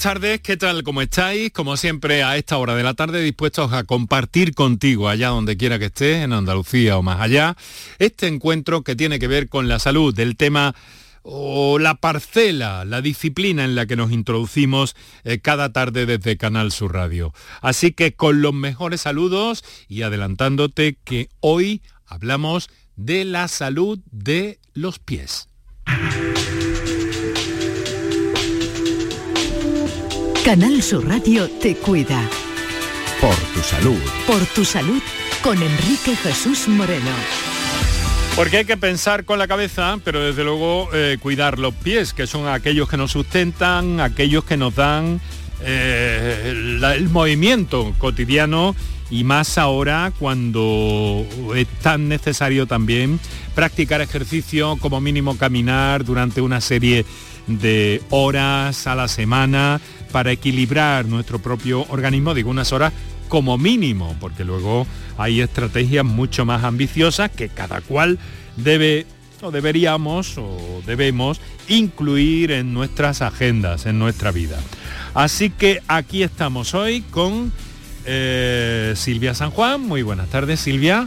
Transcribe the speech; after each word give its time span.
tardes, 0.00 0.40
¿qué 0.40 0.56
tal? 0.56 0.82
¿Cómo 0.82 1.02
estáis? 1.02 1.52
Como 1.52 1.76
siempre, 1.76 2.22
a 2.22 2.38
esta 2.38 2.56
hora 2.56 2.74
de 2.74 2.82
la 2.82 2.94
tarde, 2.94 3.20
dispuestos 3.20 3.74
a 3.74 3.84
compartir 3.84 4.54
contigo, 4.54 5.10
allá 5.10 5.28
donde 5.28 5.58
quiera 5.58 5.78
que 5.78 5.86
estés, 5.86 6.24
en 6.24 6.32
Andalucía 6.32 6.96
o 6.96 7.02
más 7.02 7.20
allá, 7.20 7.54
este 7.98 8.26
encuentro 8.26 8.82
que 8.82 8.96
tiene 8.96 9.18
que 9.18 9.28
ver 9.28 9.50
con 9.50 9.68
la 9.68 9.78
salud, 9.78 10.14
del 10.14 10.38
tema 10.38 10.74
o 11.22 11.78
la 11.78 11.96
parcela, 11.96 12.86
la 12.86 13.02
disciplina 13.02 13.62
en 13.62 13.74
la 13.74 13.84
que 13.84 13.96
nos 13.96 14.10
introducimos 14.10 14.96
eh, 15.24 15.40
cada 15.40 15.70
tarde 15.70 16.06
desde 16.06 16.38
Canal 16.38 16.72
Sur 16.72 16.94
Radio. 16.94 17.34
Así 17.60 17.92
que 17.92 18.14
con 18.14 18.40
los 18.40 18.54
mejores 18.54 19.02
saludos 19.02 19.62
y 19.86 20.00
adelantándote 20.00 20.96
que 21.04 21.28
hoy 21.40 21.82
hablamos 22.06 22.70
de 22.96 23.26
la 23.26 23.48
salud 23.48 23.98
de 24.10 24.60
los 24.72 24.98
pies. 24.98 25.49
Canal 30.44 30.82
Sur 30.82 31.06
Radio 31.06 31.50
te 31.50 31.76
cuida. 31.76 32.18
Por 33.20 33.34
tu 33.34 33.60
salud. 33.60 33.98
Por 34.26 34.40
tu 34.46 34.64
salud 34.64 35.02
con 35.42 35.62
Enrique 35.62 36.16
Jesús 36.16 36.66
Moreno. 36.66 37.10
Porque 38.36 38.58
hay 38.58 38.64
que 38.64 38.78
pensar 38.78 39.26
con 39.26 39.38
la 39.38 39.46
cabeza, 39.46 39.98
pero 40.02 40.20
desde 40.20 40.42
luego 40.42 40.88
eh, 40.94 41.18
cuidar 41.20 41.58
los 41.58 41.74
pies, 41.74 42.14
que 42.14 42.26
son 42.26 42.48
aquellos 42.48 42.88
que 42.88 42.96
nos 42.96 43.12
sustentan, 43.12 44.00
aquellos 44.00 44.44
que 44.44 44.56
nos 44.56 44.74
dan 44.74 45.20
eh, 45.62 46.54
el 46.54 47.08
movimiento 47.10 47.94
cotidiano 47.98 48.74
y 49.10 49.24
más 49.24 49.58
ahora 49.58 50.10
cuando 50.18 51.26
es 51.54 51.66
tan 51.82 52.08
necesario 52.08 52.66
también 52.66 53.20
practicar 53.54 54.00
ejercicio, 54.00 54.78
como 54.78 55.02
mínimo 55.02 55.36
caminar 55.36 56.02
durante 56.02 56.40
una 56.40 56.62
serie 56.62 57.04
de 57.46 58.00
horas 58.10 58.86
a 58.86 58.94
la 58.94 59.08
semana 59.08 59.80
para 60.12 60.32
equilibrar 60.32 61.06
nuestro 61.06 61.38
propio 61.38 61.86
organismo, 61.88 62.34
digo 62.34 62.50
unas 62.50 62.72
horas 62.72 62.92
como 63.28 63.58
mínimo, 63.58 64.16
porque 64.20 64.44
luego 64.44 64.86
hay 65.16 65.40
estrategias 65.40 66.04
mucho 66.04 66.44
más 66.44 66.64
ambiciosas 66.64 67.30
que 67.30 67.48
cada 67.48 67.80
cual 67.80 68.18
debe 68.56 69.06
o 69.42 69.50
deberíamos 69.50 70.36
o 70.36 70.82
debemos 70.86 71.40
incluir 71.68 72.50
en 72.50 72.74
nuestras 72.74 73.22
agendas, 73.22 73.86
en 73.86 73.98
nuestra 73.98 74.32
vida. 74.32 74.58
Así 75.14 75.50
que 75.50 75.80
aquí 75.88 76.22
estamos 76.22 76.74
hoy 76.74 77.00
con 77.02 77.52
eh, 78.04 78.92
Silvia 78.96 79.34
San 79.34 79.50
Juan. 79.50 79.80
Muy 79.80 80.02
buenas 80.02 80.28
tardes, 80.28 80.60
Silvia 80.60 81.06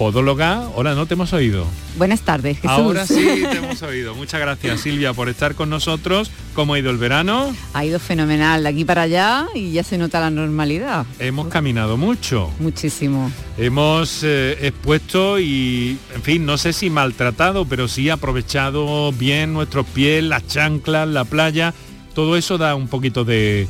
podóloga. 0.00 0.66
Hola, 0.76 0.94
no 0.94 1.04
te 1.04 1.12
hemos 1.12 1.34
oído. 1.34 1.66
Buenas 1.98 2.22
tardes, 2.22 2.56
Jesús. 2.56 2.70
Ahora 2.70 3.06
sí 3.06 3.42
te 3.52 3.58
hemos 3.58 3.82
oído. 3.82 4.14
Muchas 4.14 4.40
gracias, 4.40 4.80
Silvia, 4.80 5.12
por 5.12 5.28
estar 5.28 5.54
con 5.54 5.68
nosotros. 5.68 6.30
¿Cómo 6.54 6.72
ha 6.72 6.78
ido 6.78 6.90
el 6.90 6.96
verano? 6.96 7.54
Ha 7.74 7.84
ido 7.84 7.98
fenomenal, 7.98 8.62
de 8.62 8.70
aquí 8.70 8.86
para 8.86 9.02
allá 9.02 9.46
y 9.54 9.72
ya 9.72 9.84
se 9.84 9.98
nota 9.98 10.18
la 10.18 10.30
normalidad. 10.30 11.04
Hemos 11.18 11.48
caminado 11.48 11.98
mucho. 11.98 12.50
Muchísimo. 12.60 13.30
Hemos 13.58 14.22
eh, 14.22 14.56
expuesto 14.62 15.38
y, 15.38 15.98
en 16.14 16.22
fin, 16.22 16.46
no 16.46 16.56
sé 16.56 16.72
si 16.72 16.88
maltratado, 16.88 17.66
pero 17.66 17.86
sí 17.86 18.08
aprovechado 18.08 19.12
bien 19.12 19.52
nuestros 19.52 19.84
pies, 19.84 20.24
las 20.24 20.46
chanclas, 20.46 21.08
la 21.08 21.26
playa. 21.26 21.74
Todo 22.14 22.38
eso 22.38 22.56
da 22.56 22.74
un 22.74 22.88
poquito 22.88 23.26
de, 23.26 23.68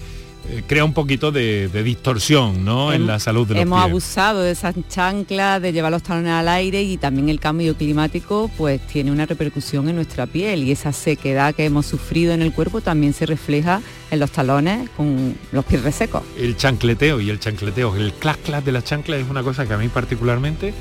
eh, 0.48 0.62
crea 0.66 0.84
un 0.84 0.94
poquito 0.94 1.30
de, 1.30 1.68
distorsión 1.84 2.64
¿no? 2.64 2.92
en 2.92 3.06
la 3.06 3.18
salud 3.18 3.46
de 3.46 3.54
los 3.54 3.62
Hemos 3.62 3.82
abusado 3.82 4.40
de 4.40 4.52
esas 4.52 4.74
chanclas, 4.88 5.60
de 5.60 5.72
llevar 5.72 5.92
los 5.92 6.02
talones 6.02 6.32
al 6.32 6.48
aire 6.48 6.82
y 6.82 6.96
también 6.96 7.28
el 7.28 7.38
cambio 7.38 7.76
climático 7.76 8.50
pues 8.56 8.80
tiene 8.86 9.10
una 9.10 9.26
repercusión 9.26 9.88
en 9.88 9.96
nuestra 9.96 10.26
piel 10.26 10.64
y 10.64 10.72
esa 10.72 10.92
sequedad 10.92 11.54
que 11.54 11.64
hemos 11.64 11.86
sufrido 11.86 12.32
en 12.32 12.42
el 12.42 12.52
cuerpo 12.52 12.80
también 12.80 13.12
se 13.12 13.26
refleja 13.26 13.82
en 14.10 14.18
los 14.18 14.30
talones 14.30 14.88
con 14.96 15.36
los 15.52 15.64
pies 15.64 15.82
resecos. 15.82 16.22
El 16.38 16.56
chancleteo 16.56 17.20
y 17.20 17.30
el 17.30 17.38
chancleteo, 17.38 17.94
el 17.96 18.12
clac 18.14 18.40
clac 18.42 18.64
de 18.64 18.72
la 18.72 18.82
chancla 18.82 19.16
es 19.16 19.28
una 19.28 19.42
cosa 19.42 19.66
que 19.66 19.74
a 19.74 19.78
mí 19.78 19.88
particularmente 19.88 20.72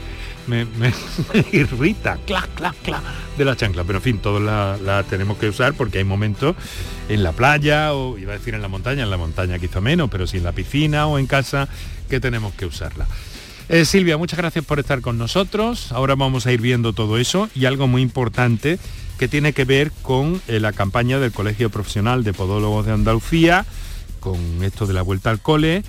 me, 0.80 0.94
irrita, 1.52 2.18
clac, 2.26 2.50
clac, 2.56 2.76
clac, 2.84 3.04
de 3.38 3.46
la 3.46 3.56
chancla. 3.56 3.84
Pero 3.84 4.00
en 4.00 4.04
fin, 4.04 4.18
todos 4.20 4.42
la, 4.42 5.04
tenemos 5.10 5.38
que 5.38 5.50
usar 5.50 5.74
porque 5.74 6.00
hay 6.00 6.04
momentos 6.04 6.56
en 7.08 7.24
la 7.24 7.32
playa, 7.32 7.94
o 7.94 8.18
iba 8.18 8.34
a 8.34 8.38
decir 8.38 8.54
en 8.54 8.62
la 8.62 8.68
montaña, 8.68 9.04
en 9.04 9.10
la 9.10 9.18
montaña 9.18 9.60
quizá 9.60 9.80
menos, 9.82 10.10
pero 10.10 10.28
sí 10.28 10.38
en 10.38 10.44
la 10.44 10.52
piscina 10.52 11.08
o 11.08 11.20
en 11.20 11.28
casa, 11.28 11.68
que 12.10 12.20
tenemos 12.20 12.54
que 12.54 12.66
usarla. 12.66 13.08
Eh, 13.70 13.86
Silvia, 13.86 14.18
muchas 14.18 14.40
gracias 14.40 14.66
por 14.66 14.80
estar 14.80 15.02
con 15.02 15.20
nosotros. 15.20 15.92
Ahora 15.92 16.16
vamos 16.16 16.48
a 16.48 16.52
ir 16.52 16.60
viendo 16.60 16.94
todo 16.94 17.20
eso 17.20 17.50
y 17.54 17.66
algo 17.66 17.88
muy 17.88 18.02
importante 18.02 18.80
que 19.20 19.28
tiene 19.28 19.54
que 19.54 19.66
ver 19.66 19.92
con 20.02 20.42
eh, 20.48 20.60
la 20.60 20.74
campaña 20.74 21.20
del 21.20 21.32
Colegio 21.32 21.70
Profesional 21.70 22.24
de 22.24 22.34
Podólogos 22.34 22.88
de 22.88 22.94
Andalucía, 22.94 23.66
con 24.20 24.64
esto 24.64 24.88
de 24.88 24.94
la 24.94 25.04
vuelta 25.04 25.30
al 25.30 25.40
cole, 25.40 25.84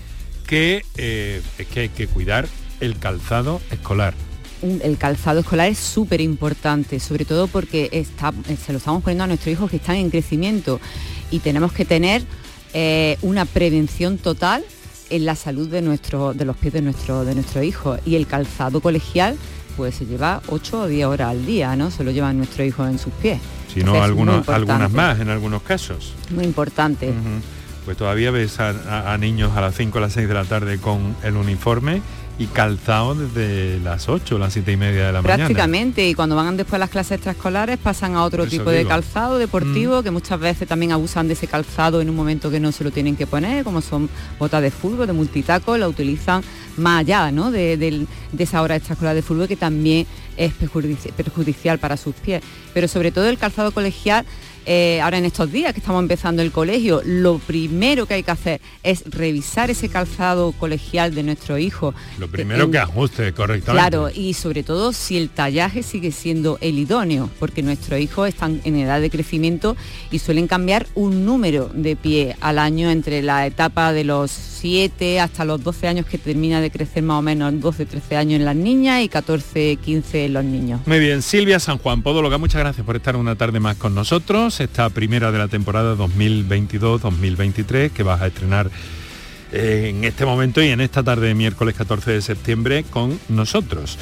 que 0.47 0.85
eh, 0.97 1.41
es 1.57 1.67
que 1.69 1.81
hay 1.81 1.89
que 1.89 2.07
cuidar 2.07 2.49
el 2.81 2.99
calzado 2.99 3.63
escolar 3.71 4.15
el 4.63 4.99
calzado 4.99 5.41
escolar 5.41 5.69
es 5.69 5.79
súper 5.79 6.21
importante, 6.21 7.01
sobre 7.01 7.25
todo 7.25 7.47
porque 7.47 7.89
está, 7.93 8.33
eh, 8.49 8.57
se 8.57 8.73
lo 8.73 8.79
estamos 8.79 9.03
poniendo 9.03 9.25
a 9.25 9.27
nuestros 9.27 9.53
hijos 9.53 9.71
que 9.71 9.77
están 9.77 9.97
en 9.97 10.11
crecimiento 10.11 10.81
y 11.31 11.39
tenemos 11.39 11.73
que 11.73 11.85
tener 11.85 12.23
eh, 12.73 13.17
una 13.23 13.45
prevención 13.45 14.19
total 14.19 14.65
en 15.09 15.25
la 15.25 15.35
salud 15.35 15.69
de, 15.69 15.83
nuestro, 15.83 16.35
de 16.35 16.45
los 16.45 16.57
pies 16.57 16.73
de 16.73 16.83
nuestro, 16.83 17.25
de 17.25 17.35
nuestro 17.35 17.63
hijo. 17.63 17.97
Y 18.05 18.15
el 18.15 18.27
calzado 18.27 18.81
colegial 18.81 19.37
pues 19.77 19.95
se 19.95 20.07
lleva 20.07 20.43
8 20.49 20.83
o 20.83 20.87
10 20.87 21.07
horas 21.07 21.31
al 21.31 21.47
día, 21.47 21.75
¿no? 21.75 21.91
Se 21.91 22.05
lo 22.05 22.11
llevan 22.11 22.37
nuestros 22.37 22.67
hijos 22.67 22.89
en 22.89 22.99
sus 22.99 23.13
pies. 23.15 23.41
Si 23.73 23.83
no, 23.83 24.03
algunas 24.03 24.93
más 24.93 25.21
en 25.21 25.31
algunos 25.31 25.63
casos. 25.63 26.15
Muy 26.31 26.45
importante. 26.45 27.13
Pues 27.85 27.97
todavía 27.97 28.31
ves 28.31 28.61
a, 28.61 29.13
a, 29.13 29.17
niños 29.19 29.57
a 29.57 29.61
las 29.61 29.75
5 29.75 29.97
o 29.97 30.01
las 30.01 30.13
6 30.13 30.29
de 30.29 30.35
la 30.35 30.45
tarde 30.45 30.79
con 30.79 31.17
el 31.23 31.37
uniforme 31.37 32.03
y 32.41 32.47
calzado 32.47 33.15
desde 33.15 33.79
las 33.81 34.09
8 34.09 34.37
o 34.37 34.39
las 34.39 34.55
7 34.55 34.73
y 34.73 34.77
media 34.79 35.09
de 35.09 35.13
la 35.13 35.21
mañana. 35.21 35.45
Prácticamente, 35.45 36.09
y 36.09 36.15
cuando 36.15 36.37
van 36.37 36.57
después 36.57 36.77
a 36.77 36.79
las 36.79 36.89
clases 36.89 37.13
extraescolares 37.17 37.77
pasan 37.77 38.15
a 38.15 38.25
otro 38.25 38.47
tipo 38.47 38.71
de 38.71 38.87
calzado 38.87 39.37
deportivo, 39.37 40.01
mm. 40.01 40.05
que 40.05 40.11
muchas 40.11 40.41
veces 40.41 40.67
también 40.67 40.93
abusan 40.93 41.29
de 41.29 41.35
ese 41.35 41.47
calzado 41.47 42.01
en 42.01 42.09
un 42.09 42.17
momento 42.17 42.51
que 42.51 42.59
no 42.59 42.73
se 42.73 42.83
lo 42.83 42.93
tienen 42.93 43.15
que 43.15 43.27
poner, 43.27 43.63
como 43.63 43.83
son 43.83 44.09
botas 44.39 44.63
de 44.63 44.71
fútbol, 44.71 45.07
de 45.07 45.13
multitaco, 45.13 45.77
la 45.77 45.87
utilizan 45.87 46.43
más 46.79 47.01
allá 47.01 47.31
¿no? 47.31 47.51
de, 47.51 47.77
de 47.77 48.07
esa 48.39 48.63
hora 48.63 48.75
extraescolar 48.75 49.15
de 49.15 49.21
fútbol 49.21 49.47
que 49.47 49.57
también 49.57 50.07
es 50.39 50.55
perjudicial 50.55 51.79
para 51.79 51.99
sus 51.99 52.15
pies. 52.15 52.43
Pero 52.73 52.89
sobre 52.89 53.13
todo 53.13 53.29
el 53.29 53.37
calzado 53.37 53.73
colegial 53.73 54.25
eh, 54.67 55.01
ahora 55.03 55.19
en 55.19 55.25
estos 55.25 55.51
días 55.51 55.73
que 55.73 55.81
estamos 55.81 56.03
empezando 56.03 56.43
el 56.43 56.53
colegio, 56.53 57.03
lo 57.05 57.39
primero 57.39 58.07
que 58.07 58.15
hay 58.15 58.23
que 58.23 58.31
hacer 58.31 58.61
es 58.83 59.05
revisar 59.07 59.71
ese 59.71 59.89
calzado 59.89 60.53
colegial 60.53 61.15
de 61.15 61.23
nuestro 61.23 61.59
hijo. 61.59 61.95
Lo 62.19 62.29
primero 62.29 62.71
que, 62.71 62.79
ajuste 62.79 63.33
correctamente. 63.33 63.73
Claro, 63.73 64.11
y 64.15 64.35
sobre 64.35 64.63
todo 64.63 64.93
si 64.93 65.17
el 65.17 65.31
tallaje 65.31 65.83
sigue 65.83 66.13
siendo 66.13 66.59
el 66.61 66.79
idóneo, 66.79 67.31
porque 67.39 67.63
nuestros 67.63 68.01
hijos 68.01 68.29
están 68.29 68.61
en 68.65 68.77
edad 68.77 69.01
de 69.01 69.11
crecimiento 69.11 69.77
y 70.11 70.19
suelen 70.19 70.47
cambiar 70.47 70.87
un 70.95 71.25
número 71.25 71.71
de 71.73 71.97
pie 71.97 72.37
al 72.41 72.59
año 72.59 72.91
entre 72.91 73.23
la 73.23 73.47
etapa 73.47 73.93
de 73.93 74.05
los 74.05 74.31
7 74.31 75.21
hasta 75.21 75.45
los 75.45 75.63
12 75.63 75.89
años 75.89 76.07
que 76.07 76.19
termina 76.19 76.61
de 76.61 76.71
crecer 76.71 77.03
más 77.03 77.19
o 77.19 77.23
menos 77.23 77.59
12, 77.61 77.87
13 77.87 78.17
años 78.17 78.41
en 78.41 78.45
las 78.45 78.57
niñas 78.57 79.03
y 79.03 79.09
14, 79.09 79.77
15 79.77 80.27
en 80.27 80.33
los 80.35 80.45
niños. 80.45 80.81
Muy 80.87 80.99
bien, 80.99 81.23
Silvia 81.23 81.59
San 81.59 81.79
Juan, 81.79 82.03
Podóloga, 82.03 82.39
muchas 82.39 82.61
gracias 82.61 82.85
por 82.85 82.97
estar 82.97 83.17
una 83.17 83.37
tarde 83.37 83.61
más 83.61 83.77
con 83.77 83.95
nosotros 83.95 84.50
esta 84.59 84.91
primera 84.91 85.31
de 85.31 85.39
la 85.39 85.47
temporada 85.47 85.95
2022-2023 85.95 87.91
que 87.91 88.03
vas 88.03 88.21
a 88.21 88.27
estrenar 88.27 88.69
eh, 89.53 89.93
en 89.95 90.03
este 90.03 90.25
momento 90.27 90.61
y 90.61 90.69
en 90.69 90.81
esta 90.81 91.05
tarde 91.05 91.29
de 91.29 91.35
miércoles 91.35 91.77
14 91.77 92.11
de 92.11 92.23
septiembre 92.23 92.85
con 92.91 93.21
nosotros. 93.29 93.97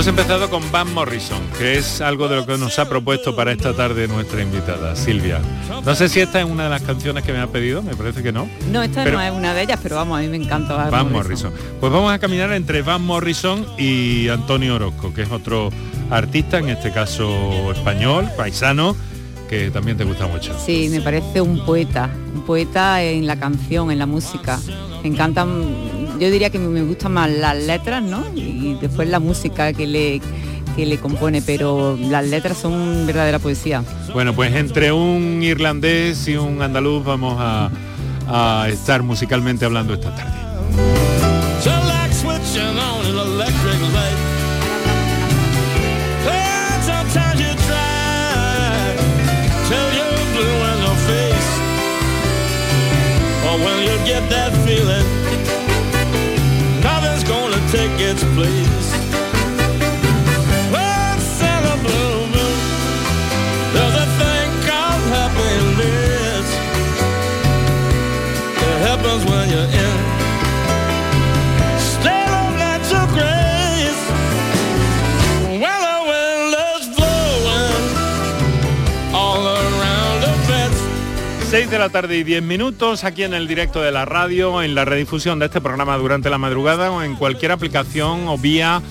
Hemos 0.02 0.20
empezado 0.20 0.50
con 0.50 0.72
Van 0.72 0.92
Morrison, 0.96 1.40
que 1.60 1.78
es 1.78 2.02
algo 2.02 2.28
de 2.28 2.38
lo 2.38 2.48
que 2.48 2.58
nos 2.58 2.80
ha 2.80 2.90
propuesto 2.90 3.36
para 3.36 3.52
esta 3.52 3.76
tarde 3.76 4.08
nuestra 4.08 4.42
invitada, 4.42 4.96
Silvia. 4.96 5.40
No 5.86 5.94
sé 5.94 6.10
si 6.10 6.20
esta 6.20 6.40
es 6.40 6.46
una 6.48 6.64
de 6.64 6.70
las 6.72 6.82
canciones 6.82 7.24
que 7.24 7.32
me 7.32 7.40
ha 7.40 7.46
pedido, 7.46 7.84
me 7.84 7.96
parece 7.96 8.24
que 8.24 8.32
no. 8.32 8.50
No, 8.72 8.82
esta 8.82 9.06
no 9.06 9.22
es 9.22 9.32
una 9.32 9.54
de 9.54 9.62
ellas, 9.62 9.80
pero 9.84 9.98
vamos, 9.98 10.18
a 10.18 10.24
mí 10.24 10.28
me 10.28 10.38
encanta 10.38 10.90
Van, 10.90 11.12
Morrison. 11.12 11.54
Pues 11.80 11.94
vamos 11.94 12.12
a 12.12 12.18
caminar 12.18 12.52
entre 12.54 12.82
Van 12.82 13.04
Morrison 13.04 13.64
y 13.78 14.28
Antonio 14.30 14.74
Orozco, 14.74 15.14
que 15.14 15.22
es 15.22 15.30
otro 15.30 15.70
artista, 16.10 16.58
en 16.58 16.70
este 16.70 16.92
caso 16.92 17.72
español, 17.72 18.28
paisano, 18.36 18.96
que 19.52 19.70
también 19.70 19.98
te 19.98 20.06
gusta 20.06 20.28
mucho. 20.28 20.58
Sí, 20.66 20.88
me 20.90 21.02
parece 21.02 21.42
un 21.42 21.66
poeta, 21.66 22.10
un 22.34 22.44
poeta 22.44 23.04
en 23.04 23.28
la 23.28 23.38
canción, 23.38 23.92
en 23.92 24.00
la 24.00 24.06
música. 24.06 24.58
Me 25.04 25.10
encantan, 25.10 25.66
yo 26.18 26.32
diría 26.32 26.50
que 26.50 26.58
me 26.58 26.82
gustan 26.84 27.12
más 27.12 27.30
las 27.30 27.58
letras, 27.58 28.02
¿no? 28.02 28.24
Y 28.34 28.78
después 28.80 29.10
la 29.10 29.20
música 29.20 29.74
que 29.74 29.86
le 29.86 30.22
que 30.78 30.86
le 30.86 30.98
compone, 31.00 31.42
pero 31.42 31.98
las 32.00 32.26
letras 32.26 32.60
son 32.60 33.06
verdadera 33.06 33.40
poesía. 33.40 33.84
Bueno, 34.14 34.34
pues 34.34 34.56
entre 34.56 34.94
un 34.94 35.44
irlandés 35.44 36.30
y 36.30 36.38
un 36.38 36.62
andaluz 36.62 37.04
vamos 37.04 37.36
a, 37.38 37.70
a 38.30 38.70
estar 38.70 39.04
musicalmente 39.04 39.66
hablando 39.66 39.94
esta 39.94 40.16
tarde. 40.16 40.32
Get 54.06 54.30
that 54.30 54.52
feeling. 54.66 55.06
Nothing's 56.82 57.24
gonna 57.24 57.62
take 57.72 57.94
its 58.00 58.24
place. 58.36 58.88
There's 63.74 63.96
a 63.96 64.08
thing 64.22 64.50
called 64.68 65.04
happiness 65.16 66.48
it 68.70 68.78
happens 68.88 69.24
when 69.26 69.50
you're 69.50 69.72
in 69.84 69.91
de 81.72 81.80
la 81.80 81.90
tarde 81.90 82.18
y 82.18 82.24
10 82.26 82.44
minutos 82.44 83.06
aquí 83.06 83.24
en 83.24 83.34
el 83.34 83.48
directo 83.48 83.82
de 83.82 83.94
la 83.94 84.04
radio, 84.04 84.62
en 84.62 84.76
la 84.76 84.84
redifusión 84.84 85.40
de 85.40 85.46
este 85.46 85.62
programa 85.62 85.96
durante 85.96 86.30
la 86.30 86.38
madrugada 86.38 86.92
o 86.92 87.02
en 87.02 87.16
cualquier 87.16 87.54
aplicación 87.54 88.28
o 88.28 88.38
vía 88.38 88.82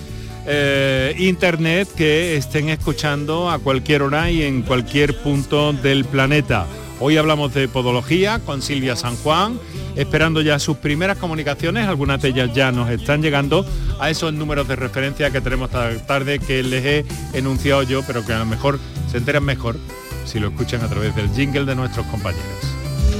eh, 0.47 1.13
internet 1.19 1.87
que 1.95 2.35
estén 2.37 2.69
escuchando 2.69 3.51
a 3.51 3.59
cualquier 3.59 4.01
hora 4.01 4.31
y 4.31 4.41
en 4.41 4.63
cualquier 4.63 5.15
punto 5.21 5.73
del 5.73 6.05
planeta. 6.05 6.65
Hoy 6.99 7.17
hablamos 7.17 7.53
de 7.53 7.67
podología 7.67 8.39
con 8.39 8.63
Silvia 8.63 8.95
San 8.95 9.15
Juan, 9.17 9.59
esperando 9.95 10.41
ya 10.41 10.57
sus 10.57 10.77
primeras 10.77 11.19
comunicaciones, 11.19 11.87
algunas 11.87 12.19
de 12.23 12.29
ellas 12.29 12.49
ya 12.55 12.71
nos 12.71 12.89
están 12.89 13.21
llegando 13.21 13.63
a 13.99 14.09
esos 14.09 14.33
números 14.33 14.67
de 14.67 14.75
referencia 14.75 15.29
que 15.29 15.39
tenemos 15.39 15.69
tarde 15.69 16.39
que 16.39 16.63
les 16.63 16.83
he 16.83 17.05
enunciado 17.33 17.83
yo, 17.83 18.01
pero 18.07 18.25
que 18.25 18.33
a 18.33 18.39
lo 18.39 18.45
mejor 18.47 18.79
se 19.11 19.17
enteran 19.17 19.43
mejor 19.43 19.77
si 20.25 20.39
lo 20.39 20.47
escuchan 20.47 20.81
a 20.81 20.87
través 20.87 21.15
del 21.15 21.29
jingle 21.29 21.65
de 21.65 21.75
nuestros 21.75 22.05
compañeros. 22.07 22.70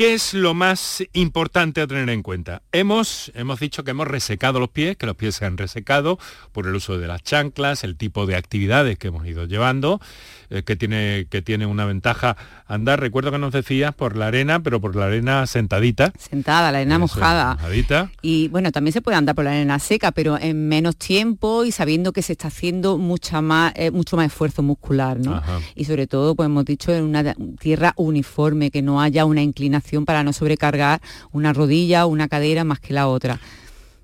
¿Qué 0.00 0.14
es 0.14 0.32
lo 0.32 0.54
más 0.54 1.04
importante 1.12 1.82
a 1.82 1.86
tener 1.86 2.08
en 2.08 2.22
cuenta? 2.22 2.62
Hemos, 2.72 3.30
hemos 3.34 3.60
dicho 3.60 3.84
que 3.84 3.90
hemos 3.90 4.08
resecado 4.08 4.58
los 4.58 4.70
pies, 4.70 4.96
que 4.96 5.04
los 5.04 5.14
pies 5.14 5.34
se 5.34 5.44
han 5.44 5.58
resecado 5.58 6.18
por 6.52 6.66
el 6.66 6.74
uso 6.74 6.96
de 6.96 7.06
las 7.06 7.22
chanclas, 7.22 7.84
el 7.84 7.98
tipo 7.98 8.24
de 8.24 8.34
actividades 8.34 8.96
que 8.96 9.08
hemos 9.08 9.26
ido 9.26 9.44
llevando, 9.44 10.00
eh, 10.48 10.62
que, 10.62 10.74
tiene, 10.74 11.26
que 11.28 11.42
tiene 11.42 11.66
una 11.66 11.84
ventaja 11.84 12.38
andar. 12.66 12.98
Recuerdo 12.98 13.30
que 13.30 13.36
nos 13.36 13.52
decías 13.52 13.94
por 13.94 14.16
la 14.16 14.28
arena, 14.28 14.62
pero 14.62 14.80
por 14.80 14.96
la 14.96 15.04
arena 15.04 15.46
sentadita. 15.46 16.14
Sentada, 16.18 16.72
la 16.72 16.78
arena 16.78 16.98
mojada. 16.98 17.58
Y 18.22 18.48
bueno, 18.48 18.72
también 18.72 18.94
se 18.94 19.02
puede 19.02 19.18
andar 19.18 19.34
por 19.34 19.44
la 19.44 19.50
arena 19.50 19.78
seca, 19.80 20.12
pero 20.12 20.38
en 20.38 20.66
menos 20.66 20.96
tiempo 20.96 21.66
y 21.66 21.72
sabiendo 21.72 22.14
que 22.14 22.22
se 22.22 22.32
está 22.32 22.48
haciendo 22.48 22.96
mucha 22.96 23.42
más, 23.42 23.74
eh, 23.76 23.90
mucho 23.90 24.16
más 24.16 24.28
esfuerzo 24.28 24.62
muscular, 24.62 25.20
¿no? 25.20 25.42
Y 25.74 25.84
sobre 25.84 26.06
todo, 26.06 26.34
pues 26.34 26.46
hemos 26.46 26.64
dicho, 26.64 26.90
en 26.90 27.04
una 27.04 27.34
tierra 27.58 27.92
uniforme, 27.96 28.70
que 28.70 28.80
no 28.80 29.02
haya 29.02 29.26
una 29.26 29.42
inclinación 29.42 29.89
para 30.04 30.22
no 30.22 30.32
sobrecargar 30.32 31.00
una 31.32 31.52
rodilla 31.52 32.06
o 32.06 32.08
una 32.08 32.28
cadera 32.28 32.64
más 32.64 32.80
que 32.80 32.92
la 32.92 33.08
otra. 33.08 33.40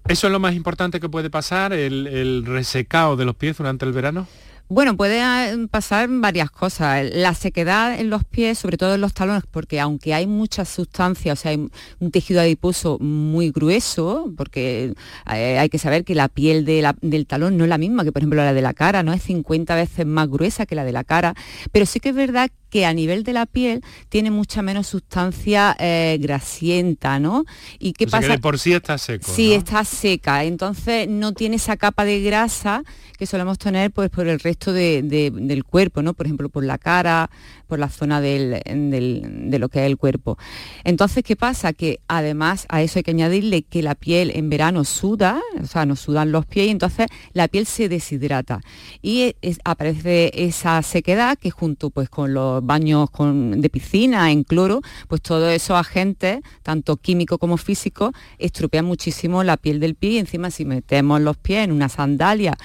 ¿Eso 0.08 0.26
es 0.28 0.32
lo 0.32 0.38
más 0.38 0.54
importante 0.54 1.00
que 1.00 1.08
puede 1.08 1.30
pasar, 1.30 1.72
el, 1.72 2.06
el 2.06 2.44
resecado 2.46 3.16
de 3.16 3.24
los 3.24 3.34
pies 3.34 3.56
durante 3.56 3.84
el 3.84 3.92
verano? 3.92 4.26
Bueno, 4.68 4.96
puede 4.96 5.22
ah, 5.22 5.54
pasar 5.70 6.08
varias 6.10 6.50
cosas. 6.50 7.08
La 7.12 7.34
sequedad 7.34 8.00
en 8.00 8.10
los 8.10 8.24
pies, 8.24 8.58
sobre 8.58 8.76
todo 8.76 8.96
en 8.96 9.00
los 9.00 9.14
talones, 9.14 9.44
porque 9.48 9.78
aunque 9.78 10.12
hay 10.12 10.26
mucha 10.26 10.64
sustancia, 10.64 11.34
o 11.34 11.36
sea, 11.36 11.52
hay 11.52 11.68
un 12.00 12.10
tejido 12.10 12.40
adiposo 12.40 12.98
muy 12.98 13.52
grueso, 13.52 14.32
porque 14.36 14.94
eh, 15.32 15.58
hay 15.58 15.68
que 15.68 15.78
saber 15.78 16.04
que 16.04 16.16
la 16.16 16.28
piel 16.28 16.64
del 16.64 17.26
talón 17.28 17.56
no 17.56 17.62
es 17.62 17.70
la 17.70 17.78
misma 17.78 18.02
que, 18.02 18.10
por 18.10 18.22
ejemplo, 18.22 18.42
la 18.42 18.54
de 18.54 18.62
la 18.62 18.74
cara, 18.74 19.04
no 19.04 19.12
es 19.12 19.22
50 19.22 19.72
veces 19.76 20.04
más 20.04 20.28
gruesa 20.28 20.66
que 20.66 20.74
la 20.74 20.84
de 20.84 20.92
la 20.92 21.04
cara, 21.04 21.34
pero 21.70 21.86
sí 21.86 22.00
que 22.00 22.08
es 22.08 22.16
verdad 22.16 22.50
que 22.76 22.84
a 22.84 22.92
nivel 22.92 23.22
de 23.24 23.32
la 23.32 23.46
piel 23.46 23.82
tiene 24.10 24.30
mucha 24.30 24.60
menos 24.60 24.88
sustancia 24.88 25.74
eh, 25.78 26.18
grasienta, 26.20 27.18
¿no? 27.18 27.46
¿Y 27.78 27.94
qué 27.94 28.06
pasa? 28.06 28.26
Que 28.26 28.32
de 28.34 28.38
por 28.38 28.58
sí 28.58 28.74
está 28.74 28.98
seco. 28.98 29.32
Sí, 29.34 29.54
está 29.54 29.82
seca, 29.82 30.44
entonces 30.44 31.08
no 31.08 31.32
tiene 31.32 31.56
esa 31.56 31.78
capa 31.78 32.04
de 32.04 32.20
grasa 32.20 32.82
que 33.16 33.24
solemos 33.24 33.56
tener 33.56 33.92
pues 33.92 34.10
por 34.10 34.28
el 34.28 34.40
resto 34.40 34.74
del 34.74 35.64
cuerpo, 35.64 36.02
¿no? 36.02 36.12
Por 36.12 36.26
ejemplo, 36.26 36.50
por 36.50 36.66
la 36.66 36.76
cara, 36.76 37.30
por 37.66 37.78
la 37.78 37.88
zona 37.88 38.20
de 38.20 39.58
lo 39.58 39.68
que 39.68 39.80
es 39.80 39.86
el 39.86 39.96
cuerpo. 39.96 40.38
Entonces, 40.84 41.22
¿qué 41.24 41.36
pasa? 41.36 41.72
Que 41.72 42.00
además 42.08 42.66
a 42.68 42.82
eso 42.82 42.98
hay 42.98 43.02
que 43.02 43.10
añadirle 43.10 43.62
que 43.62 43.82
la 43.82 43.94
piel 43.94 44.30
en 44.34 44.48
verano 44.48 44.84
suda, 44.84 45.40
o 45.60 45.66
sea, 45.66 45.86
nos 45.86 46.00
sudan 46.00 46.32
los 46.32 46.46
pies 46.46 46.68
y 46.68 46.70
entonces 46.70 47.06
la 47.32 47.48
piel 47.48 47.66
se 47.66 47.88
deshidrata. 47.88 48.60
Y 49.02 49.34
aparece 49.64 50.30
esa 50.34 50.80
sequedad 50.82 51.38
que 51.38 51.50
junto 51.50 51.90
pues 51.90 52.08
con 52.08 52.34
los 52.34 52.64
baños 52.64 53.08
de 53.18 53.70
piscina 53.70 54.30
en 54.30 54.44
cloro, 54.44 54.80
pues 55.08 55.22
todos 55.22 55.52
esos 55.52 55.76
agentes, 55.76 56.40
tanto 56.62 56.96
químicos 56.96 57.38
como 57.38 57.56
físicos, 57.56 58.12
estropean 58.38 58.84
muchísimo 58.84 59.42
la 59.42 59.56
piel 59.56 59.80
del 59.80 59.94
pie 59.94 60.10
y 60.10 60.18
encima 60.18 60.50
si 60.50 60.64
metemos 60.64 61.20
los 61.20 61.36
pies 61.36 61.64
en 61.64 61.72
una 61.72 61.88
sandalia 61.88 62.56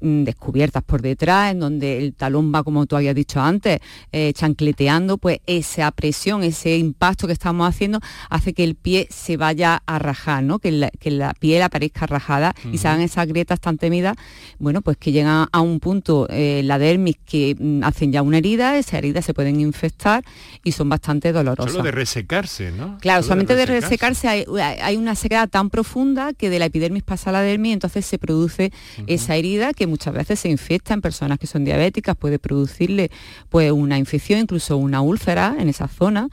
descubiertas 0.00 0.82
por 0.82 1.02
detrás, 1.02 1.52
en 1.52 1.60
donde 1.60 1.98
el 1.98 2.14
talón 2.14 2.52
va, 2.54 2.62
como 2.62 2.86
tú 2.86 2.96
habías 2.96 3.14
dicho 3.14 3.40
antes, 3.40 3.80
eh, 4.12 4.32
chancleteando, 4.34 5.18
pues 5.18 5.40
esa 5.46 5.90
presión, 5.90 6.42
ese 6.42 6.76
impacto 6.76 7.26
que 7.26 7.32
estamos 7.32 7.68
haciendo 7.68 8.00
hace 8.30 8.52
que 8.52 8.64
el 8.64 8.74
pie 8.74 9.06
se 9.10 9.36
vaya 9.36 9.82
a 9.86 9.98
rajar, 9.98 10.42
¿no? 10.42 10.58
que, 10.58 10.72
la, 10.72 11.34
piel 11.34 11.62
aparezca 11.62 12.06
rajada 12.06 12.54
y 12.72 12.78
se 12.78 12.88
hagan 12.88 13.00
esas 13.00 13.26
grietas 13.26 13.60
tan 13.60 13.78
temidas, 13.78 14.16
bueno, 14.58 14.82
pues 14.82 14.96
que 14.96 15.12
llegan 15.12 15.48
a 15.50 15.60
un 15.60 15.80
punto, 15.80 16.26
eh, 16.30 16.62
la 16.64 16.78
dermis, 16.78 17.16
que 17.24 17.56
mm, 17.58 17.84
hacen 17.84 18.12
ya 18.12 18.22
una 18.22 18.38
herida, 18.38 18.78
esa 18.78 18.98
herida 18.98 19.22
se 19.22 19.34
pueden 19.34 19.60
infectar 19.60 20.24
y 20.64 20.72
son 20.72 20.88
bastante 20.88 21.32
dolorosas. 21.32 21.72
Solo 21.72 21.84
de 21.84 21.90
resecarse, 21.90 22.70
¿no? 22.72 22.98
Claro, 23.00 23.22
solamente 23.22 23.54
de 23.54 23.66
resecarse, 23.66 24.28
hay, 24.28 24.96
una 24.96 25.14
sequedad 25.14 25.48
tan 25.48 25.70
profunda 25.70 26.32
que 26.32 26.50
de 26.50 26.58
la 26.58 26.66
epidermis 26.66 27.02
pasa 27.02 27.30
a 27.30 27.32
la 27.32 27.40
dermis, 27.40 27.72
entonces 27.72 28.04
se 28.06 28.18
produce 28.18 28.72
esa 29.06 29.36
herida 29.36 29.72
que 29.72 29.81
muchas 29.86 30.14
veces 30.14 30.40
se 30.40 30.48
infecta 30.48 30.94
en 30.94 31.00
personas 31.00 31.38
que 31.38 31.46
son 31.46 31.64
diabéticas, 31.64 32.16
puede 32.16 32.38
producirle 32.38 33.10
pues 33.48 33.70
una 33.72 33.98
infección 33.98 34.40
incluso 34.40 34.76
una 34.76 35.00
úlcera 35.00 35.56
en 35.58 35.68
esa 35.68 35.88
zona, 35.88 36.28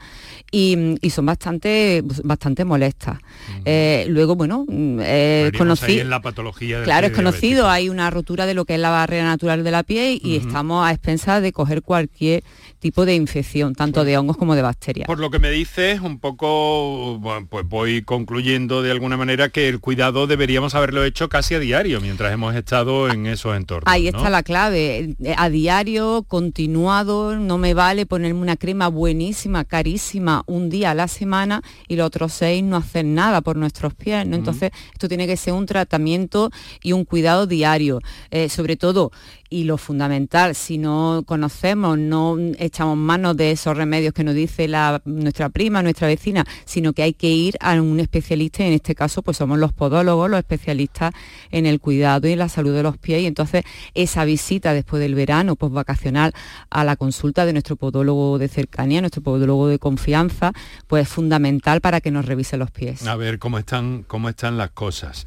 y, 0.50 0.98
son 1.10 1.26
bastante, 1.26 2.02
bastante 2.24 2.64
molestas. 2.64 3.18
Eh, 3.64 4.06
luego, 4.08 4.34
bueno, 4.34 4.64
mm, 4.66 5.00
es 5.00 5.52
conocido... 5.52 6.04
la 6.04 6.20
patología 6.20 6.82
claro, 6.82 7.06
es 7.06 7.12
conocido, 7.12 7.68
hay 7.68 7.88
una 7.88 8.10
rotura 8.10 8.46
de 8.46 8.54
lo 8.54 8.64
que 8.64 8.74
es 8.74 8.80
la 8.80 8.90
barrera 8.90 9.24
natural 9.24 9.62
de 9.64 9.70
la 9.70 9.82
piel 9.82 10.20
y 10.22 10.36
estamos 10.36 10.86
a 10.86 10.90
expensas 10.90 11.42
de 11.42 11.52
coger 11.52 11.82
cualquier 11.82 12.42
tipo 12.80 13.04
de 13.04 13.14
infección, 13.14 13.74
tanto 13.74 14.04
de 14.04 14.16
hongos 14.16 14.36
como 14.36 14.56
de 14.56 14.62
bacterias. 14.62 15.06
Por 15.06 15.18
lo 15.18 15.30
que 15.30 15.38
me 15.38 15.50
dices, 15.50 16.00
un 16.00 16.18
poco, 16.18 17.20
pues 17.48 17.68
voy 17.68 18.02
concluyendo 18.02 18.82
de 18.82 18.90
alguna 18.90 19.16
manera 19.16 19.50
que 19.50 19.68
el 19.68 19.80
cuidado 19.80 20.26
deberíamos 20.26 20.74
haberlo 20.74 21.04
hecho 21.04 21.28
casi 21.28 21.54
a 21.54 21.58
diario 21.58 22.00
mientras 22.00 22.32
hemos 22.32 22.54
estado 22.54 23.10
en 23.10 23.26
esos 23.40 23.56
entornos. 23.56 23.92
Ahí 23.92 24.08
está 24.08 24.30
la 24.30 24.42
clave, 24.42 25.16
a 25.36 25.48
diario, 25.48 26.24
continuado, 26.28 27.36
no 27.36 27.58
me 27.58 27.74
vale 27.74 28.06
ponerme 28.06 28.40
una 28.40 28.56
crema 28.56 28.88
buenísima, 28.88 29.64
carísima, 29.64 30.44
un 30.46 30.68
día 30.70 30.90
a 30.90 30.94
la 30.94 31.08
semana 31.08 31.62
y 31.88 31.96
los 31.96 32.06
otros 32.06 32.32
seis 32.32 32.62
no 32.62 32.76
hacen 32.76 33.14
nada 33.14 33.40
por 33.40 33.56
nuestros 33.56 33.94
pies, 33.94 34.26
¿no? 34.26 34.36
Entonces, 34.36 34.70
esto 34.92 35.08
tiene 35.08 35.26
que 35.26 35.36
ser 35.36 35.54
un 35.54 35.66
tratamiento 35.66 36.50
y 36.82 36.92
un 36.92 37.04
cuidado 37.04 37.46
diario, 37.46 38.00
eh, 38.30 38.48
sobre 38.48 38.76
todo 38.76 39.10
y 39.50 39.64
lo 39.64 39.76
fundamental, 39.76 40.54
si 40.54 40.78
no 40.78 41.24
conocemos, 41.26 41.98
no 41.98 42.38
echamos 42.58 42.96
manos 42.96 43.36
de 43.36 43.50
esos 43.50 43.76
remedios 43.76 44.14
que 44.14 44.22
nos 44.22 44.36
dice 44.36 44.68
la, 44.68 45.02
nuestra 45.04 45.48
prima, 45.48 45.82
nuestra 45.82 46.06
vecina, 46.06 46.44
sino 46.64 46.92
que 46.92 47.02
hay 47.02 47.14
que 47.14 47.28
ir 47.28 47.56
a 47.58 47.72
un 47.74 47.98
especialista 47.98 48.62
y 48.62 48.68
en 48.68 48.74
este 48.74 48.94
caso 48.94 49.22
pues 49.22 49.36
somos 49.36 49.58
los 49.58 49.72
podólogos, 49.72 50.30
los 50.30 50.38
especialistas 50.38 51.12
en 51.50 51.66
el 51.66 51.80
cuidado 51.80 52.28
y 52.28 52.36
la 52.36 52.48
salud 52.48 52.72
de 52.72 52.84
los 52.84 52.96
pies 52.96 53.22
y 53.22 53.26
entonces 53.26 53.64
esa 53.94 54.24
visita 54.24 54.72
después 54.72 55.00
del 55.02 55.16
verano 55.16 55.56
pues 55.56 55.72
vacacional 55.72 56.32
a 56.70 56.84
la 56.84 56.94
consulta 56.94 57.44
de 57.44 57.52
nuestro 57.52 57.74
podólogo 57.74 58.38
de 58.38 58.46
cercanía, 58.46 59.00
nuestro 59.00 59.22
podólogo 59.22 59.66
de 59.66 59.80
confianza, 59.80 60.52
pues 60.86 61.02
es 61.02 61.08
fundamental 61.08 61.80
para 61.80 62.00
que 62.00 62.12
nos 62.12 62.24
revise 62.24 62.56
los 62.56 62.70
pies. 62.70 63.04
A 63.04 63.16
ver 63.16 63.40
cómo 63.40 63.58
están, 63.58 64.04
cómo 64.06 64.28
están 64.28 64.56
las 64.56 64.70
cosas. 64.70 65.26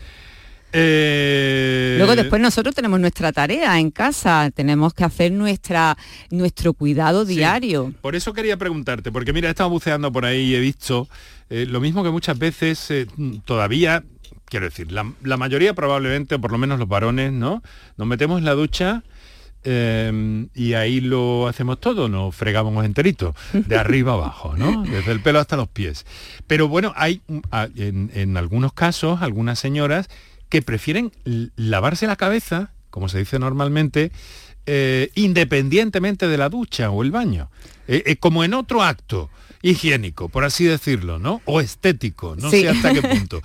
Eh, 0.76 1.96
Luego 2.00 2.16
después 2.16 2.42
nosotros 2.42 2.74
tenemos 2.74 3.00
nuestra 3.00 3.32
tarea 3.32 3.80
en 3.80 3.92
casa, 3.92 4.50
tenemos 4.54 4.96
que 4.96 5.04
hacer 5.04 5.32
nuestra, 5.32 5.96
nuestro 6.32 6.74
cuidado 6.74 7.26
diario. 7.26 7.94
por 8.02 8.16
eso 8.16 8.34
quería 8.34 8.58
preguntarte, 8.58 9.12
porque 9.12 9.34
mira, 9.34 9.50
he 9.50 9.52
estado 9.52 9.70
buceando 9.70 10.12
por 10.12 10.26
ahí 10.26 10.42
y 10.42 10.56
he 10.56 10.60
visto 10.60 11.08
eh, 11.52 11.68
lo 11.70 11.80
mismo 11.80 12.04
que 12.04 12.10
muchas 12.10 12.40
veces 12.40 12.90
eh, 12.90 13.06
todavía, 13.46 14.04
quiero 14.46 14.66
decir, 14.66 14.92
la, 14.92 15.14
la, 15.22 15.38
mayoría 15.38 15.76
probablemente, 15.76 16.36
o 16.36 16.42
por 16.42 16.52
lo 16.52 16.58
menos 16.58 16.80
los 16.80 16.88
varones, 16.88 17.32
¿no? 17.32 17.62
Nos 17.98 18.08
metemos 18.08 18.40
en 18.40 18.46
la 18.46 18.54
ducha 18.54 19.04
y 19.66 20.74
ahí 20.74 21.00
lo 21.00 21.48
hacemos 21.48 21.80
todo, 21.80 22.10
nos 22.10 22.36
fregamos 22.36 22.84
enterito, 22.84 23.34
de 23.54 23.78
arriba 23.78 24.12
abajo, 24.14 24.56
¿no? 24.58 24.82
Desde 24.84 25.14
el 25.14 25.22
pelo 25.22 25.40
hasta 25.40 25.56
los 25.56 25.70
pies. 25.70 26.06
Pero 26.48 26.68
bueno, 26.68 26.92
hay 26.98 27.22
en, 27.76 28.12
en 28.14 28.36
algunos 28.36 28.74
casos, 28.74 29.22
algunas 29.22 29.60
señoras 29.60 30.10
que 30.54 30.62
prefieren 30.62 31.12
lavarse 31.56 32.06
la 32.06 32.16
cabeza, 32.16 32.74
como 32.92 33.10
se 33.10 33.18
dice 33.18 33.40
normalmente, 33.40 34.12
eh, 34.68 35.10
independientemente 35.16 36.28
de 36.28 36.38
la 36.38 36.48
ducha 36.48 36.92
o 36.92 37.02
el 37.02 37.10
baño, 37.10 37.50
eh, 37.88 38.04
eh, 38.06 38.18
como 38.18 38.44
en 38.44 38.54
otro 38.54 38.84
acto 38.84 39.32
higiénico, 39.64 40.30
por 40.30 40.44
así 40.44 40.66
decirlo, 40.66 41.18
¿no? 41.18 41.42
O 41.46 41.60
estético, 41.60 42.36
no 42.36 42.52
sé 42.52 42.70
hasta 42.70 42.94
qué 42.94 43.02
punto. 43.18 43.42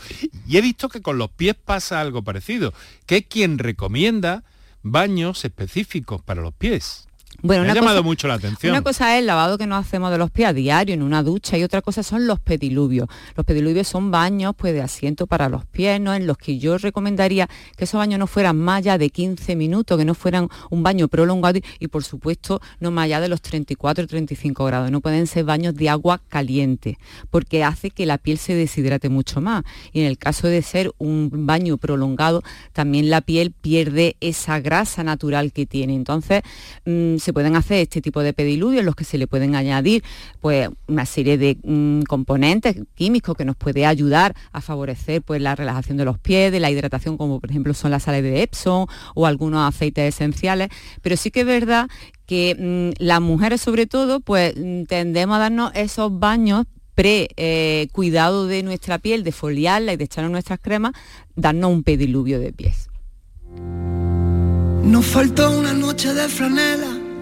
Y 0.46 0.58
he 0.58 0.60
visto 0.60 0.90
que 0.90 1.00
con 1.00 1.16
los 1.16 1.30
pies 1.30 1.54
pasa 1.54 2.02
algo 2.02 2.20
parecido, 2.20 2.74
que 3.06 3.16
es 3.16 3.24
quien 3.26 3.56
recomienda 3.56 4.44
baños 4.82 5.46
específicos 5.46 6.20
para 6.20 6.42
los 6.42 6.52
pies. 6.52 7.07
Bueno, 7.40 7.62
Me 7.62 7.70
ha 7.70 7.74
llamado 7.74 8.02
mucho 8.02 8.26
la 8.26 8.34
atención. 8.34 8.72
Una 8.72 8.82
cosa 8.82 9.14
es 9.14 9.20
el 9.20 9.26
lavado 9.26 9.58
que 9.58 9.66
nos 9.68 9.86
hacemos 9.86 10.10
de 10.10 10.18
los 10.18 10.28
pies 10.28 10.48
a 10.48 10.52
diario 10.52 10.92
en 10.92 11.02
una 11.02 11.22
ducha 11.22 11.56
y 11.56 11.62
otra 11.62 11.82
cosa 11.82 12.02
son 12.02 12.26
los 12.26 12.40
pediluvios. 12.40 13.06
Los 13.36 13.46
pediluvios 13.46 13.86
son 13.86 14.10
baños 14.10 14.54
pues, 14.56 14.72
de 14.72 14.82
asiento 14.82 15.28
para 15.28 15.48
los 15.48 15.64
pies, 15.64 16.00
¿no? 16.00 16.12
en 16.14 16.26
los 16.26 16.36
que 16.36 16.58
yo 16.58 16.78
recomendaría 16.78 17.48
que 17.76 17.84
esos 17.84 17.96
baños 17.96 18.18
no 18.18 18.26
fueran 18.26 18.56
más 18.56 18.78
allá 18.78 18.98
de 18.98 19.10
15 19.10 19.54
minutos, 19.54 19.96
que 19.96 20.04
no 20.04 20.14
fueran 20.14 20.48
un 20.70 20.82
baño 20.82 21.06
prolongado 21.06 21.60
y, 21.78 21.86
por 21.86 22.02
supuesto 22.02 22.60
no 22.80 22.90
más 22.90 23.04
allá 23.04 23.20
de 23.20 23.28
los 23.28 23.40
34 23.40 24.04
o 24.04 24.06
35 24.08 24.64
grados. 24.64 24.90
No 24.90 25.00
pueden 25.00 25.28
ser 25.28 25.44
baños 25.44 25.76
de 25.76 25.88
agua 25.88 26.20
caliente 26.28 26.98
porque 27.30 27.62
hace 27.62 27.90
que 27.90 28.04
la 28.04 28.18
piel 28.18 28.38
se 28.38 28.56
deshidrate 28.56 29.08
mucho 29.10 29.40
más. 29.40 29.62
Y 29.92 30.00
en 30.00 30.06
el 30.06 30.18
caso 30.18 30.48
de 30.48 30.60
ser 30.62 30.90
un 30.98 31.46
baño 31.46 31.76
prolongado, 31.76 32.42
también 32.72 33.10
la 33.10 33.20
piel 33.20 33.52
pierde 33.52 34.16
esa 34.20 34.58
grasa 34.58 35.04
natural 35.04 35.52
que 35.52 35.66
tiene. 35.66 35.94
Entonces, 35.94 36.42
mm, 36.84 37.18
se 37.28 37.34
pueden 37.34 37.56
hacer 37.56 37.80
este 37.80 38.00
tipo 38.00 38.22
de 38.22 38.32
pediluvios, 38.32 38.82
los 38.86 38.96
que 38.96 39.04
se 39.04 39.18
le 39.18 39.26
pueden 39.26 39.54
añadir 39.54 40.02
pues, 40.40 40.70
una 40.86 41.04
serie 41.04 41.36
de 41.36 41.58
mm, 41.62 42.04
componentes 42.04 42.76
químicos 42.94 43.36
que 43.36 43.44
nos 43.44 43.54
puede 43.54 43.84
ayudar 43.84 44.34
a 44.50 44.62
favorecer 44.62 45.20
pues, 45.20 45.42
la 45.42 45.54
relajación 45.54 45.98
de 45.98 46.06
los 46.06 46.18
pies, 46.18 46.50
de 46.50 46.58
la 46.58 46.70
hidratación, 46.70 47.18
como 47.18 47.38
por 47.38 47.50
ejemplo 47.50 47.74
son 47.74 47.90
las 47.90 48.04
sales 48.04 48.22
de 48.22 48.42
Epsom 48.42 48.86
o 49.14 49.26
algunos 49.26 49.68
aceites 49.68 50.14
esenciales. 50.14 50.70
Pero 51.02 51.18
sí 51.18 51.30
que 51.30 51.40
es 51.40 51.46
verdad 51.46 51.90
que 52.24 52.56
mm, 52.58 53.04
las 53.04 53.20
mujeres 53.20 53.60
sobre 53.60 53.84
todo 53.86 54.20
pues 54.20 54.54
mm, 54.56 54.84
tendemos 54.84 55.36
a 55.36 55.40
darnos 55.40 55.72
esos 55.74 56.18
baños 56.18 56.64
pre 56.94 57.28
eh, 57.36 57.88
cuidado 57.92 58.46
de 58.46 58.62
nuestra 58.62 58.98
piel, 58.98 59.22
de 59.22 59.32
foliarla 59.32 59.92
y 59.92 59.98
de 59.98 60.04
echarnos 60.04 60.32
nuestras 60.32 60.60
cremas, 60.60 60.92
darnos 61.36 61.72
un 61.72 61.82
pediluvio 61.82 62.40
de 62.40 62.54
pies. 62.54 62.88
Nos 64.82 65.04
faltó 65.04 65.50
una 65.58 65.74
noche 65.74 66.14
de 66.14 66.26
franela 66.26 66.97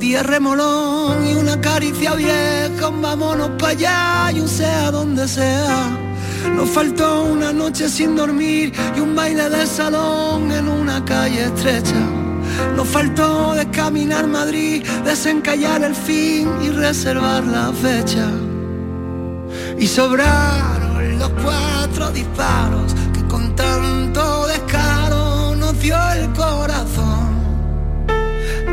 día 0.00 0.22
remolón 0.22 1.26
y 1.26 1.34
una 1.34 1.60
caricia 1.60 2.14
vieja, 2.14 2.88
un 2.88 3.02
vámonos 3.02 3.50
para 3.58 3.72
allá 3.72 4.32
y 4.32 4.40
un 4.40 4.48
sea 4.48 4.90
donde 4.90 5.28
sea. 5.28 5.90
Nos 6.56 6.70
faltó 6.70 7.24
una 7.24 7.52
noche 7.52 7.88
sin 7.88 8.16
dormir 8.16 8.72
y 8.96 9.00
un 9.00 9.14
baile 9.14 9.50
de 9.50 9.66
salón 9.66 10.50
en 10.50 10.68
una 10.68 11.04
calle 11.04 11.44
estrecha. 11.44 12.00
Nos 12.74 12.88
faltó 12.88 13.52
descaminar 13.54 14.26
Madrid, 14.26 14.82
desencallar 15.04 15.84
el 15.84 15.94
fin 15.94 16.48
y 16.62 16.70
reservar 16.70 17.44
la 17.44 17.70
fecha. 17.72 18.26
Y 19.78 19.86
sobraron 19.86 21.18
los 21.18 21.30
cuatro 21.44 22.10
disparos 22.10 22.94
con 23.30 23.54
tanto 23.54 24.46
descaro 24.48 25.54
nos 25.54 25.80
dio 25.80 25.96
el 26.14 26.28
corazón 26.32 27.30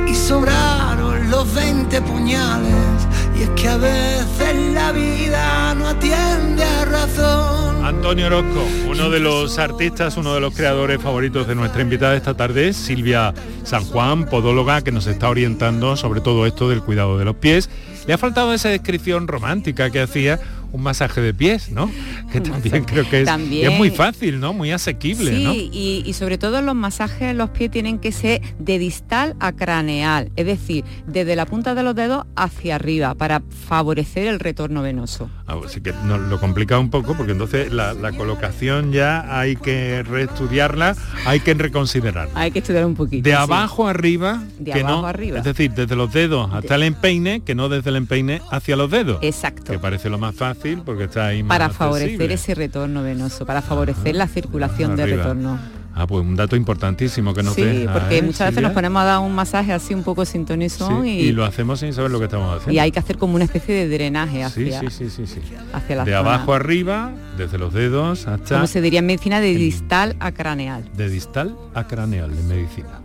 y 0.08 0.16
sobraron 0.16 0.87
los 1.30 1.54
20 1.54 2.02
puñales 2.02 3.08
y 3.38 3.44
es 3.44 3.50
que 3.52 3.68
a 3.68 3.78
veces 3.78 4.74
la 4.74 4.92
vida 4.92 5.76
no 5.76 5.88
atiende 5.88 6.64
a 6.64 6.86
razón. 6.86 7.86
Antonio 7.86 8.28
Orozco, 8.28 8.66
uno 8.90 9.10
de 9.10 9.20
los 9.20 9.58
artistas, 9.60 10.18
uno 10.18 10.34
de 10.34 10.42
los 10.42 10.54
creadores 10.54 11.02
favoritos 11.02 11.48
de 11.48 11.56
nuestra 11.56 11.82
invitada 11.82 12.16
esta 12.16 12.34
tarde, 12.34 12.74
Silvia 12.74 13.34
San 13.64 13.84
Juan, 13.86 14.26
podóloga, 14.26 14.82
que 14.82 14.92
nos 14.92 15.08
está 15.08 15.30
orientando 15.30 15.96
sobre 15.96 16.22
todo 16.22 16.46
esto 16.46 16.70
del 16.70 16.82
cuidado 16.82 17.18
de 17.18 17.26
los 17.26 17.36
pies. 17.36 17.70
Le 18.08 18.14
ha 18.14 18.18
faltado 18.18 18.54
esa 18.54 18.70
descripción 18.70 19.28
romántica 19.28 19.90
que 19.90 20.02
hacía 20.02 20.40
un 20.72 20.84
masaje 20.84 21.22
de 21.22 21.34
pies, 21.34 21.72
¿no? 21.72 21.90
Que 22.32 22.42
también 22.42 22.84
creo 22.84 23.10
que 23.10 23.22
es, 23.22 23.78
muy 23.78 23.90
fácil, 23.90 24.40
¿no? 24.40 24.54
Muy 24.54 24.72
asequible, 24.72 25.32
sí, 25.32 25.70
y, 26.06 26.14
sobre 26.14 26.38
todo 26.38 26.62
los 26.62 26.76
masajes 26.76 27.24
en 27.24 27.38
los 27.38 27.52
pies 27.52 27.72
tienen 27.72 28.00
que 28.00 28.12
ser 28.12 28.42
de 28.60 28.80
distal 28.80 29.36
a 29.40 29.52
craneal, 29.54 30.32
es 30.36 30.46
decir, 30.46 30.84
desde 31.06 31.36
la 31.36 31.46
punta 31.46 31.76
de 31.76 31.84
los 31.84 31.96
dedos 31.96 32.26
hacia 32.36 32.76
arriba, 32.76 33.16
para 33.16 33.42
favorecer 33.68 34.28
el 34.28 34.40
retorno 34.40 34.82
venoso. 34.82 35.30
Así 35.46 35.80
ah, 35.80 35.84
que 35.84 35.94
nos 36.06 36.20
lo 36.22 36.40
complica 36.40 36.80
un 36.80 36.90
poco, 36.90 37.16
porque 37.16 37.32
entonces 37.32 37.72
la, 37.72 37.96
colocación 38.18 38.92
ya 38.92 39.40
hay 39.40 39.56
que 39.56 40.04
reestudiarla, 40.04 40.96
hay 41.26 41.40
que 41.40 41.54
reconsiderar. 41.54 42.30
Hay 42.34 42.52
que 42.52 42.60
estudiar 42.60 42.86
un 42.86 42.96
poquito. 42.96 43.24
De 43.24 43.36
abajo 43.36 43.88
arriba, 43.88 44.44
de 44.60 44.74
abajo 44.74 45.06
arriba. 45.06 45.38
Es 45.40 45.44
decir, 45.44 45.72
desde 45.72 45.96
los 45.96 46.12
dedos 46.12 46.50
hasta 46.54 46.76
el 46.76 46.84
empeine, 46.84 47.42
que 47.42 47.56
no 47.56 47.70
desde 47.70 47.92
el 47.92 47.98
empeine 47.98 48.42
hacia 48.50 48.76
los 48.76 48.90
dedos. 48.90 49.20
Exacto. 49.22 49.72
Que 49.72 49.80
parece 49.80 50.10
lo 50.10 50.18
más 50.18 50.36
fácil 50.36 50.57
porque 50.86 51.06
está 51.06 51.28
ahí 51.28 51.44
Para 51.44 51.70
favorecer 51.70 52.32
ese 52.32 52.56
retorno 52.56 53.04
venoso, 53.04 53.46
para 53.46 53.62
favorecer 53.62 54.16
la 54.16 54.28
circulación 54.28 54.96
de 54.96 55.06
retorno. 55.06 55.60
Ah, 56.00 56.06
pues 56.06 56.24
un 56.24 56.36
dato 56.36 56.56
importantísimo 56.56 57.34
que 57.34 57.42
nos 57.42 57.56
Sí, 57.56 57.88
porque 57.92 58.22
muchas 58.22 58.50
veces 58.50 58.62
nos 58.62 58.72
ponemos 58.72 59.02
a 59.02 59.06
dar 59.06 59.20
un 59.20 59.34
masaje 59.34 59.74
así 59.74 59.96
un 59.96 60.04
poco 60.04 60.26
sintonizón 60.26 61.08
y, 61.08 61.32
lo 61.32 61.44
hacemos 61.44 61.80
sin 61.80 61.92
saber 61.92 62.12
lo 62.12 62.20
que 62.20 62.26
estamos 62.26 62.50
haciendo. 62.50 62.72
Y 62.72 62.78
hay 62.78 62.92
que 62.92 63.00
hacer 63.00 63.18
como 63.18 63.34
una 63.34 63.46
especie 63.46 63.74
de 63.74 63.90
drenaje 63.90 64.44
hacia, 64.44 64.80
sí, 64.82 64.90
sí, 64.92 65.10
sí, 65.10 65.26
sí, 65.26 65.42
hacia 65.74 65.96
la 65.96 66.06
De 66.06 66.14
abajo 66.14 66.54
arriba, 66.54 67.12
desde 67.36 67.58
los 67.58 67.74
dedos 67.74 68.28
hasta... 68.28 68.56
Como 68.56 68.68
se 68.68 68.80
diría 68.80 69.00
en 69.00 69.08
medicina, 69.08 69.40
de 69.40 69.56
distal 69.56 70.16
a 70.20 70.32
craneal. 70.32 70.88
De 70.96 71.10
distal 71.10 71.58
a 71.74 71.88
craneal 71.88 72.30
en 72.30 72.48
medicina. 72.48 73.02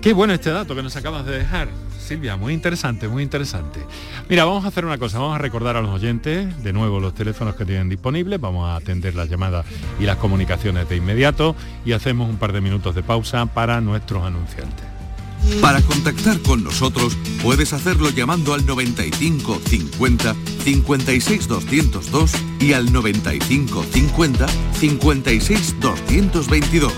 Qué 0.00 0.12
bueno 0.12 0.34
este 0.34 0.50
dato 0.50 0.76
que 0.76 0.84
nos 0.84 0.94
acabas 0.94 1.26
de 1.26 1.38
dejar. 1.38 1.66
Silvia, 2.04 2.36
muy 2.36 2.52
interesante, 2.52 3.08
muy 3.08 3.22
interesante. 3.22 3.80
Mira, 4.28 4.44
vamos 4.44 4.66
a 4.66 4.68
hacer 4.68 4.84
una 4.84 4.98
cosa, 4.98 5.18
vamos 5.18 5.36
a 5.36 5.38
recordar 5.38 5.76
a 5.76 5.80
los 5.80 5.90
oyentes 5.90 6.62
de 6.62 6.72
nuevo 6.72 7.00
los 7.00 7.14
teléfonos 7.14 7.56
que 7.56 7.64
tienen 7.64 7.88
disponibles, 7.88 8.38
vamos 8.38 8.68
a 8.68 8.76
atender 8.76 9.14
las 9.14 9.30
llamadas 9.30 9.64
y 9.98 10.04
las 10.04 10.18
comunicaciones 10.18 10.86
de 10.88 10.96
inmediato 10.96 11.56
y 11.84 11.92
hacemos 11.92 12.28
un 12.28 12.36
par 12.36 12.52
de 12.52 12.60
minutos 12.60 12.94
de 12.94 13.02
pausa 13.02 13.46
para 13.46 13.80
nuestros 13.80 14.22
anunciantes. 14.22 14.84
Para 15.60 15.80
contactar 15.80 16.38
con 16.40 16.62
nosotros 16.62 17.16
puedes 17.42 17.72
hacerlo 17.72 18.10
llamando 18.10 18.52
al 18.52 18.66
95 18.66 19.60
50 19.64 20.34
56 20.62 21.48
202 21.48 22.32
y 22.60 22.72
al 22.74 22.92
95 22.92 23.82
50 23.82 24.46
56 24.74 25.80
222 25.80 26.92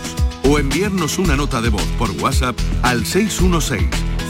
o 0.49 0.59
enviarnos 0.59 1.19
una 1.19 1.37
nota 1.37 1.61
de 1.61 1.71
voz 1.71 1.87
por 1.99 2.11
WhatsApp 2.23 2.57
al 2.83 3.07
616 3.07 4.16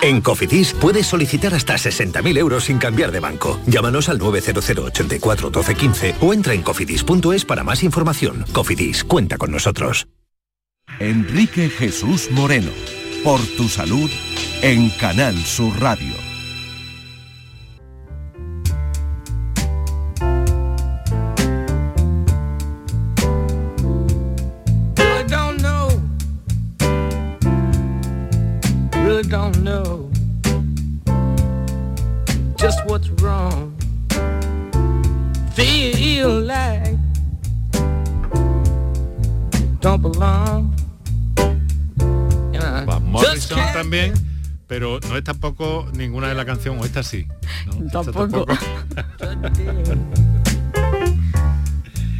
En 0.00 0.20
Cofidis 0.20 0.72
puedes 0.72 1.06
solicitar 1.06 1.54
hasta 1.54 1.74
60.000 1.74 2.38
euros 2.38 2.64
sin 2.64 2.78
cambiar 2.78 3.12
de 3.12 3.20
banco. 3.20 3.60
Llámanos 3.66 4.08
al 4.08 4.18
900 4.18 4.70
84 4.70 5.50
12 5.50 5.74
15 5.74 6.14
o 6.20 6.32
entra 6.32 6.54
en 6.54 6.62
cofidis.es 6.62 7.44
para 7.44 7.62
más 7.62 7.82
información. 7.82 8.44
Cofidis, 8.52 9.04
cuenta 9.04 9.36
con 9.36 9.50
nosotros. 9.50 10.06
Enrique 10.98 11.68
Jesús 11.68 12.30
Moreno. 12.30 12.70
Por 13.22 13.40
tu 13.56 13.68
salud 13.68 14.10
en 14.62 14.90
Canal 14.90 15.36
Sur 15.44 15.78
Radio. 15.80 16.31
Don't 29.28 29.62
know 29.62 30.10
just 32.56 32.84
what's 32.86 33.08
wrong. 33.22 33.74
Feel 35.54 36.40
like 36.40 36.96
don't 39.80 40.00
belong. 40.02 40.74
Morrison 43.00 43.58
también, 43.74 44.14
pero 44.66 45.00
no 45.08 45.16
es 45.16 45.24
tampoco 45.24 45.88
ninguna 45.94 46.28
de 46.28 46.34
la 46.34 46.44
canción, 46.44 46.78
o 46.78 46.84
esta 46.84 47.02
sí. 47.02 47.26
¿no? 47.66 47.84
Esta 47.86 48.04
Tampoco. 48.12 48.46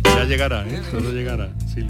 ya 0.04 0.25
llegará, 0.25 0.66
¿eh? 0.66 0.82
Solo 0.90 1.12
llegará. 1.12 1.50
sí. 1.73 1.87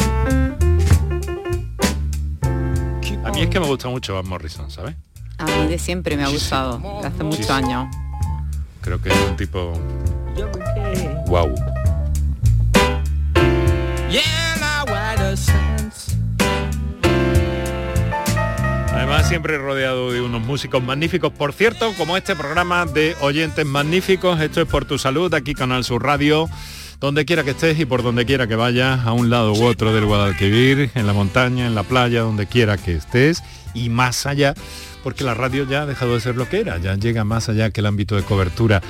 A 3.25 3.31
mí 3.31 3.43
es 3.43 3.49
que 3.49 3.61
me 3.61 3.67
gusta 3.67 3.89
mucho 3.89 4.15
Van 4.15 4.29
Morrison, 4.29 4.71
¿sabes? 4.71 4.97
A 5.39 5.45
mí 5.45 5.69
de 5.69 5.79
siempre 5.79 6.17
me 6.17 6.25
ha 6.25 6.29
gustado, 6.29 6.79
de 7.01 7.07
hace 7.07 7.23
muchos 7.23 7.49
años. 7.51 7.87
Creo 8.81 9.01
que 9.01 9.11
es 9.11 9.17
un 9.29 9.37
tipo... 9.37 9.73
Wow. 11.27 11.55
Además 18.93 19.29
siempre 19.29 19.57
rodeado 19.59 20.13
de 20.13 20.21
unos 20.21 20.43
músicos 20.43 20.83
magníficos. 20.83 21.33
Por 21.33 21.53
cierto, 21.53 21.93
como 21.97 22.17
este 22.17 22.35
programa 22.37 22.87
de 22.87 23.17
oyentes 23.21 23.65
magníficos, 23.65 24.41
esto 24.41 24.61
es 24.61 24.69
por 24.69 24.85
tu 24.85 24.99
salud, 24.99 25.33
aquí 25.35 25.55
Canal 25.55 25.85
Sur 25.85 26.03
Radio, 26.03 26.49
donde 27.03 27.25
quiera 27.25 27.43
que 27.43 27.51
estés 27.51 27.81
y 27.81 27.85
por 27.85 28.05
donde 28.05 28.25
quiera 28.25 28.47
que 28.47 28.55
vayas, 28.55 29.01
a 29.05 29.13
un 29.13 29.29
lado 29.29 29.53
u 29.53 29.65
otro 29.65 29.93
del 29.93 30.07
Guadalquivir, 30.07 30.93
en 30.95 31.09
la 31.09 31.13
montaña, 31.13 31.67
en 31.67 31.75
la 31.75 31.83
playa, 31.83 32.21
donde 32.21 32.47
quiera 32.47 32.79
que 32.79 32.95
estés 32.95 33.43
y 33.75 33.89
más 33.89 34.25
allá, 34.25 34.55
porque 35.03 35.25
la 35.25 35.35
radio 35.35 35.69
ya 35.69 35.83
ha 35.83 35.87
dejado 35.87 36.15
de 36.15 36.21
ser 36.21 36.37
lo 36.37 36.49
que 36.49 36.61
era, 36.61 36.79
ya 36.79 36.95
llega 36.95 37.25
más 37.25 37.49
allá 37.49 37.71
que 37.71 37.81
el 37.81 37.87
ámbito 37.87 38.15
de 38.15 38.23
cobertura 38.23 38.81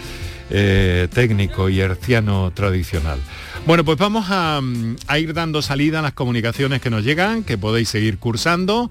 eh, 0.51 1.09
técnico 1.11 1.70
y 1.70 1.81
herciano 1.81 2.51
tradicional. 2.51 3.18
Bueno, 3.66 3.83
pues 3.83 3.96
vamos 3.96 4.27
a, 4.29 4.61
mm, 4.62 4.96
a 5.07 5.18
ir 5.18 5.33
dando 5.33 5.62
salida 5.62 6.01
a 6.01 6.03
las 6.03 6.12
comunicaciones 6.12 6.83
que 6.83 6.90
nos 6.90 7.05
llegan, 7.05 7.44
que 7.44 7.57
podéis 7.57 7.88
seguir 7.88 8.18
cursando. 8.18 8.90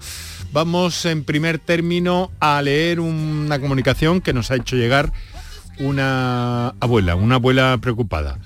Vamos 0.52 1.04
en 1.04 1.22
primer 1.22 1.60
término 1.60 2.32
a 2.40 2.60
leer 2.60 2.98
una 2.98 3.60
comunicación 3.60 4.20
que 4.20 4.32
nos 4.32 4.50
ha 4.50 4.56
hecho 4.56 4.74
llegar 4.74 5.12
una 5.78 6.74
abuela, 6.80 7.14
una 7.14 7.36
abuela 7.36 7.78
preocupada. 7.80 8.38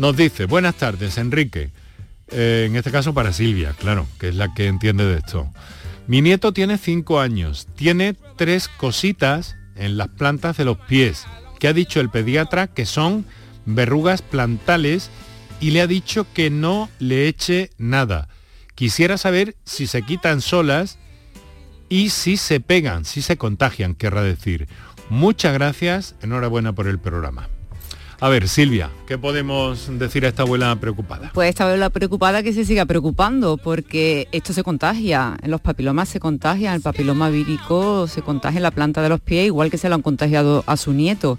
Nos 0.00 0.16
dice, 0.16 0.46
buenas 0.46 0.76
tardes, 0.76 1.18
Enrique. 1.18 1.68
Eh, 2.30 2.64
en 2.66 2.74
este 2.74 2.90
caso 2.90 3.12
para 3.12 3.34
Silvia, 3.34 3.74
claro, 3.78 4.06
que 4.18 4.30
es 4.30 4.34
la 4.34 4.54
que 4.54 4.66
entiende 4.66 5.04
de 5.04 5.18
esto. 5.18 5.46
Mi 6.06 6.22
nieto 6.22 6.54
tiene 6.54 6.78
cinco 6.78 7.20
años, 7.20 7.68
tiene 7.76 8.16
tres 8.36 8.68
cositas 8.68 9.56
en 9.76 9.98
las 9.98 10.08
plantas 10.08 10.56
de 10.56 10.64
los 10.64 10.78
pies, 10.78 11.26
que 11.58 11.68
ha 11.68 11.74
dicho 11.74 12.00
el 12.00 12.08
pediatra 12.08 12.68
que 12.68 12.86
son 12.86 13.26
verrugas 13.66 14.22
plantales 14.22 15.10
y 15.60 15.72
le 15.72 15.82
ha 15.82 15.86
dicho 15.86 16.26
que 16.32 16.48
no 16.48 16.88
le 16.98 17.28
eche 17.28 17.68
nada. 17.76 18.30
Quisiera 18.74 19.18
saber 19.18 19.54
si 19.64 19.86
se 19.86 20.00
quitan 20.00 20.40
solas 20.40 20.98
y 21.90 22.08
si 22.08 22.38
se 22.38 22.60
pegan, 22.60 23.04
si 23.04 23.20
se 23.20 23.36
contagian, 23.36 23.94
querrá 23.94 24.22
decir. 24.22 24.66
Muchas 25.10 25.52
gracias, 25.52 26.14
enhorabuena 26.22 26.72
por 26.72 26.88
el 26.88 26.98
programa. 26.98 27.50
A 28.22 28.28
ver, 28.28 28.48
Silvia, 28.48 28.90
¿qué 29.06 29.16
podemos 29.16 29.98
decir 29.98 30.26
a 30.26 30.28
esta 30.28 30.42
abuela 30.42 30.76
preocupada? 30.76 31.30
Pues 31.32 31.48
esta 31.48 31.64
abuela 31.64 31.88
preocupada 31.88 32.42
que 32.42 32.52
se 32.52 32.66
siga 32.66 32.84
preocupando 32.84 33.56
porque 33.56 34.28
esto 34.30 34.52
se 34.52 34.62
contagia, 34.62 35.38
los 35.46 35.62
papilomas 35.62 36.10
se 36.10 36.20
contagian, 36.20 36.74
el 36.74 36.82
papiloma 36.82 37.30
vírico 37.30 38.06
se 38.08 38.20
contagia 38.20 38.58
en 38.58 38.64
la 38.64 38.72
planta 38.72 39.00
de 39.00 39.08
los 39.08 39.20
pies, 39.20 39.46
igual 39.46 39.70
que 39.70 39.78
se 39.78 39.88
lo 39.88 39.94
han 39.94 40.02
contagiado 40.02 40.64
a 40.66 40.76
su 40.76 40.92
nieto. 40.92 41.38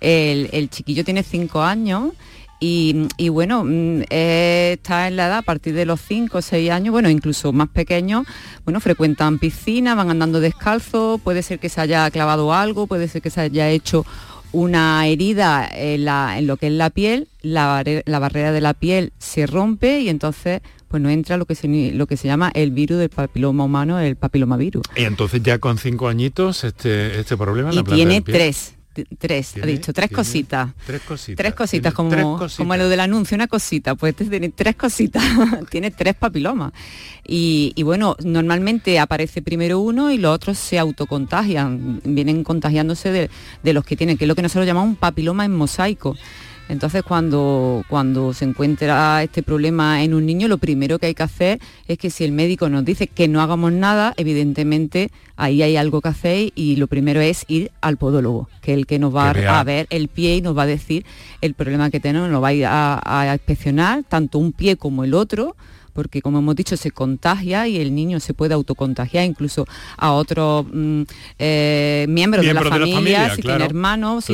El, 0.00 0.68
chiquillo 0.68 1.02
tiene 1.02 1.22
cinco 1.22 1.62
años 1.62 2.12
y, 2.60 3.08
bueno, 3.30 3.64
mm, 3.64 4.02
eh, 4.10 4.72
está 4.76 5.08
en 5.08 5.16
la 5.16 5.28
edad 5.28 5.38
a 5.38 5.42
partir 5.42 5.72
de 5.74 5.86
los 5.86 6.00
5 6.00 6.38
o 6.38 6.42
6 6.42 6.70
años, 6.70 6.92
bueno, 6.92 7.08
incluso 7.08 7.52
más 7.52 7.68
pequeños, 7.68 8.26
bueno, 8.64 8.80
frecuentan 8.80 9.38
piscina, 9.38 9.94
van 9.94 10.10
andando 10.10 10.40
descalzos, 10.40 11.20
puede 11.22 11.42
ser 11.42 11.58
que 11.58 11.68
se 11.68 11.80
haya 11.80 12.10
clavado 12.10 12.52
algo, 12.52 12.86
puede 12.86 13.08
ser 13.08 13.22
que 13.22 13.30
se 13.30 13.40
haya 13.40 13.70
hecho 13.70 14.04
una 14.52 15.06
herida 15.06 15.68
en, 15.72 16.04
la- 16.04 16.38
en 16.38 16.46
lo 16.46 16.56
que 16.56 16.68
es 16.68 16.72
la 16.72 16.90
piel, 16.90 17.28
la, 17.42 17.82
la 18.04 18.18
barrera 18.18 18.52
de 18.52 18.60
la 18.60 18.74
piel 18.74 19.12
se 19.18 19.46
rompe 19.46 20.00
y 20.00 20.08
entonces 20.08 20.60
pues 20.88 21.02
no 21.02 21.10
entra 21.10 21.36
lo 21.36 21.44
que 21.44 21.54
se, 21.54 21.68
lo 21.92 22.06
que 22.06 22.16
se 22.16 22.28
llama 22.28 22.50
el 22.54 22.70
virus 22.70 22.98
del 22.98 23.10
papiloma 23.10 23.64
humano, 23.64 23.98
el 24.00 24.16
papilomavirus. 24.16 24.82
Y 24.96 25.02
entonces 25.04 25.42
ya 25.42 25.58
con 25.58 25.76
cinco 25.76 26.08
añitos 26.08 26.64
este, 26.64 27.20
este 27.20 27.36
problema 27.36 27.70
Y 27.72 27.76
la 27.76 27.82
tiene 27.84 28.22
tres, 28.22 28.74
tres, 29.18 29.54
ha 29.62 29.66
dicho, 29.66 29.92
tres 29.92 30.10
cositas. 30.10 30.70
Tres 30.86 31.02
cositas. 31.02 31.36
Tres 31.36 31.54
cositas, 31.54 31.94
como, 31.94 32.10
tres 32.10 32.24
cositas. 32.24 32.56
como 32.56 32.76
lo 32.76 32.88
del 32.88 33.00
anuncio, 33.00 33.34
una 33.34 33.46
cosita, 33.46 33.94
pues 33.94 34.10
este 34.10 34.24
tiene 34.26 34.48
tres 34.50 34.76
cositas, 34.76 35.22
tiene 35.70 35.90
tres 35.90 36.14
papilomas. 36.14 36.72
Y, 37.26 37.72
y 37.76 37.82
bueno, 37.82 38.16
normalmente 38.24 38.98
aparece 38.98 39.42
primero 39.42 39.80
uno 39.80 40.10
y 40.10 40.18
los 40.18 40.34
otros 40.34 40.58
se 40.58 40.78
autocontagian, 40.78 42.00
vienen 42.04 42.44
contagiándose 42.44 43.10
de, 43.10 43.30
de 43.62 43.72
los 43.72 43.84
que 43.84 43.96
tienen, 43.96 44.16
que 44.16 44.24
es 44.24 44.28
lo 44.28 44.34
que 44.34 44.42
nosotros 44.42 44.66
llamamos 44.66 44.90
un 44.90 44.96
papiloma 44.96 45.44
en 45.44 45.54
mosaico. 45.54 46.16
Entonces 46.68 47.02
cuando, 47.02 47.84
cuando 47.88 48.34
se 48.34 48.44
encuentra 48.44 49.22
este 49.22 49.42
problema 49.42 50.02
en 50.02 50.12
un 50.12 50.26
niño, 50.26 50.48
lo 50.48 50.58
primero 50.58 50.98
que 50.98 51.06
hay 51.06 51.14
que 51.14 51.22
hacer 51.22 51.60
es 51.86 51.98
que 51.98 52.10
si 52.10 52.24
el 52.24 52.32
médico 52.32 52.68
nos 52.68 52.84
dice 52.84 53.06
que 53.06 53.26
no 53.26 53.40
hagamos 53.40 53.72
nada, 53.72 54.12
evidentemente 54.16 55.10
ahí 55.36 55.62
hay 55.62 55.76
algo 55.76 56.00
que 56.00 56.08
hacer 56.08 56.52
y 56.54 56.76
lo 56.76 56.86
primero 56.86 57.20
es 57.20 57.44
ir 57.48 57.70
al 57.80 57.96
podólogo, 57.96 58.48
que 58.60 58.72
es 58.72 58.78
el 58.78 58.86
que 58.86 58.98
nos 58.98 59.14
va 59.14 59.32
Que 59.32 59.46
a 59.46 59.64
ver 59.64 59.86
el 59.90 60.08
pie 60.08 60.36
y 60.36 60.42
nos 60.42 60.56
va 60.56 60.62
a 60.62 60.66
decir 60.66 61.06
el 61.40 61.54
problema 61.54 61.90
que 61.90 62.00
tenemos, 62.00 62.28
nos 62.28 62.42
va 62.42 62.48
a 62.48 62.52
ir 62.52 62.66
a, 62.66 63.00
a 63.02 63.32
inspeccionar 63.32 64.04
tanto 64.04 64.38
un 64.38 64.52
pie 64.52 64.76
como 64.76 65.04
el 65.04 65.14
otro, 65.14 65.56
porque 65.98 66.22
como 66.22 66.38
hemos 66.38 66.54
dicho 66.54 66.76
se 66.76 66.92
contagia 66.92 67.66
y 67.66 67.78
el 67.78 67.92
niño 67.92 68.20
se 68.20 68.32
puede 68.32 68.54
autocontagiar 68.54 69.24
incluso 69.24 69.66
a 69.96 70.12
otros 70.12 70.64
mm, 70.72 71.02
eh, 71.40 72.06
miembros, 72.08 72.46
de 72.46 72.54
la 72.54 72.62
familia, 72.62 73.34
si 73.34 73.42
tiene 73.42 73.64
hermanos, 73.64 74.26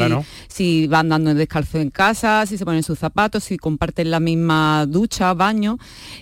si, 0.47 0.87
van 0.89 1.09
dando 1.09 1.33
descalzo 1.33 1.79
en 1.79 1.89
casa, 1.89 2.45
si 2.45 2.59
se 2.59 2.67
ponen 2.67 2.83
sus 2.83 2.99
zapatos, 2.99 3.45
si 3.45 3.57
comparten 3.57 4.11
la 4.11 4.21
misma 4.21 4.85
ducha, 4.85 5.33
baño 5.33 5.79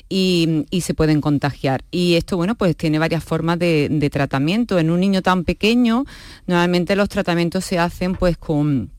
y, 0.09 0.65
se 0.81 0.95
pueden 0.95 1.21
contagiar. 1.21 1.83
Y 1.91 2.15
esto, 2.15 2.37
bueno, 2.37 2.55
pues 2.55 2.77
tiene 2.77 3.01
varias 3.01 3.25
formas 3.25 3.59
de, 3.59 3.89
de 3.91 4.11
tratamiento. 4.11 4.79
En 4.79 4.91
un 4.91 5.01
niño 5.01 5.23
tan 5.23 5.43
pequeño, 5.43 6.05
normalmente 6.47 6.95
los 6.95 7.09
tratamientos 7.09 7.65
se 7.65 7.81
hacen 7.81 8.15
pues 8.15 8.37
con 8.37 8.93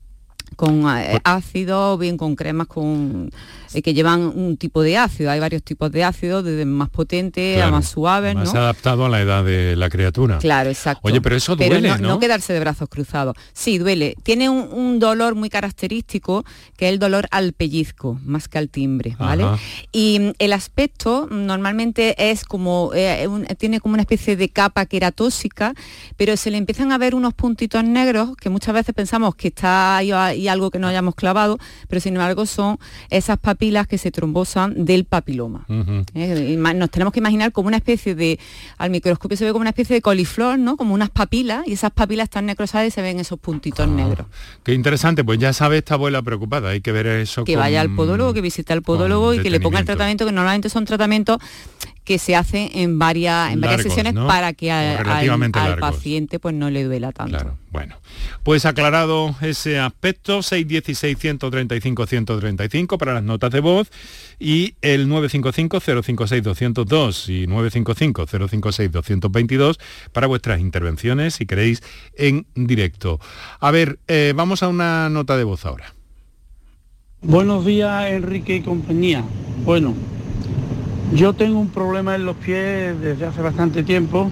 con 0.55 0.85
eh, 0.97 1.19
ácido 1.23 1.93
o 1.93 1.97
bien 1.97 2.17
con 2.17 2.35
cremas 2.35 2.67
con 2.67 3.29
eh, 3.73 3.81
que 3.81 3.93
llevan 3.93 4.21
un 4.21 4.57
tipo 4.57 4.81
de 4.81 4.97
ácido. 4.97 5.31
Hay 5.31 5.39
varios 5.39 5.63
tipos 5.63 5.91
de 5.91 6.03
ácido, 6.03 6.43
desde 6.43 6.65
más 6.65 6.89
potente 6.89 7.61
a 7.61 7.71
más 7.71 7.87
suave. 7.87 8.33
Más 8.35 8.53
adaptado 8.53 9.05
a 9.05 9.09
la 9.09 9.21
edad 9.21 9.43
de 9.43 9.75
la 9.75 9.89
criatura. 9.89 10.37
Claro, 10.37 10.69
exacto. 10.69 11.01
Oye, 11.03 11.21
pero 11.21 11.35
eso 11.35 11.55
duele, 11.55 11.89
no, 11.89 11.97
¿no? 11.97 12.19
quedarse 12.19 12.53
de 12.53 12.59
brazos 12.59 12.87
cruzados. 12.89 13.35
Sí, 13.53 13.77
duele. 13.77 14.15
Tiene 14.23 14.49
un, 14.49 14.99
dolor 14.99 15.35
muy 15.35 15.49
característico, 15.49 16.45
que 16.77 16.87
es 16.87 16.93
el 16.93 16.99
dolor 16.99 17.27
al 17.31 17.53
pellizco, 17.53 18.19
más 18.23 18.47
que 18.47 18.59
al 18.59 18.69
timbre, 18.69 19.15
¿vale? 19.17 19.43
Y 19.91 20.19
mm, 20.19 20.31
el 20.37 20.53
aspecto 20.53 21.27
normalmente 21.29 22.31
es 22.31 22.45
como, 22.45 22.91
eh, 22.93 23.27
tiene 23.57 23.79
como 23.79 23.93
una 23.93 24.03
especie 24.03 24.35
de 24.35 24.49
capa 24.49 24.85
queratósica, 24.85 25.73
pero 26.15 26.37
se 26.37 26.51
le 26.51 26.57
empiezan 26.57 26.91
a 26.91 26.97
ver 26.99 27.15
unos 27.15 27.33
puntitos 27.33 27.83
negros 27.83 28.35
que 28.37 28.49
muchas 28.49 28.75
veces 28.75 28.93
pensamos 28.93 29.35
que 29.35 29.47
está 29.47 29.97
ahí, 29.97 30.42
algo 30.47 30.71
que 30.71 30.79
no 30.79 30.87
hayamos 30.87 31.15
clavado, 31.15 31.59
pero 31.87 31.99
sin 31.99 32.15
embargo 32.15 32.45
son 32.45 32.79
esas 33.09 33.37
papilas 33.37 33.87
que 33.87 33.97
se 33.97 34.11
trombosan 34.11 34.85
del 34.85 35.05
papiloma. 35.05 35.65
Eh, 36.13 36.57
nos 36.57 36.89
tenemos 36.89 37.13
que 37.13 37.19
imaginar 37.19 37.51
como 37.51 37.67
una 37.67 37.77
especie 37.77 38.15
de, 38.15 38.39
al 38.77 38.89
microscopio 38.89 39.37
se 39.37 39.45
ve 39.45 39.51
como 39.51 39.61
una 39.61 39.69
especie 39.69 39.95
de 39.95 40.01
coliflor, 40.01 40.59
¿no? 40.59 40.77
Como 40.77 40.93
unas 40.93 41.09
papilas, 41.09 41.67
y 41.67 41.73
esas 41.73 41.91
papilas 41.91 42.25
están 42.25 42.45
necrosadas 42.45 42.87
y 42.87 42.91
se 42.91 43.01
ven 43.01 43.19
esos 43.19 43.39
puntitos 43.39 43.87
ah, 43.87 43.91
negros. 43.91 44.27
Qué 44.63 44.73
interesante, 44.73 45.23
pues 45.23 45.39
ya 45.39 45.53
sabe 45.53 45.77
esta 45.77 45.95
abuela 45.95 46.21
preocupada, 46.21 46.69
hay 46.69 46.81
que 46.81 46.91
ver 46.91 47.07
eso. 47.07 47.43
Que 47.43 47.55
vaya 47.55 47.81
al 47.81 47.93
podólogo, 47.95 48.33
que 48.33 48.41
visite 48.41 48.73
al 48.73 48.81
podólogo 48.81 49.33
y 49.33 49.41
que 49.41 49.49
le 49.49 49.59
ponga 49.59 49.79
el 49.79 49.85
tratamiento, 49.85 50.25
que 50.25 50.31
normalmente 50.31 50.69
son 50.69 50.85
tratamientos 50.85 51.39
que 52.03 52.19
se 52.19 52.35
hace 52.35 52.81
en 52.81 52.99
varias, 52.99 53.53
en 53.53 53.61
varias 53.61 53.83
sesiones 53.83 54.13
para 54.13 54.51
que 54.53 54.71
al, 54.71 55.79
paciente 55.79 56.39
pues 56.39 56.53
no 56.53 56.69
le 56.69 56.83
duela 56.83 57.11
tanto. 57.11 57.37
Claro, 57.37 57.57
bueno. 57.71 57.95
Pues 58.43 58.65
aclarado 58.65 59.35
ese 59.41 59.79
aspecto, 59.79 60.39
616-135-135 60.39 62.97
para 62.97 63.13
las 63.13 63.23
notas 63.23 63.51
de 63.51 63.61
voz 63.61 63.89
y 64.39 64.73
el 64.81 65.07
955-056-202 65.07 67.29
y 67.29 67.47
955-056-222 67.47 69.79
para 70.11 70.27
vuestras 70.27 70.59
intervenciones 70.59 71.35
si 71.35 71.45
queréis 71.45 71.81
en 72.15 72.45
directo. 72.55 73.21
A 73.59 73.71
ver, 73.71 73.99
eh, 74.07 74.33
vamos 74.35 74.63
a 74.63 74.67
una 74.67 75.07
nota 75.09 75.37
de 75.37 75.45
voz 75.45 75.65
ahora. 75.65 75.93
Buenos 77.21 77.65
días, 77.65 78.11
Enrique 78.11 78.57
y 78.57 78.61
compañía. 78.61 79.23
Bueno, 79.63 79.95
yo 81.15 81.33
tengo 81.33 81.59
un 81.59 81.69
problema 81.69 82.15
en 82.15 82.25
los 82.25 82.35
pies 82.35 82.99
desde 82.99 83.25
hace 83.25 83.41
bastante 83.41 83.83
tiempo. 83.83 84.31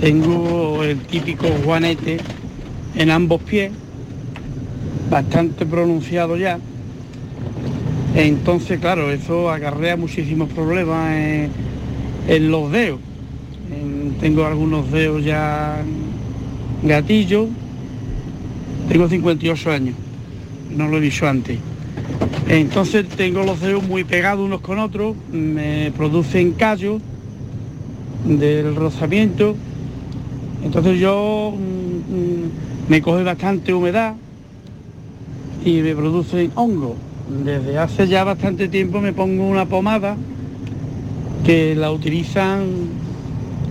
Tengo 0.00 0.82
el 0.82 0.98
típico 1.00 1.46
juanete 1.64 2.18
en 2.96 3.10
ambos 3.10 3.42
pies, 3.42 3.70
bastante 5.10 5.66
pronunciado 5.66 6.36
ya. 6.36 6.58
Entonces, 8.14 8.80
claro, 8.80 9.10
eso 9.10 9.50
acarrea 9.50 9.96
muchísimos 9.96 10.50
problemas 10.50 11.14
en, 12.28 12.50
los 12.50 12.70
dedos. 12.72 13.00
tengo 14.20 14.46
algunos 14.46 14.90
dedos 14.90 15.24
ya 15.24 15.82
gatillos. 16.82 17.48
Tengo 18.88 19.08
58 19.08 19.70
años, 19.70 19.94
no 20.76 20.88
lo 20.88 20.98
he 20.98 21.00
dicho 21.00 21.28
antes. 21.28 21.58
Entonces 22.48 23.08
tengo 23.08 23.44
los 23.44 23.60
dedos 23.60 23.82
muy 23.82 24.04
pegados 24.04 24.44
unos 24.44 24.60
con 24.60 24.78
otros, 24.78 25.16
me 25.32 25.92
producen 25.96 26.52
callos 26.52 27.00
del 28.26 28.74
rozamiento. 28.74 29.56
Entonces 30.64 30.98
yo 31.00 31.54
mm, 31.56 32.14
mm, 32.14 32.50
me 32.88 33.02
coge 33.02 33.22
bastante 33.22 33.72
humedad 33.72 34.14
y 35.64 35.80
me 35.80 35.94
producen 35.94 36.50
hongo. 36.54 36.96
Desde 37.44 37.78
hace 37.78 38.08
ya 38.08 38.24
bastante 38.24 38.68
tiempo 38.68 39.00
me 39.00 39.12
pongo 39.12 39.46
una 39.46 39.66
pomada 39.66 40.16
que 41.44 41.74
la 41.74 41.90
utilizan, 41.90 42.66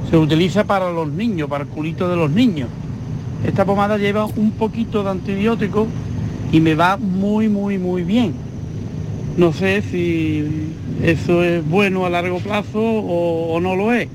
se 0.10 0.18
utiliza 0.18 0.64
para 0.64 0.92
los 0.92 1.10
niños, 1.12 1.50
para 1.50 1.66
el 1.66 1.70
culito 1.70 2.10
de 2.10 2.16
los 2.16 2.32
niños. 2.32 2.70
Esta 3.46 3.66
pomada 3.66 3.98
lleva 3.98 4.26
un 4.26 4.52
poquito 4.52 5.04
de 5.04 5.10
antibiótico 5.10 5.88
y 6.52 6.60
me 6.60 6.76
va 6.76 6.98
muy, 6.98 7.50
muy, 7.50 7.78
muy 7.78 8.04
bien 8.04 8.34
no 9.38 9.54
sé 9.54 9.82
si 9.82 10.74
eso 11.04 11.44
es 11.44 11.66
bueno 11.68 12.06
a 12.06 12.10
largo 12.10 12.40
plazo 12.40 12.80
o, 12.80 13.60
no 13.62 13.76
lo 13.76 13.94
es. 13.94 14.08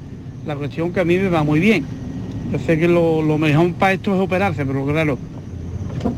La 0.46 0.56
cuestión 0.56 0.92
que 0.92 1.00
a 1.00 1.04
mí 1.04 1.18
me 1.18 1.28
va 1.28 1.42
muy 1.42 1.58
bien. 1.58 1.86
Yo 2.52 2.58
sé 2.58 2.78
que 2.78 2.86
lo, 2.86 3.22
mejor 3.38 3.72
para 3.74 3.94
esto 3.94 4.14
es 4.14 4.20
operarse, 4.20 4.64
pero 4.64 4.86
claro, 4.86 5.18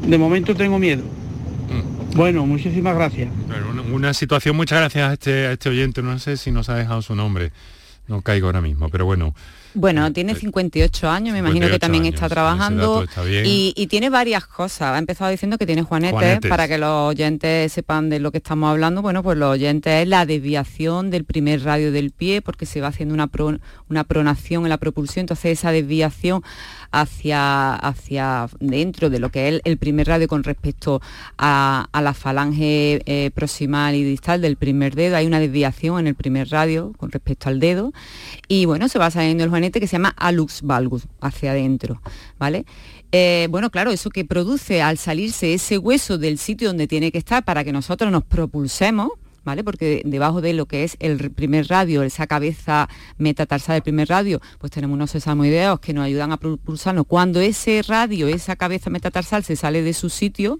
de 0.07 0.18
momento 0.18 0.54
tengo 0.54 0.78
miedo. 0.78 1.02
Mm. 1.02 2.16
Bueno, 2.16 2.44
muchísimas 2.44 2.94
gracias. 2.94 3.31
una, 3.92 4.12
situación, 4.12 4.57
muchas 4.57 4.78
gracias 4.81 5.09
a 5.09 5.12
este, 5.14 5.46
a 5.46 5.52
este 5.52 5.68
oyente, 5.70 6.02
no 6.02 6.18
sé 6.18 6.37
si 6.37 6.50
nos 6.50 6.68
ha 6.68 6.74
dejado 6.74 7.00
su 7.00 7.14
nombre, 7.14 7.52
no 8.09 8.20
caigo 8.20 8.48
ahora 8.48 8.61
mismo, 8.61 8.90
pero 8.90 9.07
bueno, 9.07 9.35
bueno, 9.78 10.12
tiene 10.12 10.34
58 10.34 11.08
años, 11.08 11.32
me 11.32 11.38
imagino 11.38 11.68
que 11.68 11.78
también 11.78 12.04
está 12.04 12.28
trabajando 12.28 13.06
y, 13.44 13.86
tiene 13.88 14.10
varias 14.10 14.44
cosas. 14.46 14.94
Ha 14.94 14.98
empezado 14.98 15.30
diciendo 15.30 15.56
que 15.56 15.66
tiene 15.66 15.82
juanetes, 15.82 16.40
para 16.48 16.66
que 16.66 16.78
los 16.78 17.10
oyentes 17.10 17.72
sepan 17.72 18.10
de 18.10 18.18
lo 18.18 18.32
que 18.32 18.38
estamos 18.38 18.70
hablando. 18.70 19.02
Bueno, 19.02 19.22
pues 19.22 19.38
los 19.38 19.52
oyentes 19.52 20.02
es 20.02 20.08
la 20.08 20.26
desviación 20.26 21.10
del 21.10 21.24
primer 21.24 21.62
radio 21.62 21.92
del 21.92 22.10
pie 22.10 22.42
porque 22.42 22.66
se 22.66 22.80
va 22.80 22.88
haciendo 22.88 23.14
una, 23.14 23.30
una 23.88 24.04
pronación 24.04 24.64
en 24.64 24.70
la 24.70 24.78
propulsión, 24.78 25.22
entonces 25.22 25.58
esa 25.58 25.70
desviación 25.70 26.42
hacia, 26.90 27.74
hacia 27.74 28.48
dentro 28.60 29.10
de 29.10 29.18
lo 29.18 29.30
que 29.30 29.48
es 29.48 29.60
el, 29.64 29.78
primer 29.78 30.08
radio 30.08 30.26
con 30.26 30.42
respecto 30.42 31.00
a, 31.36 31.88
la 31.92 32.14
falange 32.14 33.00
eh, 33.06 33.30
proximal 33.34 33.94
y 33.94 34.02
distal 34.02 34.40
del 34.40 34.56
primer 34.56 34.94
dedo. 34.94 35.16
Hay 35.16 35.26
una 35.26 35.40
desviación 35.40 36.00
en 36.00 36.06
el 36.08 36.14
primer 36.14 36.48
radio 36.48 36.92
con 36.96 37.10
respecto 37.10 37.48
al 37.48 37.60
dedo 37.60 37.92
y 38.48 38.64
bueno, 38.64 38.88
se 38.88 38.98
va 38.98 39.10
saliendo 39.10 39.44
el 39.44 39.50
juanete 39.50 39.67
que 39.70 39.87
se 39.87 39.96
llama 39.96 40.14
alux 40.16 40.62
valgus 40.62 41.07
hacia 41.20 41.52
adentro, 41.52 42.00
¿vale? 42.38 42.64
Eh, 43.12 43.48
bueno, 43.50 43.70
claro, 43.70 43.90
eso 43.90 44.11
que 44.11 44.24
produce 44.24 44.83
al 44.83 44.98
salirse 44.98 45.54
ese 45.54 45.78
hueso 45.78 46.18
del 46.18 46.38
sitio 46.38 46.68
donde 46.68 46.87
tiene 46.87 47.11
que 47.11 47.18
estar 47.18 47.44
para 47.44 47.64
que 47.64 47.72
nosotros 47.72 48.11
nos 48.11 48.24
propulsemos, 48.24 49.11
porque 49.64 50.02
debajo 50.04 50.40
de 50.40 50.52
lo 50.52 50.66
que 50.66 50.84
es 50.84 50.96
el 51.00 51.30
primer 51.30 51.68
radio, 51.68 52.02
esa 52.02 52.26
cabeza 52.26 52.88
metatarsal 53.16 53.76
del 53.76 53.82
primer 53.82 54.08
radio, 54.08 54.40
pues 54.58 54.72
tenemos 54.72 54.94
unos 54.94 55.11
sesamoideos 55.11 55.80
que 55.80 55.92
nos 55.92 56.04
ayudan 56.04 56.32
a 56.32 56.37
propulsarnos. 56.37 57.06
Cuando 57.06 57.40
ese 57.40 57.82
radio, 57.87 58.28
esa 58.28 58.56
cabeza 58.56 58.90
metatarsal 58.90 59.44
se 59.44 59.56
sale 59.56 59.82
de 59.82 59.94
su 59.94 60.11
sitio, 60.11 60.58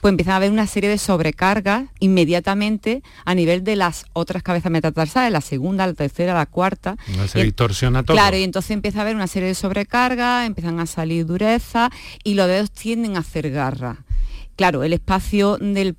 pues 0.00 0.12
empiezan 0.12 0.34
a 0.34 0.36
haber 0.36 0.50
una 0.50 0.66
serie 0.66 0.90
de 0.90 0.98
sobrecargas 0.98 1.86
inmediatamente 1.98 3.02
a 3.24 3.34
nivel 3.34 3.64
de 3.64 3.76
las 3.76 4.06
otras 4.12 4.42
cabezas 4.42 4.70
metatarsales, 4.70 5.32
la 5.32 5.40
segunda, 5.40 5.86
la 5.86 5.94
tercera, 5.94 6.34
la 6.34 6.46
cuarta. 6.46 6.96
se 7.26 7.42
distorsiona 7.42 8.02
todo. 8.02 8.16
Claro, 8.16 8.36
y 8.36 8.42
entonces 8.42 8.70
empieza 8.70 8.98
a 8.98 9.02
haber 9.02 9.16
una 9.16 9.26
serie 9.26 9.48
de 9.48 9.54
sobrecargas, 9.54 10.46
empiezan 10.46 10.80
a 10.80 10.86
salir 10.86 11.26
dureza 11.26 11.90
y 12.24 12.34
los 12.34 12.46
dedos 12.46 12.70
tienden 12.70 13.16
a 13.16 13.20
hacer 13.20 13.50
garra 13.50 14.04
claro, 14.58 14.82
el 14.82 14.92
espacio 14.92 15.56
del, 15.56 15.94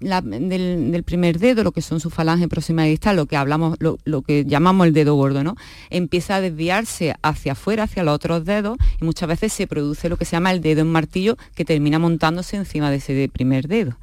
primer 1.06 1.40
dedo, 1.40 1.64
lo 1.64 1.72
que 1.72 1.82
son 1.82 2.02
su 2.02 2.10
falange 2.10 2.50
próxima 2.50 2.86
y 2.86 2.90
distal, 2.90 3.16
lo 3.16 3.26
que 3.26 3.38
hablamos, 3.38 3.78
lo, 3.80 4.22
que 4.22 4.44
llamamos 4.44 4.86
el 4.86 4.94
dedo 4.94 5.16
gordo, 5.16 5.46
¿no? 5.46 5.56
Empieza 5.90 6.36
a 6.36 6.42
desviarse 6.42 7.16
hacia 7.22 7.54
afuera, 7.54 7.84
hacia 7.84 8.04
los 8.04 8.14
otros 8.14 8.44
dedos, 8.44 8.78
y 9.00 9.06
muchas 9.06 9.30
veces 9.30 9.54
se 9.54 9.66
produce 9.66 10.10
lo 10.10 10.18
que 10.18 10.26
se 10.26 10.34
llama 10.34 10.52
el 10.52 10.60
dedo 10.60 10.82
en 10.82 10.92
martillo, 10.92 11.38
que 11.56 11.64
termina 11.64 12.00
montándose 12.00 12.58
encima 12.58 12.92
de 12.92 12.98
ese 12.98 13.30
primer 13.32 13.70
dedo. 13.70 13.96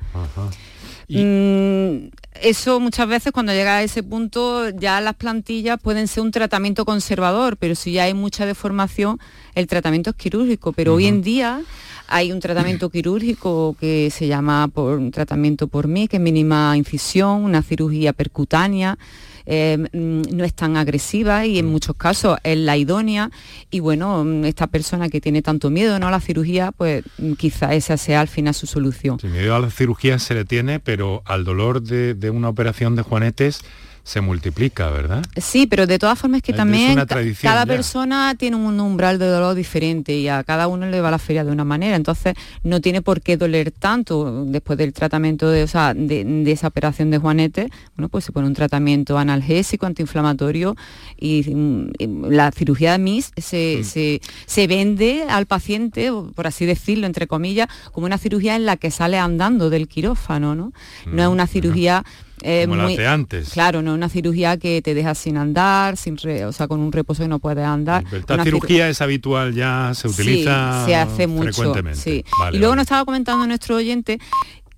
Mm, 1.09 2.09
eso 2.43 2.81
muchas 2.81 3.09
veces 3.09 3.33
cuando 3.33 3.53
llega 3.53 3.77
a 3.77 3.83
ese 3.83 4.03
punto 4.03 4.71
ya 4.71 5.01
las 5.01 5.15
plantillas 5.15 5.81
pueden 5.81 6.09
ser 6.09 6.23
un 6.23 6.33
tratamiento 6.33 6.85
conservador, 6.85 7.57
pero 7.57 7.75
si 7.75 7.93
ya 7.93 8.05
hay 8.05 8.15
mucha 8.15 8.47
deformación, 8.47 9.19
el 9.55 9.67
tratamiento 9.67 10.11
es 10.11 10.17
quirúrgico. 10.17 10.73
Pero 10.73 10.95
hoy 10.95 11.07
en 11.07 11.23
día 11.23 11.63
hay 12.09 12.33
un 12.33 12.41
tratamiento 12.41 12.91
quirúrgico 12.91 13.77
que 13.79 14.11
se 14.11 14.27
llama 14.27 14.69
por, 14.69 14.99
un 14.99 15.11
tratamiento 15.11 15.69
por 15.69 15.89
mí, 15.89 16.09
que 16.09 16.17
es 16.17 16.23
mínima 16.23 16.77
incisión, 16.77 17.45
una 17.45 17.63
cirugía 17.63 18.13
percutánea. 18.13 18.99
Eh, 19.47 19.79
mm, 19.79 20.37
no 20.37 20.45
es 20.45 20.55
tan 20.55 20.77
agresiva 20.77 21.47
y 21.47 21.59
en 21.59 21.67
muchos 21.67 21.97
casos 21.97 22.37
es 22.43 22.59
la 22.59 22.77
idónea 22.77 23.31
y 23.71 23.81
bueno, 23.81 24.25
mm, 24.25 24.45
esta 24.45 24.67
persona 24.67 25.09
que 25.09 25.21
tiene 25.21 25.41
tanto 25.41 25.71
miedo 25.71 25.99
¿no? 25.99 26.09
a 26.09 26.11
la 26.11 26.21
cirugía, 26.21 26.73
pues 26.73 27.05
mm, 27.19 27.35
quizá 27.35 27.73
esa 27.75 27.97
sea 27.97 28.21
al 28.21 28.29
final 28.29 28.55
su 28.55 28.67
solución. 28.67 29.19
miedo 29.23 29.55
a 29.55 29.61
la 29.61 29.71
cirugía 29.71 30.19
se 30.19 30.35
le 30.35 30.45
tiene, 30.45 30.81
pero 30.81 31.23
al 31.25 31.45
dolor 31.45 31.83
de, 31.83 32.15
de 32.15 32.31
una 32.31 32.49
operación 32.49 32.97
de 32.97 33.03
juanetes 33.03 33.63
se 34.07 34.21
multiplica, 34.21 34.89
¿verdad? 34.89 35.25
Sí, 35.37 35.67
pero 35.67 35.85
de 35.89 35.99
todas 35.99 36.17
formas 36.17 36.39
es 36.39 36.45
que 36.45 36.53
Es 36.53 36.57
también 36.57 36.95
cada 36.95 37.65
ya. 37.65 37.67
persona 37.67 38.37
tiene 38.39 38.55
un 38.57 38.79
umbral 38.79 39.19
de 39.19 39.27
dolor 39.27 39.57
diferente 39.57 40.17
y 40.17 40.29
a 40.29 40.45
cada 40.45 40.69
uno 40.69 40.87
le 40.87 41.01
va 41.01 41.11
la 41.11 41.19
feria 41.19 41.43
de 41.43 41.51
una 41.51 41.65
manera, 41.65 41.97
entonces 41.97 42.35
no 42.63 42.81
tiene 42.81 43.03
por 43.03 43.21
qué 43.21 43.37
doler 43.37 43.73
tanto 43.73 44.45
después 44.45 44.79
del 44.79 44.93
tratamiento 44.93 45.51
de, 45.51 45.65
o 45.65 45.67
sea, 45.67 45.93
de, 45.93 46.23
de 46.25 46.53
esa 46.53 46.69
operación 46.69 47.11
de 47.11 47.19
Juanete, 47.19 47.69
bueno, 47.97 48.09
pues 48.09 48.25
se 48.25 48.31
pone 48.31 48.47
un 48.47 48.55
tratamiento 48.55 49.19
analgésico, 49.19 49.87
antiinflamatorio 49.87 50.77
y, 51.19 51.43
mm, 51.53 51.91
y 51.99 52.07
la 52.31 52.53
cirugía 52.53 52.93
de 52.93 52.99
MIS 52.99 53.33
Mm. 53.37 53.41
se, 53.41 53.83
se, 53.83 54.21
se 54.47 54.67
vende 54.69 55.25
al 55.29 55.47
paciente, 55.47 56.13
por 56.37 56.47
así 56.47 56.65
decirlo, 56.65 57.07
entre 57.09 57.27
comillas, 57.27 57.67
como 57.91 58.07
una 58.07 58.19
cirugía 58.19 58.55
en 58.55 58.67
la 58.67 58.77
que 58.77 58.93
sale 58.93 59.19
andando 59.19 59.69
del 59.69 59.89
quirófano, 59.89 60.55
¿no? 60.55 60.73
No 61.07 61.23
es 61.23 61.29
una 61.29 61.49
cirugía... 61.49 62.05
eh, 62.43 62.67
Como 62.69 62.83
muy- 62.83 62.97
de 62.97 63.07
antes. 63.07 63.51
Claro, 63.51 63.83
no 63.83 63.95
una 63.95 64.09
cirugía 64.09 64.57
que 64.59 64.83
te 64.83 64.95
deja 64.95 65.15
sin 65.15 65.37
andar, 65.37 65.97
sin 65.97 66.17
re- 66.19 66.45
o 66.45 66.53
sea, 66.53 66.69
con 66.69 66.81
un 66.81 66.93
reposo 66.93 67.23
que 67.23 67.29
no 67.29 67.39
puedes 67.39 67.65
andar. 67.65 68.05
Esta 68.13 68.35
Una 68.35 68.45
cirugía 68.45 68.89
es 68.89 69.01
habitual, 69.01 69.55
ya 69.55 69.93
se 69.95 70.09
utiliza 70.09 70.81
Sí, 70.85 70.91
se 70.91 70.97
hace 70.97 71.27
mucho. 71.27 71.53
frecuentemente. 71.53 71.99
sí. 72.01 72.25
Vale, 72.39 72.57
y 72.57 72.61
luego 72.61 72.73
vale. 72.73 72.77
nos 72.81 72.85
estaba 72.85 73.05
comentando 73.05 73.47
nuestro 73.47 73.77
oyente 73.77 74.19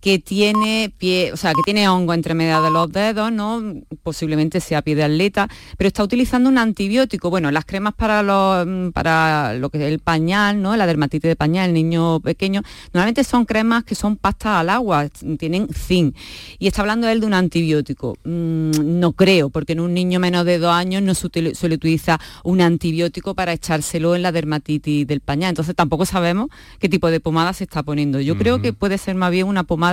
que 0.01 0.19
tiene 0.19 0.93
pie, 0.97 1.33
o 1.33 1.37
sea, 1.37 1.53
que 1.53 1.63
tiene 1.65 1.89
hongo 1.89 2.15
entre 2.15 2.35
medias 2.35 2.63
de 2.63 2.71
los 2.71 2.91
dedos, 2.93 3.33
¿no? 3.33 3.63
Posiblemente 4.03 4.61
sea 4.61 4.81
pie 4.83 4.95
de 4.95 5.03
atleta, 5.05 5.49
pero 5.77 5.89
está 5.89 6.05
utilizando 6.05 6.49
un 6.49 6.59
antibiótico. 6.59 7.31
Bueno, 7.31 7.51
las 7.51 7.65
cremas 7.65 7.95
para 7.95 8.23
los 8.23 8.67
mm, 8.67 8.91
para 8.91 9.55
lo 9.55 9.71
que 9.71 9.79
es 9.79 9.93
el 9.93 9.99
pañal, 9.99 10.63
¿no? 10.63 10.77
La 10.77 10.87
dermatitis 10.87 11.29
de 11.29 11.37
pañal, 11.37 11.69
el 11.71 11.75
niño 11.75 12.21
pequeño, 12.21 12.63
normalmente 12.93 13.25
son 13.25 13.45
cremas 13.45 13.83
que 13.85 13.95
son 13.95 14.17
pastas 14.17 14.59
al 14.61 14.71
agua, 14.71 15.09
tienen 15.39 15.69
zinc. 15.75 16.15
Y 16.61 16.69
está 16.69 16.83
hablando 16.83 17.09
él 17.09 17.21
de 17.21 17.27
un 17.27 17.35
antibiótico. 17.35 18.17
Mm, 18.25 19.01
no 19.01 19.13
creo, 19.13 19.51
porque 19.51 19.73
en 19.73 19.81
un 19.81 19.95
niño 19.95 20.21
menos 20.21 20.45
de 20.45 20.59
dos 20.59 20.73
años 20.73 21.03
no 21.03 21.15
se 21.15 21.27
utili- 21.27 21.55
suele 21.55 21.75
utilizar 21.75 22.21
un 22.45 22.61
antibiótico 22.61 23.35
para 23.35 23.53
echárselo 23.53 24.15
en 24.15 24.23
la 24.23 24.31
dermatitis 24.31 25.07
del 25.07 25.21
pañal. 25.21 25.51
Entonces 25.51 25.75
tampoco 25.75 26.07
sabemos 26.07 26.49
qué 26.79 26.89
tipo 26.89 27.11
de 27.11 27.19
pomada 27.19 27.53
se 27.53 27.65
está 27.65 27.83
poniendo. 27.83 28.21
Yo 28.21 28.37
creo 28.39 28.63
que 28.63 28.73
puede 28.73 28.97
ser 28.99 29.17
más 29.17 29.31
bien 29.33 29.47
una 29.47 29.65
pomada 29.65 29.88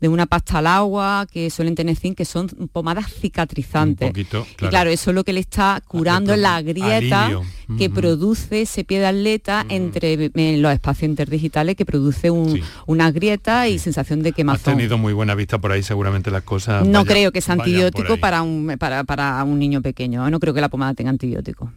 de 0.00 0.08
una 0.08 0.26
pasta 0.26 0.58
al 0.58 0.66
agua, 0.66 1.26
que 1.30 1.48
suelen 1.50 1.74
tener 1.74 1.96
zinc, 1.96 2.16
que 2.16 2.24
son 2.24 2.48
pomadas 2.72 3.06
cicatrizantes. 3.12 4.06
Un 4.08 4.12
poquito, 4.12 4.46
Y 4.50 4.54
claro. 4.54 4.70
claro, 4.70 4.90
eso 4.90 5.10
es 5.10 5.14
lo 5.14 5.24
que 5.24 5.32
le 5.32 5.40
está 5.40 5.82
curando 5.86 6.32
pro- 6.32 6.40
la 6.42 6.60
grieta 6.62 7.24
alivio. 7.26 7.42
que 7.78 7.90
produce 7.90 8.62
ese 8.62 8.84
pie 8.84 8.98
de 9.00 9.06
atleta 9.06 9.64
entre 9.68 10.30
en 10.34 10.62
los 10.62 10.72
espacios 10.72 11.08
interdigitales 11.08 11.76
que 11.76 11.84
produce 11.86 12.30
un- 12.30 12.60
una 12.86 13.10
grieta 13.10 13.68
y 13.68 13.78
sensación 13.78 14.22
de 14.22 14.32
quemazón. 14.32 14.76
tenido 14.76 14.98
muy 14.98 15.12
buena 15.12 15.34
vista 15.34 15.58
por 15.58 15.72
ahí, 15.72 15.82
seguramente 15.82 16.30
las 16.30 16.42
cosas. 16.42 16.84
No 16.86 17.00
vayan- 17.00 17.06
creo 17.06 17.32
que 17.32 17.40
sea 17.40 17.54
antibiótico 17.54 18.16
para 18.18 18.42
un, 18.42 18.76
para, 18.78 19.04
para 19.04 19.42
un 19.44 19.58
niño 19.58 19.80
pequeño. 19.82 20.26
¿eh? 20.26 20.30
No 20.30 20.38
creo 20.40 20.52
que 20.54 20.60
la 20.60 20.68
pomada 20.68 20.94
tenga 20.94 21.10
antibiótico. 21.10 21.72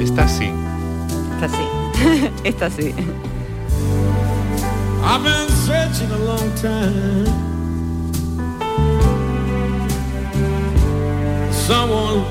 Esta 0.00 0.26
sí. 0.28 0.50
Esta 1.34 1.48
sí. 1.48 2.30
Esta 2.44 2.70
sí. 2.70 2.92
I've 5.06 5.22
been 5.22 5.48
searching 5.50 6.10
a 6.10 6.18
long 6.18 6.54
time. 6.54 7.26
Someone 11.52 12.24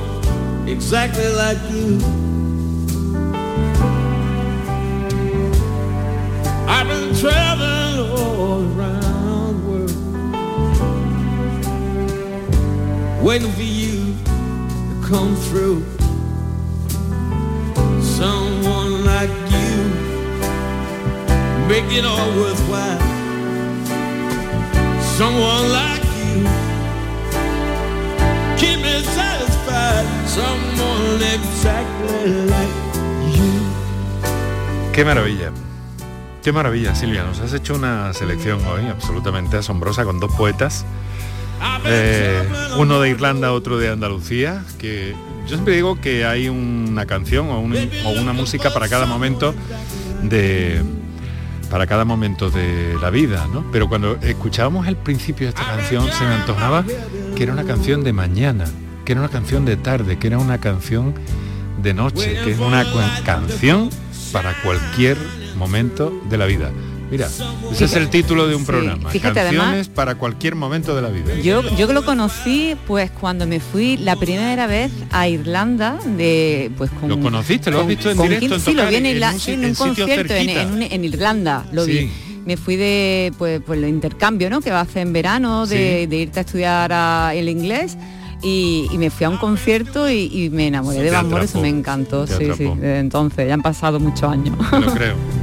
exactly 0.68 1.28
like 1.34 1.60
you. 1.70 2.00
I've 6.68 6.88
been 6.88 7.16
traveling 7.16 8.00
all 8.12 8.64
around 8.76 9.54
the 9.62 9.70
world. 9.70 9.94
Waiting 13.24 13.52
for 13.52 13.62
you 13.62 14.16
to 14.26 14.96
come 15.08 15.36
through. 15.36 15.86
Someone 18.02 19.06
like 19.06 19.30
you 19.30 19.53
Qué 34.94 35.04
maravilla. 35.04 35.52
Qué 36.44 36.52
maravilla, 36.52 36.94
Silvia. 36.94 37.24
Nos 37.24 37.40
has 37.40 37.52
hecho 37.54 37.74
una 37.74 38.14
selección 38.14 38.64
hoy 38.68 38.86
absolutamente 38.86 39.58
asombrosa 39.58 40.06
con 40.06 40.20
dos 40.20 40.32
poetas. 40.36 40.86
Eh, 41.86 42.48
uno 42.78 43.02
de 43.02 43.10
Irlanda, 43.10 43.52
otro 43.52 43.80
de 43.80 43.90
Andalucía. 43.90 44.64
Que 44.78 45.16
yo 45.48 45.56
siempre 45.56 45.74
digo 45.74 46.00
que 46.00 46.24
hay 46.24 46.50
una 46.50 47.08
canción 47.08 47.50
o 47.50 47.60
una 47.62 48.34
música 48.34 48.72
para 48.72 48.88
cada 48.88 49.08
momento 49.08 49.56
de 50.22 51.03
para 51.74 51.88
cada 51.88 52.06
momento 52.06 52.52
de 52.52 52.96
la 53.02 53.10
vida, 53.10 53.48
¿no? 53.52 53.66
Pero 53.72 53.90
cuando 53.90 54.18
escuchábamos 54.22 54.88
el 54.88 54.96
principio 54.96 55.48
de 55.48 55.50
esta 55.50 55.66
canción 55.66 56.06
se 56.12 56.24
me 56.24 56.36
antojaba 56.36 56.86
que 57.36 57.42
era 57.42 57.52
una 57.52 57.64
canción 57.64 58.04
de 58.04 58.14
mañana, 58.14 58.66
que 59.04 59.14
era 59.14 59.22
una 59.22 59.32
canción 59.32 59.66
de 59.66 59.76
tarde, 59.76 60.20
que 60.20 60.28
era 60.28 60.38
una 60.38 60.60
canción 60.60 61.16
de 61.82 61.96
noche, 61.96 62.38
que 62.44 62.52
es 62.52 62.60
una 62.60 62.86
canción 63.26 63.90
para 64.32 64.54
cualquier 64.62 65.18
momento 65.58 66.14
de 66.30 66.38
la 66.38 66.46
vida. 66.46 66.70
Mira, 67.14 67.28
ese 67.72 67.86
es 67.86 67.94
el 67.96 68.10
título 68.10 68.48
de 68.48 68.56
un 68.56 68.62
Sí, 68.62 68.68
programa. 68.68 69.10
fíjate, 69.10 69.36
Canciones 69.40 69.68
además- 69.70 69.88
para 69.90 70.16
cualquier 70.16 70.56
momento 70.56 70.96
de 70.96 71.02
la 71.02 71.10
vida. 71.10 71.34
Yo, 71.42 71.62
yo 71.78 71.88
que 71.88 71.94
lo 71.94 72.04
conocí 72.06 72.76
pues 72.88 73.10
cuando 73.12 73.48
me 73.48 73.60
fui 73.60 73.98
la 73.98 74.16
primera 74.16 74.68
vez 74.68 74.92
a 75.12 75.28
Irlanda 75.28 75.98
de 76.18 76.72
pues 76.78 76.90
con 76.92 77.10
¿Lo 77.10 77.20
conociste? 77.20 77.72
¿Lo 77.72 77.82
has 77.82 77.88
visto 77.88 78.10
en 78.12 78.18
directo, 78.22 78.56
en 78.56 78.62
sí, 78.62 78.72
lo 78.74 78.78
tocar 78.84 78.90
vi 78.90 78.96
en, 78.98 79.06
en 79.06 79.18
Irla- 79.18 79.54
un 79.58 79.64
en 79.64 79.76
concierto 79.76 80.34
en, 80.34 80.48
cerquita? 80.48 80.86
en 80.96 81.06
Irlanda, 81.06 81.66
lo 81.72 81.86
Sí. 81.86 81.92
vi. 81.92 82.12
Me 82.46 82.58
fui 82.58 82.76
de 82.76 83.32
pues, 83.38 83.62
pues 83.66 83.80
el 83.82 83.88
intercambio, 83.88 84.50
¿no? 84.50 84.60
Que 84.60 84.70
va 84.72 84.80
a 84.80 84.82
hacer 84.84 85.04
en 85.08 85.14
verano, 85.14 85.66
de, 85.66 86.02
Sí. 86.02 86.06
de 86.08 86.16
irte 86.18 86.40
a 86.40 86.42
estudiar 86.42 86.92
a- 86.92 87.34
el 87.34 87.48
inglés. 87.48 87.98
Y, 88.46 88.88
y 88.92 88.98
me 88.98 89.10
fui 89.10 89.24
a 89.26 89.30
un 89.30 89.38
concierto 89.38 90.10
y, 90.10 90.30
y 90.30 90.50
me 90.50 90.68
enamoré 90.68 91.02
de 91.02 91.12
Van 91.12 91.30
Morrison, 91.30 91.62
me 91.62 91.70
encantó, 91.70 92.28
sí, 92.28 92.34
sí, 92.58 92.66
desde 92.66 93.00
entonces, 93.00 93.48
ya 93.48 93.54
han 93.54 93.62
pasado 93.62 94.02
muchos 94.02 94.24
años. 94.30 94.58
Lo 94.70 94.94
creo. 94.94 95.16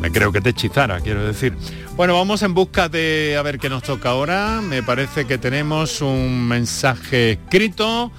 Me 0.00 0.12
creo 0.12 0.30
que 0.30 0.40
te 0.40 0.50
hechizara, 0.50 1.00
quiero 1.00 1.24
decir. 1.24 1.54
Bueno, 1.96 2.14
vamos 2.14 2.42
en 2.42 2.54
busca 2.54 2.88
de 2.88 3.36
a 3.38 3.42
ver 3.42 3.58
qué 3.58 3.68
nos 3.68 3.82
toca 3.82 4.10
ahora. 4.10 4.60
Me 4.60 4.82
parece 4.82 5.26
que 5.26 5.38
tenemos 5.38 6.02
un 6.02 6.46
mensaje 6.46 7.32
escrito. 7.32 8.12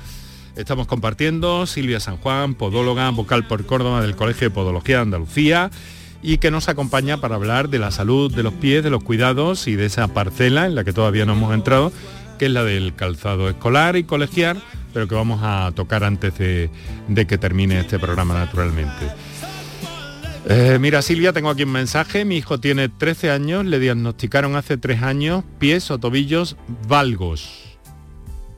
Estamos 0.56 0.88
compartiendo 0.88 1.66
Silvia 1.68 2.00
San 2.00 2.18
Juan, 2.18 2.56
podóloga, 2.56 3.10
vocal 3.12 3.48
por 3.48 3.66
Córdoba 3.66 4.02
del 4.02 4.16
Colegio 4.16 4.50
de 4.50 4.56
Podología 4.56 4.98
de 4.98 5.02
Andalucía 5.04 5.72
y 6.22 6.40
que 6.40 6.52
nos 6.52 6.68
acompaña 6.68 7.22
para 7.22 7.36
hablar 7.36 7.70
de 7.70 7.80
la 7.80 7.92
salud 7.92 8.34
de 8.34 8.44
los 8.44 8.54
pies, 8.54 8.84
de 8.84 8.90
los 8.90 9.04
cuidados 9.04 9.68
y 9.68 9.76
de 9.76 9.86
esa 9.86 10.08
parcela 10.10 10.66
en 10.66 10.76
la 10.76 10.84
que 10.84 10.94
todavía 10.94 11.26
no 11.26 11.34
hemos 11.34 11.54
entrado, 11.54 11.94
que 12.40 12.46
es 12.48 12.52
la 12.52 12.64
del 12.64 12.96
calzado 12.96 13.50
escolar 13.50 13.96
y 13.98 14.04
colegial, 14.04 14.64
pero 14.94 15.08
que 15.08 15.14
vamos 15.14 15.42
a 15.44 15.72
tocar 15.76 16.04
antes 16.04 16.36
de, 16.40 16.72
de 17.08 17.28
que 17.28 17.38
termine 17.38 17.80
este 17.82 18.00
programa 18.00 18.34
naturalmente. 18.34 19.06
Eh, 20.48 20.78
mira 20.80 21.02
Silvia, 21.02 21.34
tengo 21.34 21.50
aquí 21.50 21.64
un 21.64 21.72
mensaje. 21.72 22.26
Mi 22.26 22.38
hijo 22.38 22.60
tiene 22.60 22.90
13 22.90 23.30
años, 23.30 23.66
le 23.66 23.78
diagnosticaron 23.78 24.56
hace 24.56 24.78
3 24.78 25.04
años 25.04 25.44
pies 25.60 25.92
o 25.92 26.00
tobillos 26.00 26.56
valgos. 26.88 27.78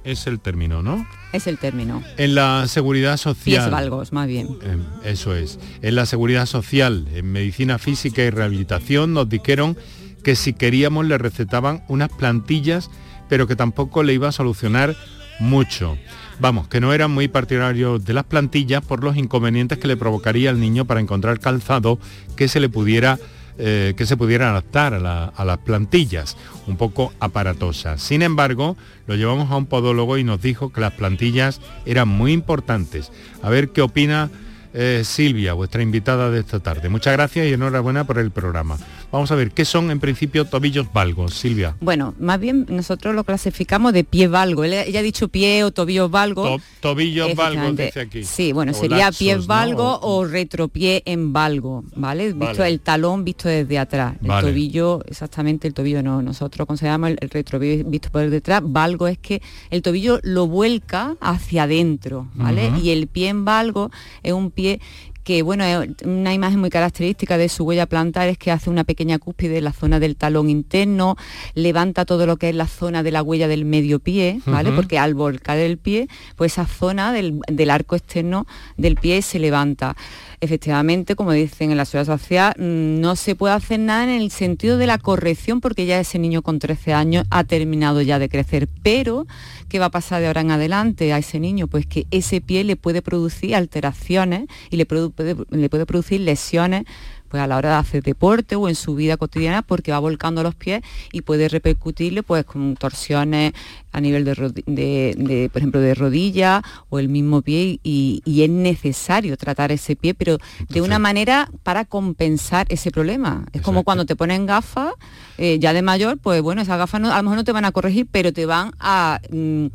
Es 0.04 0.26
el 0.26 0.40
término, 0.40 0.82
¿no? 0.82 1.06
es 1.34 1.48
el 1.48 1.58
término. 1.58 2.04
En 2.18 2.36
la 2.36 2.68
seguridad 2.68 3.12
Pies 3.14 3.22
social. 3.22 3.72
valgos, 3.72 4.12
más 4.12 4.28
bien. 4.28 4.48
Eh, 4.64 4.78
Eso 5.06 5.36
es. 5.36 5.60
En 5.82 5.96
la 5.96 6.06
seguridad 6.06 6.46
social, 6.46 7.08
en 7.14 7.32
medicina 7.32 7.78
física 7.78 8.22
y 8.24 8.30
rehabilitación, 8.32 9.14
nos 9.14 9.30
dijeron 9.30 9.78
que 10.24 10.36
si 10.36 10.54
queríamos 10.54 11.06
le 11.06 11.18
recetaban 11.18 11.84
unas 11.88 12.10
plantillas, 12.10 12.90
pero 13.32 13.48
que 13.48 13.56
tampoco 13.56 14.04
le 14.04 14.12
iba 14.14 14.28
a 14.28 14.32
solucionar 14.34 14.94
mucho. 15.40 15.98
Vamos, 16.42 16.68
que 16.68 16.82
no 16.82 16.92
eran 16.94 17.12
muy 17.12 17.30
partidarios 17.30 18.04
de 18.04 18.12
las 18.14 18.26
plantillas 18.26 18.84
por 18.84 19.06
los 19.06 19.16
inconvenientes 19.16 19.78
que 19.78 19.88
le 19.88 19.96
provocaría 19.96 20.50
al 20.50 20.60
niño 20.60 20.84
para 20.84 21.00
encontrar 21.00 21.40
calzado 21.40 21.98
que 22.36 22.50
se 22.50 22.60
le 22.60 22.68
pudiera 22.68 23.18
eh, 23.58 23.94
que 23.96 24.06
se 24.06 24.18
pudiera 24.18 24.50
adaptar 24.50 24.94
a, 24.94 25.00
la- 25.00 25.26
a 25.26 25.46
las 25.46 25.60
plantillas, 25.60 26.36
un 26.68 26.76
poco 26.78 27.14
aparatosas. 27.20 28.02
Sin 28.02 28.22
embargo, 28.22 28.76
lo 29.08 29.16
llevamos 29.16 29.50
a 29.52 29.56
un 29.56 29.66
podólogo 29.66 30.18
y 30.18 30.24
nos 30.26 30.42
dijo 30.42 30.72
que 30.74 30.82
las 30.82 30.94
plantillas 30.94 31.62
eran 31.86 32.08
muy 32.10 32.32
importantes. 32.34 33.12
A 33.44 33.50
ver 33.50 33.70
qué 33.70 33.82
opina 33.82 34.30
eh, 34.74 35.04
Silvia, 35.06 35.54
vuestra 35.54 35.82
invitada 35.84 36.30
de 36.32 36.40
esta 36.40 36.60
tarde. 36.60 36.90
Muchas 36.90 37.14
gracias 37.14 37.46
y 37.48 37.54
enhorabuena 37.54 38.04
por 38.06 38.18
el 38.20 38.32
programa. 38.32 38.78
Vamos 39.12 39.30
a 39.32 39.36
ver, 39.36 39.52
¿qué 39.52 39.66
son 39.66 39.92
en 39.92 40.00
principio 40.00 40.46
tobillos 40.46 40.92
valgos, 40.94 41.34
Silvia? 41.34 41.76
Bueno, 41.82 42.16
más 42.18 42.40
bien 42.40 42.66
nosotros 42.70 43.14
lo 43.14 43.26
clasificamos 43.26 43.92
de 43.92 44.06
pie 44.06 44.30
valgo. 44.30 44.64
Ella 44.64 45.00
ha 45.00 45.04
dicho 45.04 45.28
pie 45.28 45.66
o 45.66 45.72
tobillos 45.72 46.10
valgo. 46.10 46.60
tobillos 46.80 47.36
valgos, 47.36 47.76
dice 47.76 48.00
aquí. 48.00 48.24
Sí, 48.24 48.54
bueno, 48.54 48.74
sería 48.74 49.12
pie 49.12 49.36
valgo 49.36 50.00
o 50.02 50.24
retropié 50.26 51.04
en 51.06 51.34
valgo, 51.34 51.84
¿vale? 51.96 52.32
Visto 52.32 52.64
el 52.64 52.80
talón 52.80 53.26
visto 53.26 53.50
desde 53.50 53.78
atrás. 53.80 54.16
El 54.24 54.30
tobillo, 54.30 55.04
exactamente 55.06 55.68
el 55.68 55.74
tobillo 55.74 56.02
no. 56.02 56.22
Nosotros 56.22 56.66
consideramos 56.66 57.10
el, 57.10 57.18
el 57.20 57.30
retropié 57.30 57.84
visto 57.84 58.10
por 58.12 58.30
detrás. 58.30 58.62
Valgo 58.64 59.10
es 59.10 59.18
que 59.18 59.42
el 59.72 59.82
tobillo 59.82 60.20
lo 60.24 60.48
vuelca 60.48 61.18
hacia 61.20 61.64
adentro, 61.64 62.30
¿vale? 62.34 62.72
Y 62.82 62.92
el 62.92 63.08
pie 63.08 63.28
en 63.28 63.44
valgo 63.44 63.92
es 64.24 64.32
un 64.32 64.52
pie 64.52 64.80
que 65.24 65.42
bueno, 65.42 65.64
una 66.04 66.34
imagen 66.34 66.60
muy 66.60 66.70
característica 66.70 67.38
de 67.38 67.50
su 67.50 67.64
huella 67.64 67.86
plantar 67.86 68.30
es 68.30 68.38
que 68.38 68.52
hace 68.52 68.70
una 68.70 68.84
pequeña 68.84 69.20
cúspide 69.20 69.58
en 69.58 69.64
la 69.64 69.74
zona 69.74 70.00
del 70.00 70.16
talón 70.16 70.50
interno, 70.50 71.16
levanta 71.54 72.06
todo 72.06 72.26
lo 72.26 72.38
que 72.38 72.50
es 72.50 72.56
la 72.56 72.68
zona 72.68 73.04
de 73.04 73.12
la 73.12 73.24
huella 73.24 73.48
del 73.48 73.66
medio 73.66 74.00
pie, 74.00 74.42
¿vale? 74.46 74.72
Porque 74.72 74.98
al 74.98 75.14
volcar 75.14 75.58
el 75.58 75.78
pie, 75.78 76.08
pues 76.36 76.54
esa 76.54 76.66
zona 76.66 77.14
del, 77.14 77.40
del 77.48 77.70
arco 77.70 77.96
externo 77.96 78.46
del 78.78 78.96
pie 78.96 79.22
se 79.22 79.40
levanta 79.40 79.96
efectivamente, 80.42 81.16
como 81.16 81.32
dicen 81.32 81.70
en 81.72 81.78
la 81.78 81.86
seguridad 81.86 82.18
social, 82.18 82.54
mm, 82.58 83.00
no 83.00 83.16
se 83.16 83.36
puede 83.36 83.54
hacer 83.54 83.80
nada 83.80 84.04
en 84.04 84.22
el 84.22 84.32
sentido 84.32 84.78
de 84.78 84.88
la 84.88 84.98
corrección 84.98 85.62
porque 85.62 85.86
ya 85.86 86.00
ese 86.00 86.20
niño 86.20 86.42
con 86.42 86.60
13 86.60 86.94
años 86.94 87.26
ha 87.30 87.44
terminado 87.44 88.02
ya 88.02 88.18
de 88.20 88.28
crecer. 88.28 88.68
Pero, 88.82 89.28
¿qué 89.72 89.80
va 89.80 89.86
a 89.86 89.90
pasar 89.92 90.20
de 90.20 90.28
ahora 90.28 90.42
en 90.42 90.52
adelante 90.52 91.14
a 91.14 91.18
ese 91.18 91.40
niño? 91.40 91.68
Pues 91.68 91.86
que 91.86 92.06
ese 92.12 92.42
pie 92.42 92.66
le 92.66 92.76
puede 92.76 93.02
producir 93.02 93.56
alteraciones 93.56 94.48
y 94.70 94.76
le 94.76 94.86
puede, 94.86 95.12
le 95.50 95.70
puede 95.70 95.86
producir 95.86 96.20
lesiones 96.20 96.84
pues 97.32 97.42
a 97.42 97.48
la 97.48 97.58
hora 97.58 97.70
de 97.70 97.76
hacer 97.76 98.04
deporte 98.04 98.58
o 98.58 98.68
en 98.68 98.76
su 98.76 98.94
vida 98.94 99.16
cotidiana 99.16 99.62
porque 99.62 99.92
va 99.92 100.00
volcando 100.00 100.44
los 100.44 100.54
pies 100.54 100.84
y 101.14 101.22
puede 101.22 101.48
repercutirle 101.48 102.22
pues 102.22 102.44
con 102.44 102.76
torsiones 102.76 103.54
a 103.94 104.02
nivel 104.02 104.26
de, 104.26 105.50
por 105.52 105.60
ejemplo 105.60 105.80
de 105.80 105.96
rodilla 105.96 106.62
o 106.90 107.00
el 107.00 107.08
mismo 107.10 107.42
pie 107.42 107.80
y, 107.84 108.22
es 108.42 108.50
necesario 108.50 109.38
tratar 109.38 109.72
ese 109.72 109.96
pie 109.96 110.14
pero 110.14 110.38
de 110.68 110.82
una 110.82 110.98
manera 111.00 111.50
para 111.64 111.86
compensar 111.86 112.66
ese 112.70 112.92
problema. 112.92 113.46
Es 113.54 113.62
como 113.62 113.84
cuando 113.84 114.06
te 114.06 114.16
ponen 114.16 114.46
gafas 114.46 114.94
eh, 115.38 115.58
ya 115.60 115.74
de 115.74 115.82
mayor 115.82 116.18
pues 116.18 116.42
bueno 116.42 116.62
esas 116.62 116.78
gafas 116.78 117.02
a 117.02 117.18
lo 117.18 117.24
mejor 117.24 117.38
no 117.38 117.44
te 117.44 117.52
van 117.52 117.66
a 117.66 117.72
corregir 117.72 118.08
pero 118.12 118.34
te 118.34 118.46
van 118.46 118.72
a 118.80 119.22
Mm, 119.32 119.68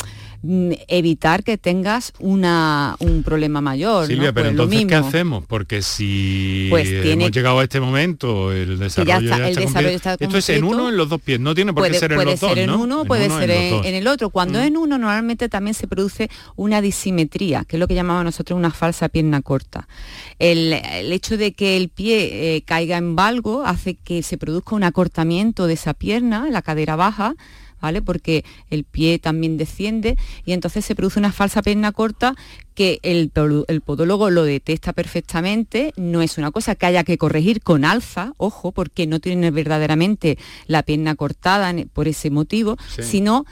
evitar 0.88 1.42
que 1.44 1.58
tengas 1.58 2.12
una, 2.18 2.96
un 3.00 3.22
problema 3.22 3.60
mayor. 3.60 4.06
Silvia, 4.06 4.32
pero 4.32 4.46
pues 4.46 4.52
entonces, 4.52 4.86
¿qué 4.86 4.94
hacemos? 4.94 5.44
Porque 5.46 5.82
si 5.82 6.66
pues 6.70 6.88
hemos 6.88 7.30
llegado 7.30 7.58
a 7.58 7.64
este 7.64 7.80
momento, 7.80 8.52
el 8.52 8.78
desarrollo 8.78 9.20
ya 9.20 9.48
está, 9.48 10.16
Esto 10.18 10.38
es 10.38 10.48
en 10.50 10.64
uno 10.64 10.88
en 10.88 10.96
los 10.96 11.08
dos 11.08 11.20
pies, 11.20 11.40
no 11.40 11.54
tiene 11.54 11.72
por 11.72 11.88
qué 11.88 11.98
ser 11.98 12.12
en 12.12 12.24
los 12.24 12.40
dos, 12.40 12.56
en 12.56 12.70
uno, 12.70 13.04
puede 13.04 13.28
ser 13.28 13.50
en, 13.50 13.94
el 13.94 14.06
otro. 14.06 14.30
Cuando 14.30 14.58
es 14.58 14.64
mm. 14.64 14.68
en 14.68 14.76
uno, 14.76 14.98
normalmente 14.98 15.48
también 15.48 15.74
se 15.74 15.86
produce 15.86 16.30
una 16.56 16.80
disimetría, 16.80 17.64
que 17.64 17.76
es 17.76 17.80
lo 17.80 17.88
que 17.88 17.94
llamamos 17.94 18.24
nosotros 18.24 18.56
una 18.56 18.70
falsa 18.70 19.08
pierna 19.08 19.42
corta. 19.42 19.88
El, 20.38 20.72
hecho 21.12 21.36
de 21.36 21.52
que 21.52 21.76
el 21.76 21.88
pie 21.88 22.56
eh, 22.56 22.62
caiga 22.62 22.98
en 22.98 23.16
valgo 23.16 23.64
hace 23.64 23.94
que 23.94 24.22
se 24.22 24.36
produzca 24.36 24.74
un 24.74 24.84
acortamiento 24.84 25.66
de 25.66 25.74
esa 25.74 25.94
pierna, 25.94 26.48
la 26.50 26.62
cadera 26.62 26.96
baja, 26.96 27.34
¿vale? 27.80 28.02
Porque 28.02 28.44
el 28.70 28.84
pie 28.84 29.18
también 29.18 29.56
desciende 29.56 30.16
y 30.44 30.52
entonces 30.52 30.84
se 30.84 30.94
produce 30.94 31.18
una 31.18 31.32
falsa 31.32 31.62
pierna 31.62 31.92
corta 31.92 32.34
que 32.74 33.00
el, 33.02 33.32
el, 33.68 33.80
podólogo 33.80 34.28
lo 34.30 34.44
detecta 34.44 34.92
perfectamente, 34.92 35.94
no 35.96 36.20
es 36.20 36.36
una 36.36 36.50
cosa 36.50 36.74
que 36.74 36.86
haya 36.86 37.04
que 37.04 37.16
corregir 37.16 37.62
con 37.62 37.84
alza, 37.84 38.34
ojo, 38.36 38.72
porque 38.72 39.06
no 39.06 39.18
tiene 39.18 39.50
verdaderamente 39.50 40.36
la 40.66 40.82
pierna 40.82 41.14
cortada 41.14 41.74
por 41.92 42.06
ese 42.06 42.30
motivo, 42.30 42.76
sino 43.00 43.46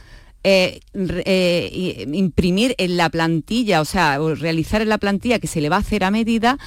eh, 0.47 0.81
eh, 0.93 2.07
imprimir 2.13 2.75
en 2.77 2.99
la 2.99 3.09
plantilla, 3.09 3.81
o 3.81 3.87
sea, 3.87 4.19
realizar 4.19 4.83
en 4.83 4.91
la 4.91 4.99
plantilla 4.99 5.39
que 5.39 5.47
se 5.47 5.63
le 5.63 5.71
va 5.71 5.77
a 5.77 5.79
hacer 5.79 6.05
a 6.05 6.11
medida 6.11 6.59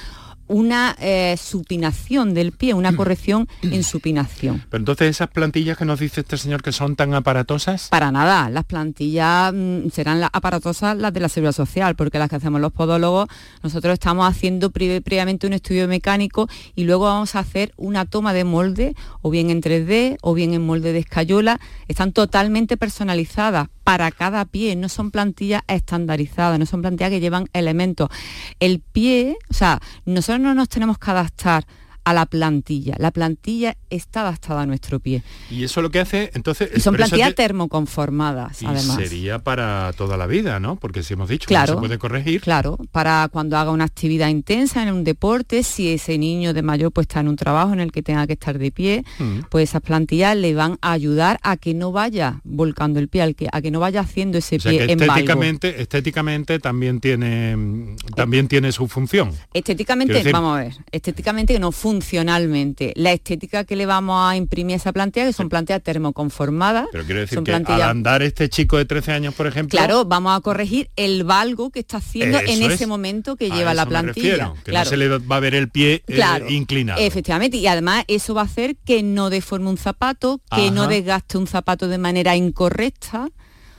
una 0.48 0.96
eh, 1.00 1.36
supinación 1.40 2.34
del 2.34 2.52
pie, 2.52 2.74
una 2.74 2.94
corrección 2.96 3.48
en 3.62 3.82
supinación. 3.84 4.64
Pero 4.70 4.80
entonces 4.80 5.10
esas 5.10 5.28
plantillas 5.28 5.76
que 5.76 5.84
nos 5.84 6.00
dice 6.00 6.22
este 6.22 6.36
señor 6.36 6.62
que 6.62 6.72
son 6.72 6.96
tan 6.96 7.14
aparatosas. 7.14 7.88
Para 7.88 8.10
nada, 8.10 8.50
las 8.50 8.64
plantillas 8.64 9.52
mm, 9.54 9.88
serán 9.90 10.20
las 10.20 10.30
aparatosas 10.32 10.96
las 10.96 11.12
de 11.12 11.20
la 11.20 11.28
seguridad 11.28 11.52
social, 11.52 11.94
porque 11.96 12.18
las 12.18 12.28
que 12.28 12.36
hacemos 12.36 12.60
los 12.60 12.72
podólogos, 12.72 13.28
nosotros 13.62 13.92
estamos 13.92 14.28
haciendo 14.28 14.70
previamente 14.70 15.46
un 15.46 15.52
estudio 15.52 15.86
mecánico 15.88 16.48
y 16.74 16.84
luego 16.84 17.04
vamos 17.04 17.34
a 17.34 17.40
hacer 17.40 17.72
una 17.76 18.04
toma 18.04 18.32
de 18.32 18.44
molde, 18.44 18.94
o 19.22 19.30
bien 19.30 19.50
en 19.50 19.62
3D, 19.62 20.18
o 20.22 20.34
bien 20.34 20.54
en 20.54 20.64
molde 20.64 20.92
de 20.92 21.00
escayola, 21.00 21.60
están 21.88 22.12
totalmente 22.12 22.76
personalizadas 22.76 23.68
para 23.88 24.10
cada 24.10 24.44
pie, 24.44 24.76
no 24.76 24.90
son 24.90 25.10
plantillas 25.10 25.62
estandarizadas, 25.66 26.58
no 26.58 26.66
son 26.66 26.82
plantillas 26.82 27.08
que 27.08 27.20
llevan 27.20 27.48
elementos. 27.54 28.10
El 28.60 28.80
pie, 28.80 29.38
o 29.48 29.54
sea, 29.54 29.80
nosotros 30.04 30.40
no 30.40 30.52
nos 30.52 30.68
tenemos 30.68 30.98
que 30.98 31.10
adaptar 31.10 31.66
a 32.08 32.14
la 32.14 32.24
plantilla. 32.24 32.94
La 32.98 33.10
plantilla 33.10 33.76
está 33.90 34.22
adaptada 34.22 34.62
a 34.62 34.66
nuestro 34.66 34.98
pie. 34.98 35.22
Y 35.50 35.64
eso 35.64 35.82
lo 35.82 35.90
que 35.90 36.00
hace, 36.00 36.30
entonces... 36.32 36.82
son 36.82 36.94
plantillas 36.94 37.34
termoconformadas, 37.34 38.62
además. 38.62 38.96
sería 38.96 39.40
para 39.40 39.92
toda 39.92 40.16
la 40.16 40.26
vida, 40.26 40.58
¿no? 40.58 40.76
Porque 40.76 41.02
si 41.02 41.12
hemos 41.12 41.28
dicho 41.28 41.46
que 41.46 41.54
no 41.54 41.66
se 41.66 41.76
puede 41.76 41.98
corregir. 41.98 42.40
Claro, 42.40 42.78
para 42.92 43.28
cuando 43.30 43.58
haga 43.58 43.70
una 43.72 43.84
actividad 43.84 44.28
intensa 44.28 44.82
en 44.82 44.90
un 44.90 45.04
deporte, 45.04 45.62
si 45.62 45.92
ese 45.92 46.16
niño 46.16 46.54
de 46.54 46.62
mayor 46.62 46.92
pues 46.92 47.04
está 47.04 47.20
en 47.20 47.28
un 47.28 47.36
trabajo 47.36 47.74
en 47.74 47.80
el 47.80 47.92
que 47.92 48.02
tenga 48.02 48.26
que 48.26 48.32
estar 48.32 48.58
de 48.58 48.72
pie, 48.72 49.04
mm. 49.18 49.40
pues 49.50 49.68
esas 49.68 49.82
plantillas 49.82 50.34
le 50.34 50.54
van 50.54 50.78
a 50.80 50.92
ayudar 50.92 51.38
a 51.42 51.58
que 51.58 51.74
no 51.74 51.92
vaya 51.92 52.40
volcando 52.42 53.00
el 53.00 53.08
pie, 53.08 53.34
a 53.52 53.60
que 53.60 53.70
no 53.70 53.80
vaya 53.80 54.00
haciendo 54.00 54.38
ese 54.38 54.58
pie 54.58 54.86
que 54.86 54.92
estéticamente, 54.94 55.82
estéticamente 55.82 56.58
también 56.58 57.00
tiene 57.00 57.96
también 58.16 58.48
tiene 58.48 58.72
su 58.72 58.88
función. 58.88 59.32
Estéticamente, 59.52 60.32
vamos 60.32 60.56
a 60.56 60.60
ver, 60.62 60.72
estéticamente 60.90 61.58
no 61.58 61.70
funciona 61.70 61.97
funcionalmente. 61.98 62.92
La 62.94 63.12
estética 63.12 63.64
que 63.64 63.74
le 63.74 63.84
vamos 63.84 64.16
a 64.20 64.36
imprimir 64.36 64.74
a 64.74 64.76
esa 64.76 64.92
plantilla, 64.92 65.26
que 65.26 65.32
son 65.32 65.48
plantillas 65.48 65.82
termoconformadas. 65.82 66.86
Pero 66.92 67.04
quiero 67.04 67.20
decir 67.20 67.42
que 67.42 67.52
al 67.52 67.82
andar 67.82 68.22
este 68.22 68.48
chico 68.48 68.76
de 68.76 68.84
13 68.84 69.12
años, 69.12 69.34
por 69.34 69.46
ejemplo... 69.46 69.76
Claro, 69.76 70.04
vamos 70.04 70.36
a 70.36 70.40
corregir 70.40 70.90
el 70.94 71.24
valgo 71.24 71.70
que 71.70 71.80
está 71.80 71.96
haciendo 71.96 72.38
en 72.38 72.62
ese 72.62 72.86
momento 72.86 73.36
que 73.36 73.50
lleva 73.50 73.74
la 73.74 73.86
plantilla. 73.86 74.54
que 74.64 74.72
no 74.72 74.84
se 74.84 74.96
le 74.96 75.18
va 75.18 75.36
a 75.36 75.40
ver 75.40 75.54
el 75.54 75.70
pie 75.70 76.02
eh, 76.06 76.22
inclinado. 76.48 77.00
Efectivamente, 77.00 77.56
y 77.56 77.66
además 77.66 78.04
eso 78.06 78.34
va 78.34 78.42
a 78.42 78.44
hacer 78.44 78.76
que 78.76 79.02
no 79.02 79.28
deforme 79.30 79.68
un 79.68 79.76
zapato, 79.76 80.40
que 80.54 80.70
no 80.70 80.86
desgaste 80.86 81.36
un 81.36 81.46
zapato 81.46 81.88
de 81.88 81.98
manera 81.98 82.36
incorrecta. 82.36 83.28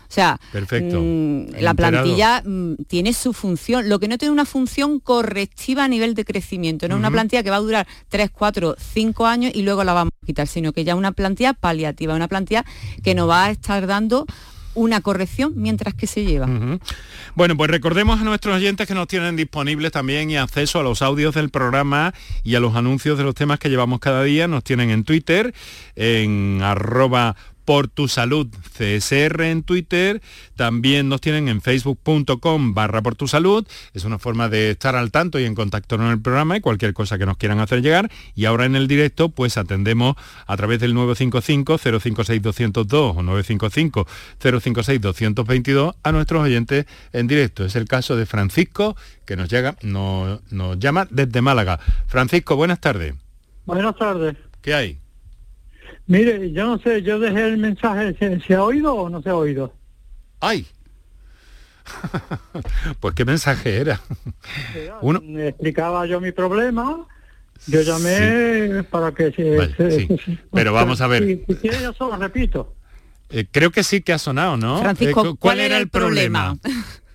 O 0.10 0.12
sea, 0.12 0.40
mm, 0.54 1.60
la 1.60 1.76
plantilla 1.76 2.42
mm, 2.44 2.84
tiene 2.88 3.14
su 3.14 3.32
función. 3.32 3.90
Lo 3.90 4.00
que 4.00 4.08
no 4.08 4.18
tiene 4.18 4.32
una 4.32 4.46
función 4.46 5.00
correctiva 5.00 5.84
a 5.84 5.88
nivel 5.88 6.16
de 6.16 6.26
crecimiento. 6.26 6.88
No 6.88 6.96
es 6.96 7.00
una 7.00 7.12
plantilla 7.12 7.44
que 7.44 7.52
va 7.52 7.58
a 7.58 7.62
durar 7.62 7.88
3, 8.10 8.32
4, 8.32 8.76
5 8.80 9.28
años 9.28 9.52
y 9.54 9.62
luego 9.62 9.84
la 9.84 9.94
vamos 9.94 10.14
a 10.24 10.26
quitar, 10.26 10.48
sino 10.48 10.74
que 10.74 10.84
ya 10.84 10.96
una 10.96 11.12
plantilla 11.12 11.54
paliativa, 11.54 12.16
una 12.16 12.28
plantilla 12.28 12.66
que 13.04 13.14
nos 13.14 13.30
va 13.30 13.46
a 13.46 13.52
estar 13.52 13.86
dando 13.86 14.26
una 14.74 15.02
corrección 15.02 15.54
mientras 15.56 15.94
que 15.94 16.08
se 16.08 16.26
lleva. 16.26 16.48
Bueno, 17.36 17.58
pues 17.58 17.70
recordemos 17.70 18.22
a 18.22 18.24
nuestros 18.24 18.56
oyentes 18.56 18.88
que 18.88 18.94
nos 18.94 19.08
tienen 19.08 19.36
disponibles 19.36 19.92
también 19.92 20.30
y 20.30 20.38
acceso 20.38 20.80
a 20.80 20.84
los 20.84 21.02
audios 21.02 21.36
del 21.36 21.50
programa 21.50 22.14
y 22.44 22.56
a 22.56 22.60
los 22.60 22.76
anuncios 22.76 23.18
de 23.18 23.24
los 23.24 23.36
temas 23.36 23.60
que 23.60 23.70
llevamos 23.70 24.00
cada 24.00 24.24
día. 24.24 24.48
Nos 24.48 24.64
tienen 24.64 24.90
en 24.90 25.04
Twitter, 25.04 25.54
en 25.96 26.62
arroba 26.64 27.36
por 27.70 27.88
tu 27.88 28.08
salud 28.08 28.48
CSR 28.48 29.44
en 29.44 29.62
Twitter, 29.62 30.24
también 30.56 31.08
nos 31.08 31.22
tienen 31.22 31.48
en 31.48 31.62
facebook.com 31.62 32.74
barra 32.74 33.04
por 33.04 33.14
tu 33.16 33.28
salud, 33.28 33.64
es 33.94 34.06
una 34.06 34.18
forma 34.18 34.50
de 34.50 34.72
estar 34.72 34.96
al 34.96 35.12
tanto 35.12 35.40
y 35.40 35.46
en 35.46 35.54
contacto 35.54 35.96
con 35.98 36.08
el 36.08 36.20
programa 36.20 36.58
y 36.58 36.62
cualquier 36.62 36.96
cosa 36.96 37.20
que 37.20 37.28
nos 37.28 37.38
quieran 37.38 37.60
hacer 37.60 37.84
llegar 37.84 38.10
y 38.34 38.46
ahora 38.46 38.66
en 38.66 38.76
el 38.76 38.88
directo 38.88 39.30
pues 39.30 39.56
atendemos 39.56 40.16
a 40.48 40.58
través 40.58 40.80
del 40.80 40.96
955 40.96 41.78
056 41.78 42.42
202 42.42 43.18
o 43.18 43.22
955 43.22 44.08
056 44.40 45.00
222 45.02 45.96
a 46.02 46.12
nuestros 46.12 46.42
oyentes 46.42 46.88
en 47.14 47.28
directo. 47.28 47.66
Es 47.66 47.76
el 47.76 47.86
caso 47.86 48.16
de 48.16 48.26
Francisco 48.26 48.96
que 49.28 49.36
nos 49.36 49.48
llega, 49.48 49.76
nos, 49.84 50.42
nos 50.52 50.80
llama 50.80 51.08
desde 51.12 51.44
Málaga. 51.44 51.80
Francisco, 52.08 52.56
buenas 52.56 52.82
tardes. 52.82 53.14
Buenas 53.68 53.96
tardes. 53.96 54.38
¿Qué 54.64 54.74
hay? 54.74 54.98
Mire, 56.08 56.52
yo 56.52 56.66
no 56.66 56.80
sé, 56.80 57.02
yo 57.02 57.20
dejé 57.20 57.48
el 57.48 57.58
mensaje, 57.58 58.16
¿se, 58.46 58.56
ha 58.56 58.64
oído 58.64 58.94
o 58.96 59.10
no 59.10 59.22
se 59.22 59.30
ha 59.30 59.36
oído? 59.36 59.74
¡Ay! 60.40 60.66
pues 63.00 63.16
qué 63.16 63.26
mensaje 63.26 63.78
era. 63.78 64.02
Uno... 65.02 65.22
Explicaba 65.40 66.06
yo 66.06 66.22
mi 66.22 66.32
problema, 66.32 67.08
yo 67.68 67.82
llamé 67.82 68.84
para 68.84 69.12
que 69.12 69.32
se... 69.32 70.40
Pero 70.52 70.74
vamos 70.74 71.02
a 71.02 71.08
ver. 71.08 71.24
Si, 71.48 71.56
si 71.56 71.70
yo 71.70 71.94
solo 71.94 72.18
repito. 72.18 72.76
Eh, 73.32 73.46
creo 73.50 73.72
que 73.72 73.84
sí 73.84 74.02
que 74.02 74.14
ha 74.14 74.18
sonado, 74.18 74.58
¿no? 74.58 74.82
Francisco, 74.82 75.28
eh, 75.28 75.36
¿cuál, 75.38 75.60
era 75.60 75.78
el 75.78 75.88
problema? 75.88 76.58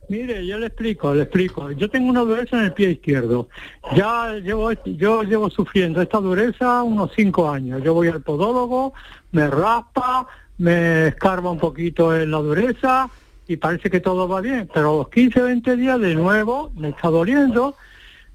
Mire, 0.08 0.46
yo 0.46 0.58
le 0.58 0.66
explico, 0.66 1.14
le 1.14 1.22
explico. 1.22 1.70
Yo 1.72 1.88
tengo 1.88 2.10
una 2.10 2.20
dureza 2.20 2.58
en 2.58 2.64
el 2.66 2.72
pie 2.72 2.90
izquierdo. 2.90 3.48
Ya 3.94 4.34
llevo, 4.34 4.72
yo 4.84 5.22
llevo 5.22 5.50
sufriendo 5.50 6.02
esta 6.02 6.18
dureza 6.18 6.82
unos 6.82 7.12
cinco 7.14 7.50
años. 7.50 7.82
Yo 7.82 7.94
voy 7.94 8.08
al 8.08 8.22
podólogo, 8.22 8.92
me 9.32 9.48
raspa, 9.48 10.26
me 10.58 11.08
escarba 11.08 11.50
un 11.50 11.58
poquito 11.58 12.14
en 12.14 12.30
la 12.30 12.38
dureza 12.38 13.08
y 13.46 13.56
parece 13.56 13.90
que 13.90 14.00
todo 14.00 14.28
va 14.28 14.40
bien. 14.40 14.68
Pero 14.72 14.94
a 14.94 14.96
los 14.98 15.08
15, 15.08 15.40
20 15.40 15.76
días 15.76 16.00
de 16.00 16.14
nuevo 16.14 16.70
me 16.76 16.90
está 16.90 17.08
doliendo. 17.08 17.74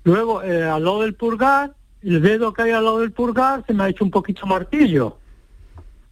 Luego, 0.04 0.42
eh, 0.44 0.64
al 0.64 0.84
lado 0.84 1.02
del 1.02 1.14
purgar, 1.14 1.74
el 2.02 2.22
dedo 2.22 2.54
que 2.54 2.64
hay 2.64 2.72
al 2.72 2.86
lado 2.86 3.00
del 3.00 3.12
purgar 3.12 3.64
se 3.68 3.74
me 3.74 3.84
ha 3.84 3.90
hecho 3.90 4.04
un 4.04 4.12
poquito 4.12 4.46
martillo. 4.46 5.18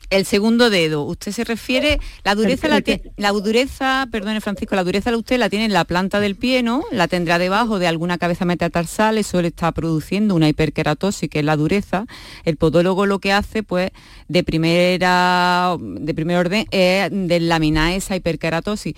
El 0.09 0.25
segundo 0.25 0.69
dedo, 0.69 1.03
usted 1.03 1.33
se 1.33 1.43
refiere, 1.43 1.99
la 2.23 2.33
dureza, 2.33 2.69
la, 2.69 2.81
la 3.17 3.31
dureza, 3.31 4.07
perdone 4.09 4.39
Francisco, 4.39 4.75
la 4.75 4.85
dureza 4.85 5.15
usted 5.17 5.37
la 5.37 5.49
tiene 5.49 5.65
en 5.65 5.73
la 5.73 5.83
planta 5.83 6.21
del 6.21 6.35
pie, 6.35 6.63
¿no? 6.63 6.83
La 6.91 7.07
tendrá 7.07 7.37
debajo 7.39 7.77
de 7.77 7.87
alguna 7.87 8.17
cabeza 8.17 8.45
metatarsal, 8.45 9.17
eso 9.17 9.41
le 9.41 9.49
está 9.49 9.71
produciendo 9.73 10.35
una 10.35 10.47
hiperkeratosis, 10.47 11.29
que 11.29 11.39
es 11.39 11.45
la 11.45 11.57
dureza. 11.57 12.05
El 12.45 12.55
podólogo 12.55 13.05
lo 13.05 13.19
que 13.19 13.33
hace, 13.33 13.63
pues, 13.63 13.91
de 14.29 14.43
primera, 14.43 15.75
de 15.79 16.13
primer 16.13 16.37
orden, 16.37 16.65
es 16.71 17.09
deslaminar 17.11 17.91
esa 17.91 18.15
hiperkeratosis. 18.15 18.93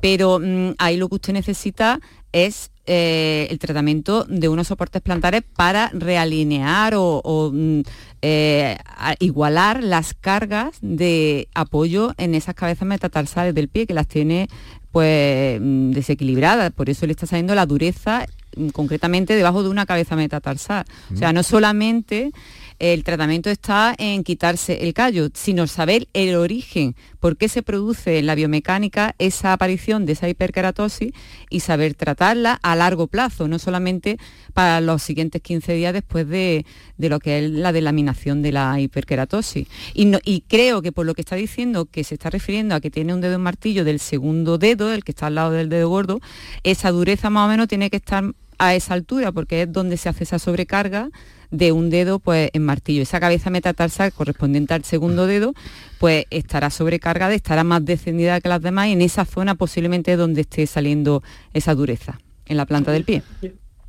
Pero 0.00 0.38
mm, 0.40 0.76
ahí 0.78 0.96
lo 0.96 1.08
que 1.08 1.16
usted 1.16 1.32
necesita 1.34 2.00
es 2.32 2.70
eh, 2.86 3.46
el 3.50 3.58
tratamiento 3.58 4.24
de 4.24 4.48
unos 4.48 4.68
soportes 4.68 5.00
plantares 5.00 5.42
para 5.56 5.90
realinear 5.94 6.94
o, 6.96 7.50
mm, 7.52 7.80
eh, 8.20 8.76
igualar 9.20 9.82
las 9.82 10.12
cargas 10.12 10.76
de 10.82 11.48
apoyo 11.54 12.12
en 12.18 12.34
esas 12.34 12.54
cabezas 12.54 12.86
metatarsales 12.86 13.54
del 13.54 13.68
pie 13.68 13.86
que 13.86 13.94
las 13.94 14.06
tiene 14.06 14.48
pues 14.92 15.60
mm, 15.60 15.90
desequilibradas, 15.90 16.72
por 16.72 16.88
eso 16.88 17.06
le 17.06 17.12
está 17.12 17.26
saliendo 17.26 17.54
la 17.54 17.66
dureza 17.66 18.26
mm, 18.56 18.68
concretamente 18.68 19.34
debajo 19.34 19.62
de 19.62 19.70
una 19.70 19.86
cabeza 19.86 20.14
metatarsal. 20.14 20.84
O 21.12 21.16
sea, 21.16 21.32
no 21.32 21.42
solamente 21.42 22.32
el 22.78 23.04
tratamiento 23.04 23.50
está 23.50 23.94
en 23.98 24.24
quitarse 24.24 24.84
el 24.84 24.94
callo, 24.94 25.28
sino 25.34 25.66
saber 25.66 26.08
el 26.12 26.34
origen, 26.36 26.96
por 27.20 27.36
qué 27.36 27.48
se 27.48 27.62
produce 27.62 28.18
en 28.18 28.26
la 28.26 28.34
biomecánica 28.34 29.14
esa 29.18 29.52
aparición 29.52 30.06
de 30.06 30.12
esa 30.12 30.28
hiperkeratosis 30.28 31.12
y 31.50 31.60
saber 31.60 31.94
tratarla 31.94 32.58
a 32.62 32.76
largo 32.76 33.06
plazo, 33.06 33.48
no 33.48 33.58
solamente 33.58 34.18
para 34.52 34.80
los 34.80 35.02
siguientes 35.02 35.40
15 35.40 35.72
días 35.74 35.92
después 35.92 36.28
de, 36.28 36.66
lo 36.98 37.20
que 37.20 37.38
es 37.38 37.50
la 37.50 37.72
delaminación 37.72 38.42
de 38.42 38.52
la 38.52 38.80
hiperkeratosis. 38.80 39.66
Y, 39.94 40.12
y 40.24 40.42
creo 40.42 40.82
que 40.82 40.92
por 40.92 41.06
lo 41.06 41.14
que 41.14 41.22
está 41.22 41.36
diciendo, 41.36 41.86
que 41.86 42.04
se 42.04 42.14
está 42.14 42.30
refiriendo 42.30 42.74
a 42.74 42.80
que 42.80 42.90
tiene 42.90 43.14
un 43.14 43.20
dedo 43.20 43.34
en 43.34 43.40
martillo 43.40 43.84
del 43.84 44.00
segundo 44.00 44.58
dedo, 44.58 44.92
el 44.92 45.04
que 45.04 45.12
está 45.12 45.26
al 45.26 45.36
lado 45.36 45.52
del 45.52 45.68
dedo 45.68 45.88
gordo, 45.88 46.20
esa 46.62 46.90
dureza 46.90 47.30
más 47.30 47.46
o 47.46 47.48
menos 47.48 47.68
tiene 47.68 47.90
que 47.90 47.96
estar 47.96 48.24
a 48.58 48.74
esa 48.74 48.94
altura, 48.94 49.32
porque 49.32 49.62
es 49.62 49.72
donde 49.72 49.96
se 49.96 50.08
hace 50.08 50.24
esa 50.24 50.38
sobrecarga 50.38 51.10
de 51.56 51.72
un 51.72 51.90
dedo 51.90 52.18
pues 52.18 52.50
en 52.52 52.64
martillo. 52.64 53.02
Esa 53.02 53.20
cabeza 53.20 53.50
metatarsal 53.50 54.12
correspondiente 54.12 54.74
al 54.74 54.84
segundo 54.84 55.26
dedo 55.26 55.54
pues 55.98 56.26
estará 56.30 56.70
sobrecargada, 56.70 57.34
estará 57.34 57.64
más 57.64 57.84
descendida 57.84 58.40
que 58.40 58.48
las 58.48 58.60
demás 58.60 58.88
y 58.88 58.92
en 58.92 59.02
esa 59.02 59.24
zona 59.24 59.54
posiblemente 59.54 60.16
donde 60.16 60.42
esté 60.42 60.66
saliendo 60.66 61.22
esa 61.52 61.74
dureza, 61.74 62.18
en 62.46 62.56
la 62.56 62.66
planta 62.66 62.92
del 62.92 63.04
pie. 63.04 63.22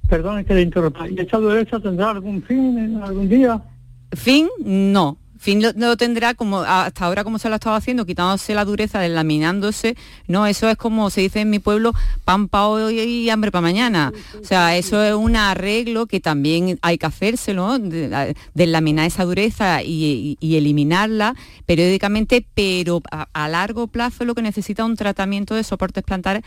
Perdón 0.07 0.45
que 0.45 0.53
le 0.53 0.61
interrumpa. 0.61 1.09
¿Y 1.09 1.20
esa 1.20 1.38
dureza 1.38 1.80
tendrá 1.80 2.11
algún 2.11 2.43
fin 2.43 2.78
en 2.78 3.01
algún 3.01 3.28
día? 3.28 3.61
Fin, 4.13 4.47
no 4.63 5.18
fin 5.45 5.61
lo, 5.61 5.95
tendrá 5.95 6.33
como 6.33 6.61
hasta 6.61 7.05
ahora 7.05 7.23
como 7.23 7.37
se 7.37 7.47
lo 7.49 7.53
ha 7.53 7.57
estado 7.57 7.75
haciendo, 7.75 8.05
quitándose 8.05 8.55
la 8.55 8.65
dureza, 8.65 8.99
deslaminándose, 8.99 9.95
no, 10.27 10.47
eso 10.47 10.67
es 10.67 10.75
como 10.75 11.11
se 11.11 11.21
dice 11.21 11.41
en 11.41 11.51
mi 11.51 11.59
pueblo, 11.59 11.93
pan 12.23 12.47
para 12.47 12.67
hoy 12.67 12.99
y 12.99 13.29
hambre 13.29 13.51
para 13.51 13.61
mañana. 13.61 14.11
O 14.41 14.43
sea, 14.43 14.75
eso 14.75 15.03
es 15.03 15.13
un 15.13 15.35
arreglo 15.35 16.07
que 16.07 16.19
también 16.19 16.79
hay 16.81 16.97
que 16.97 17.05
hacérselo, 17.05 17.77
deslaminar 18.55 19.05
esa 19.05 19.23
dureza 19.23 19.83
y, 19.83 20.37
eliminarla 20.41 21.35
periódicamente, 21.65 22.45
pero 22.55 23.03
a, 23.11 23.27
a 23.33 23.47
largo 23.47 23.87
plazo 23.87 24.25
lo 24.25 24.33
que 24.33 24.41
necesita 24.41 24.83
un 24.83 24.95
tratamiento 24.95 25.53
de 25.53 25.63
soportes 25.63 26.03
plantares 26.03 26.43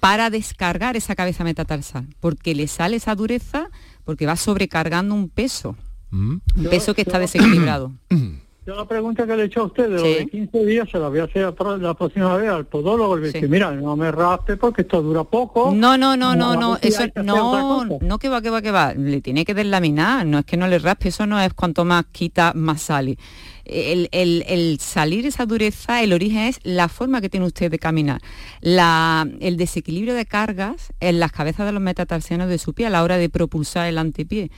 para 0.00 0.30
descargar 0.30 0.96
esa 0.96 1.14
cabeza 1.14 1.44
metatarsal, 1.44 2.06
porque 2.20 2.54
le 2.54 2.66
sale 2.66 2.96
esa 2.96 3.14
dureza 3.14 3.68
porque 4.04 4.24
va 4.24 4.36
sobrecargando 4.36 5.14
un 5.14 5.28
peso. 5.28 5.76
Un 6.12 6.42
peso 6.70 6.94
que 6.94 7.02
está 7.02 7.18
desequilibrado. 7.18 7.92
Yo 8.68 8.76
la 8.76 8.84
pregunta 8.84 9.26
que 9.26 9.34
le 9.34 9.44
he 9.44 9.46
hecho 9.46 9.62
a 9.62 9.64
usted 9.64 9.84
de 9.84 9.88
los 9.88 10.02
de 10.02 10.26
15 10.26 10.66
días 10.66 10.86
se 10.92 10.98
la 10.98 11.08
voy 11.08 11.20
a 11.20 11.24
hacer 11.24 11.54
la 11.80 11.94
próxima 11.94 12.36
vez 12.36 12.50
al 12.50 12.66
podólogo, 12.66 13.16
le 13.16 13.32
dice, 13.32 13.48
mira, 13.48 13.70
no 13.70 13.96
me 13.96 14.12
raspe 14.12 14.58
porque 14.58 14.82
esto 14.82 15.00
dura 15.00 15.24
poco. 15.24 15.72
No, 15.74 15.96
no, 15.96 16.18
no, 16.18 16.36
no, 16.36 16.54
no, 16.54 16.76
eso 16.82 17.04
no, 17.24 17.86
no 17.86 18.18
que 18.18 18.28
va, 18.28 18.42
que 18.42 18.50
va, 18.50 18.60
que 18.60 18.70
va, 18.70 18.92
le 18.92 19.22
tiene 19.22 19.46
que 19.46 19.54
deslaminar, 19.54 20.26
no 20.26 20.40
es 20.40 20.44
que 20.44 20.58
no 20.58 20.68
le 20.68 20.78
raspe, 20.80 21.08
eso 21.08 21.26
no 21.26 21.40
es 21.40 21.54
cuanto 21.54 21.86
más 21.86 22.04
quita, 22.12 22.52
más 22.54 22.82
sale. 22.82 23.16
El, 23.64 24.10
el, 24.12 24.78
salir 24.80 25.24
esa 25.24 25.46
dureza, 25.46 26.02
el 26.02 26.12
origen 26.12 26.42
es 26.42 26.60
la 26.62 26.90
forma 26.90 27.22
que 27.22 27.30
tiene 27.30 27.46
usted 27.46 27.70
de 27.70 27.78
caminar. 27.78 28.20
La, 28.60 29.26
el 29.40 29.56
desequilibrio 29.56 30.12
de 30.12 30.26
cargas 30.26 30.92
en 31.00 31.20
las 31.20 31.32
cabezas 31.32 31.64
de 31.64 31.72
los 31.72 31.80
metatarsianos 31.80 32.50
de 32.50 32.58
su 32.58 32.74
pie 32.74 32.84
a 32.84 32.90
la 32.90 33.02
hora 33.02 33.16
de 33.16 33.30
propulsar 33.30 33.86
el 33.86 33.96
antepié 33.96 34.50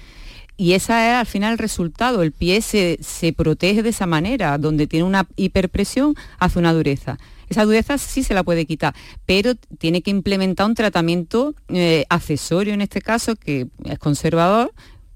y 0.60 0.74
esa 0.74 1.08
es 1.08 1.14
al 1.14 1.24
final 1.24 1.52
el 1.52 1.58
resultado. 1.58 2.20
El 2.20 2.32
pie 2.32 2.60
se, 2.60 2.98
protege 3.34 3.82
de 3.82 3.88
esa 3.88 4.04
manera, 4.04 4.58
donde 4.58 4.86
tiene 4.86 5.04
una 5.04 5.26
hiperpresión, 5.34 6.14
hace 6.38 6.58
una 6.58 6.74
dureza. 6.74 7.18
Esa 7.48 7.64
dureza 7.64 7.96
sí 7.96 8.22
se 8.22 8.34
la 8.34 8.42
puede 8.42 8.66
quitar, 8.66 8.94
pero 9.24 9.54
tiene 9.54 10.02
que 10.02 10.10
implementar 10.10 10.66
un 10.66 10.74
tratamiento 10.74 11.54
eh, 11.68 12.04
accesorio 12.10 12.74
en 12.74 12.82
este 12.82 13.00
caso, 13.00 13.36
que 13.36 13.68
es 13.84 13.98
conservador, 13.98 14.70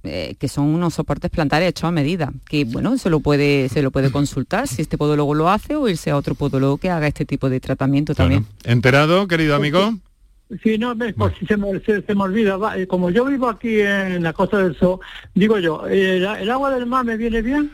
eh, 0.05 0.35
que 0.39 0.49
son 0.49 0.65
unos 0.65 0.95
soportes 0.95 1.31
plantares 1.31 1.69
hechos 1.69 1.85
a 1.85 1.91
medida, 1.91 2.33
que 2.49 2.65
bueno, 2.65 2.97
se 2.97 3.11
lo 3.11 3.21
puede, 3.21 3.69
se 3.69 3.83
lo 3.83 3.91
puede 3.91 4.11
consultar 4.11 4.67
si 4.67 4.81
este 4.81 4.97
podólogo 4.97 5.35
lo 5.35 5.51
hace 5.51 5.77
o 5.77 5.87
irse 5.91 6.11
a 6.11 6.17
otro 6.17 6.35
podólogo 6.35 6.79
que 6.79 6.89
haga 6.89 7.07
este 7.07 7.27
tipo 7.27 7.51
de 7.51 7.61
tratamiento 7.61 8.15
también. 8.15 8.47
¿Enterado, 8.63 9.29
querido 9.29 9.57
amigo? 9.57 9.93
Sí, 10.63 10.77
no, 10.79 10.95
por 11.17 11.35
si 11.35 11.47
se 11.47 11.57
me, 11.57 11.81
se, 11.81 12.15
me 12.15 12.23
olvida, 12.23 12.59
eh, 12.77 12.87
como 12.87 13.11
yo 13.11 13.25
vivo 13.25 13.49
aquí 13.49 13.81
en 13.81 14.23
la 14.23 14.33
Costa 14.35 14.59
del 14.59 14.77
Sol, 14.77 15.01
digo 15.35 15.59
yo, 15.59 15.87
¿el, 15.87 16.27
agua 16.51 16.71
del 16.71 16.87
mar 16.87 17.05
me 17.05 17.17
viene 17.17 17.41
bien? 17.41 17.73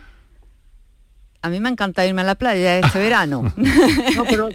A 1.42 1.48
mí 1.48 1.58
me 1.58 1.70
encanta 1.70 2.06
irme 2.06 2.20
a 2.20 2.24
la 2.24 2.34
playa 2.34 2.78
este 2.78 2.98
verano. 3.00 3.52
no, 4.16 4.24
pero 4.28 4.50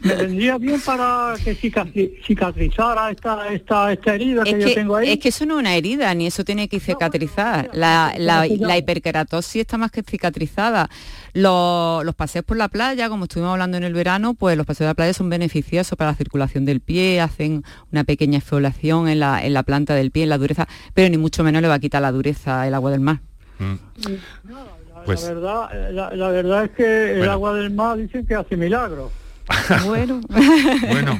me 0.00 0.14
vendría 0.14 0.58
bien 0.58 0.80
para 0.80 1.34
que 1.42 1.54
cicatrizara 1.54 3.10
esta, 3.10 3.48
esta, 3.48 3.92
esta 3.92 4.14
herida 4.14 4.44
que, 4.44 4.60
yo 4.60 4.74
tengo 4.74 4.96
ahí. 4.96 5.12
Es 5.12 5.18
que 5.18 5.30
eso 5.30 5.46
no 5.46 5.54
es 5.54 5.60
una 5.60 5.74
herida, 5.74 6.14
ni 6.14 6.26
eso 6.26 6.44
tiene 6.44 6.68
que 6.68 6.78
cicatrizar. 6.78 7.70
La, 7.72 8.14
la, 8.18 8.46
la 8.46 8.76
hiperkeratosis 8.76 9.62
está 9.62 9.78
más 9.78 9.90
que 9.90 10.02
cicatrizada. 10.02 10.90
Los, 11.32 12.14
paseos 12.14 12.44
por 12.44 12.56
la 12.56 12.68
playa, 12.68 13.08
como 13.08 13.24
estuvimos 13.24 13.52
hablando 13.52 13.76
en 13.76 13.84
el 13.84 13.94
verano, 13.94 14.34
pues 14.34 14.56
los 14.56 14.66
paseos 14.66 14.86
de 14.86 14.90
la 14.90 14.94
playa 14.94 15.14
son 15.14 15.28
beneficiosos 15.30 15.96
para 15.96 16.10
la 16.10 16.16
circulación 16.16 16.64
del 16.64 16.80
pie, 16.80 17.20
hacen 17.20 17.62
una 17.92 18.04
pequeña 18.04 18.38
exfoliación 18.38 19.08
en 19.08 19.20
la, 19.20 19.44
en 19.44 19.52
la 19.54 19.62
planta 19.62 19.94
del 19.94 20.10
pie, 20.10 20.24
en 20.24 20.30
la 20.30 20.38
dureza, 20.38 20.68
pero 20.94 21.08
ni 21.08 21.18
mucho 21.18 21.44
menos 21.44 21.62
le 21.62 21.68
va 21.68 21.74
a 21.74 21.78
quitar 21.78 22.02
la 22.02 22.12
dureza 22.12 22.66
el 22.66 22.74
agua 22.74 22.90
del 22.90 23.00
mar. 23.00 23.20
Mm. 23.58 23.74
La, 25.06 25.14
pues 25.14 25.28
verdad, 25.28 26.12
la, 26.14 26.28
verdad 26.28 26.64
es 26.64 26.70
que 26.70 27.20
el 27.20 27.28
agua 27.28 27.54
del 27.54 27.70
mar 27.70 27.96
dicen 27.96 28.26
que 28.26 28.34
hace 28.34 28.56
milagros. 28.56 29.12
Bueno. 29.86 30.20
bueno. 30.88 31.18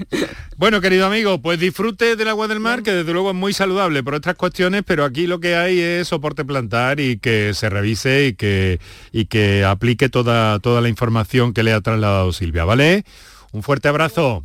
Bueno, 0.56 0.80
querido 0.80 1.06
amigo, 1.06 1.40
pues 1.40 1.60
disfrute 1.60 2.16
del 2.16 2.28
agua 2.28 2.48
del 2.48 2.60
mar, 2.60 2.82
que 2.82 2.90
desde 2.90 3.12
luego 3.12 3.30
es 3.30 3.36
muy 3.36 3.52
saludable 3.52 4.02
por 4.02 4.14
otras 4.14 4.36
cuestiones, 4.36 4.82
pero 4.86 5.04
aquí 5.04 5.26
lo 5.26 5.38
que 5.38 5.54
hay 5.54 5.78
es 5.78 6.08
soporte 6.08 6.44
plantar 6.44 6.98
y 6.98 7.18
que 7.18 7.52
se 7.54 7.68
revise 7.68 8.28
y 8.28 8.34
que, 8.34 8.80
y 9.12 9.26
que 9.26 9.64
aplique 9.64 10.08
toda, 10.08 10.58
toda 10.58 10.80
la 10.80 10.88
información 10.88 11.52
que 11.52 11.62
le 11.62 11.72
ha 11.72 11.80
trasladado 11.80 12.32
Silvia, 12.32 12.64
¿vale? 12.64 13.04
Un 13.52 13.62
fuerte 13.62 13.88
abrazo. 13.88 14.44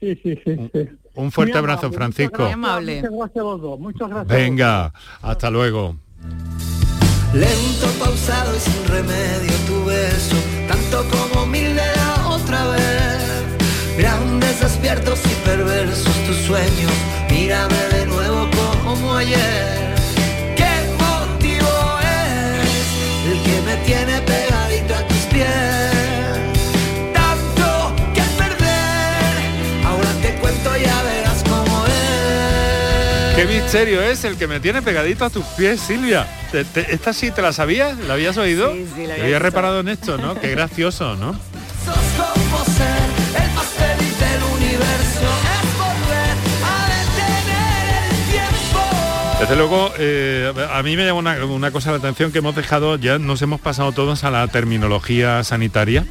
Sí, 0.00 0.14
sí, 0.22 0.38
sí. 0.44 0.88
Un 1.14 1.32
fuerte 1.32 1.58
abrazo, 1.58 1.90
Francisco. 1.90 2.44
Muy 2.44 2.52
amable. 2.52 3.02
Muchas 3.10 4.08
gracias. 4.08 4.28
Venga, 4.28 4.92
hasta 5.20 5.50
luego. 5.50 5.96
Lento, 7.32 7.86
pausado 7.98 8.56
y 8.56 8.60
sin 8.60 8.84
remedio 8.86 9.52
tu 9.66 9.84
beso, 9.84 10.36
tanto 10.66 11.04
como 11.10 11.46
mil 11.46 11.74
de 11.76 11.82
la 11.96 12.28
otra 12.28 12.64
vez. 12.68 13.18
Grandes, 13.98 14.60
despiertos 14.60 15.20
y 15.26 15.34
perversos 15.44 16.16
tus 16.26 16.36
sueños, 16.38 16.92
mírame 17.30 17.76
de 17.92 18.06
nuevo 18.06 18.48
como 18.82 19.14
ayer. 19.14 19.94
¿Qué 20.56 20.72
motivo 20.98 21.68
es 22.00 23.32
el 23.32 23.42
que 23.42 23.60
me 23.62 23.76
tiene 23.84 24.20
pegadito 24.22 24.47
¿Qué 33.38 33.46
misterio 33.46 34.02
es 34.02 34.24
el 34.24 34.36
que 34.36 34.48
me 34.48 34.58
tiene 34.58 34.82
pegadito 34.82 35.24
a 35.24 35.30
tus 35.30 35.44
pies, 35.56 35.78
Silvia? 35.78 36.26
¿Esta 36.52 37.12
sí 37.12 37.30
te 37.30 37.40
la 37.40 37.52
sabías? 37.52 37.96
¿La 37.96 38.14
habías 38.14 38.36
oído? 38.36 38.72
Sí, 38.72 38.84
sí, 38.96 39.06
la 39.06 39.14
había, 39.14 39.38
reparado 39.38 39.78
en 39.78 39.86
esto, 39.86 40.18
¿no? 40.18 40.34
Qué 40.40 40.50
gracioso, 40.50 41.14
¿no? 41.14 41.38
Desde 49.38 49.54
luego, 49.54 49.92
eh, 50.00 50.52
a 50.72 50.82
mí 50.82 50.96
me 50.96 51.06
llama 51.06 51.20
una, 51.20 51.44
una 51.44 51.70
cosa 51.70 51.92
la 51.92 51.98
atención 51.98 52.32
que 52.32 52.38
hemos 52.38 52.56
dejado, 52.56 52.96
ya 52.96 53.20
nos 53.20 53.40
hemos 53.40 53.60
pasado 53.60 53.92
todos 53.92 54.24
a 54.24 54.32
la 54.32 54.48
terminología 54.48 55.44
sanitaria, 55.44 56.04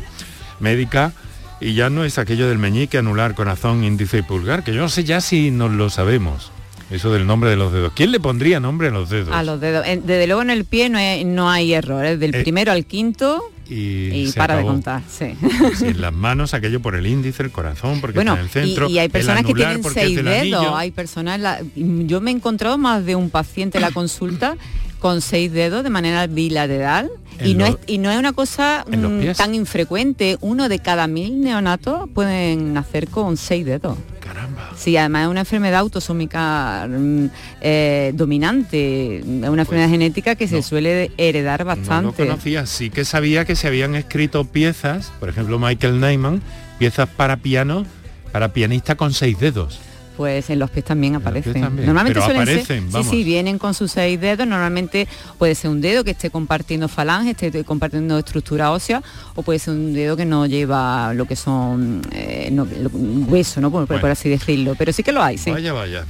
médica, 0.61 1.11
y 1.59 1.73
ya 1.73 1.89
no 1.89 2.05
es 2.05 2.19
aquello 2.19 2.47
del 2.47 2.57
meñique, 2.57 2.97
anular, 2.97 3.35
corazón, 3.35 3.83
índice 3.83 4.19
y 4.19 4.21
pulgar, 4.21 4.63
que 4.63 4.73
yo 4.73 4.79
no 4.79 4.87
sé 4.87 5.03
ya 5.03 5.19
si 5.19 5.51
nos 5.51 5.71
lo 5.71 5.89
sabemos. 5.89 6.53
Eso 6.89 7.11
del 7.11 7.27
nombre 7.27 7.49
de 7.49 7.57
los 7.57 7.73
dedos. 7.73 7.91
¿Quién 7.93 8.11
le 8.11 8.19
pondría 8.19 8.59
nombre 8.59 8.87
a 8.87 8.91
los 8.91 9.09
dedos? 9.09 9.35
A 9.35 9.43
los 9.43 9.59
dedos. 9.59 9.85
Desde 9.85 10.25
luego 10.27 10.41
en 10.41 10.49
el 10.49 10.63
pie 10.65 10.89
no 10.89 10.97
hay, 10.97 11.25
no 11.25 11.49
hay 11.49 11.73
error, 11.73 12.05
es 12.05 12.19
del 12.19 12.33
Eh, 12.33 12.43
primero 12.43 12.71
al 12.71 12.85
quinto 12.85 13.43
Y, 13.69 14.31
para 14.31 14.55
de 14.55 14.63
contar, 14.63 15.01
sí. 15.09 15.33
Sí, 15.77 15.87
en 15.87 15.99
las 15.99 16.13
manos 16.13 16.53
aquello 16.53 16.79
por 16.81 16.95
el 16.95 17.05
índice, 17.05 17.43
el 17.43 17.51
corazón, 17.51 17.99
porque 17.99 18.15
Bueno, 18.19 18.31
está 18.35 18.39
en 18.41 18.45
el 18.45 18.51
centro. 18.51 18.89
y, 18.89 18.93
y 18.93 18.99
hay 18.99 19.09
personas 19.09 19.43
que 19.43 19.53
tienen 19.53 19.83
seis 19.83 20.23
dedos, 20.23 20.67
hay 20.75 20.91
personas, 20.91 21.39
la- 21.41 21.59
yo 21.75 22.21
me 22.21 22.31
he 22.31 22.33
encontrado 22.33 22.77
más 22.77 23.05
de 23.05 23.15
un 23.17 23.29
paciente 23.29 23.77
en 23.79 23.81
la 23.81 23.91
consulta 23.91 24.55
con 24.99 25.19
seis 25.21 25.51
dedos 25.51 25.83
de 25.83 25.89
manera 25.89 26.25
bilateral 26.27 27.09
y 27.43 27.53
no, 27.55 27.65
es, 27.65 27.75
y 27.85 27.97
no 27.97 28.09
es 28.09 28.17
una 28.17 28.31
cosa 28.31 28.85
mm, 28.89 29.33
tan 29.35 29.53
infrecuente, 29.53 30.37
uno 30.39 30.69
de 30.69 30.79
cada 30.79 31.05
mil 31.07 31.41
neonatos 31.41 32.09
pueden 32.13 32.73
nacer 32.73 33.09
con 33.09 33.35
seis 33.35 33.65
dedos. 33.65 33.97
Caramba. 34.27 34.71
Sí, 34.75 34.97
además 34.97 35.23
es 35.23 35.27
una 35.29 35.39
enfermedad 35.41 35.79
autosómica 35.79 36.87
mm, 36.89 37.25
eh, 37.61 38.11
dominante, 38.15 39.19
es 39.19 39.25
una 39.25 39.61
enfermedad 39.63 39.89
genética 39.89 40.35
que 40.35 40.47
se 40.47 40.61
suele 40.61 41.11
heredar 41.17 41.63
Pues 41.63 41.77
No 41.77 41.83
bastante. 41.83 42.25
conocía, 42.27 42.65
sí 42.65 42.89
que 42.89 43.05
sabía 43.05 43.45
que 43.45 43.55
se 43.55 43.67
habían 43.67 43.95
escrito 43.95 44.43
piezas, 44.45 45.11
por 45.19 45.29
ejemplo 45.29 45.59
Michael 45.59 45.99
Nyman, 45.99 46.41
piezas 46.79 47.07
para 47.09 47.37
piano, 47.37 47.85
para 48.31 48.53
pianista 48.53 48.95
con 48.95 49.13
seis 49.13 49.39
dedos. 49.39 49.79
Pues 50.17 50.49
en 50.49 50.57
los 50.59 50.69
pies 50.71 50.83
también 50.83 51.13
pies 51.13 51.21
aparecen. 51.21 51.61
también, 51.61 51.85
Normalmente 51.85 52.15
pero 52.19 52.25
suelen 52.25 52.41
aparecen, 52.41 52.65
ser, 52.65 52.79
sí, 52.81 52.87
vamos. 52.91 53.09
sí, 53.11 53.23
vienen 53.23 53.59
con 53.59 53.73
sus 53.75 53.91
seis 53.91 54.19
dedos. 54.19 54.47
Normalmente 54.47 55.07
puede 55.37 55.53
ser 55.55 55.69
un 55.69 55.79
dedo 55.79 56.03
que 56.03 56.11
esté 56.11 56.29
compartiendo 56.31 56.87
falange, 56.87 57.31
esté 57.31 57.63
compartiendo 57.63 58.17
estructura 58.17 58.71
ósea, 58.71 59.03
o 59.35 59.43
puede 59.43 59.59
ser 59.59 59.75
un 59.75 59.93
dedo 59.93 60.17
que 60.17 60.25
no 60.25 60.47
lleva 60.47 61.13
lo 61.13 61.25
que 61.25 61.35
son 61.35 62.01
eh, 62.11 62.49
no, 62.51 62.65
lo- 62.65 62.89
hueso, 62.89 63.61
¿no? 63.61 63.71
Por, 63.71 63.85
por 63.87 64.09
así 64.09 64.27
decirlo. 64.27 64.73
Pero 64.77 64.91
sí 64.91 65.03
que 65.03 65.11
lo 65.11 65.21
hay, 65.23 65.37
sí. 65.37 65.51
Vaya, 65.51 65.71
vaya. 65.71 66.05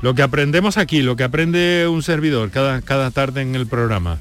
Lo 0.00 0.14
que 0.14 0.22
aprendemos 0.22 0.78
aquí, 0.78 1.02
lo 1.02 1.16
que 1.16 1.24
aprende 1.24 1.88
un 1.90 2.04
servidor 2.04 2.50
cada, 2.50 2.80
cada 2.82 3.10
tarde 3.10 3.42
en 3.42 3.56
el 3.56 3.66
programa. 3.66 4.18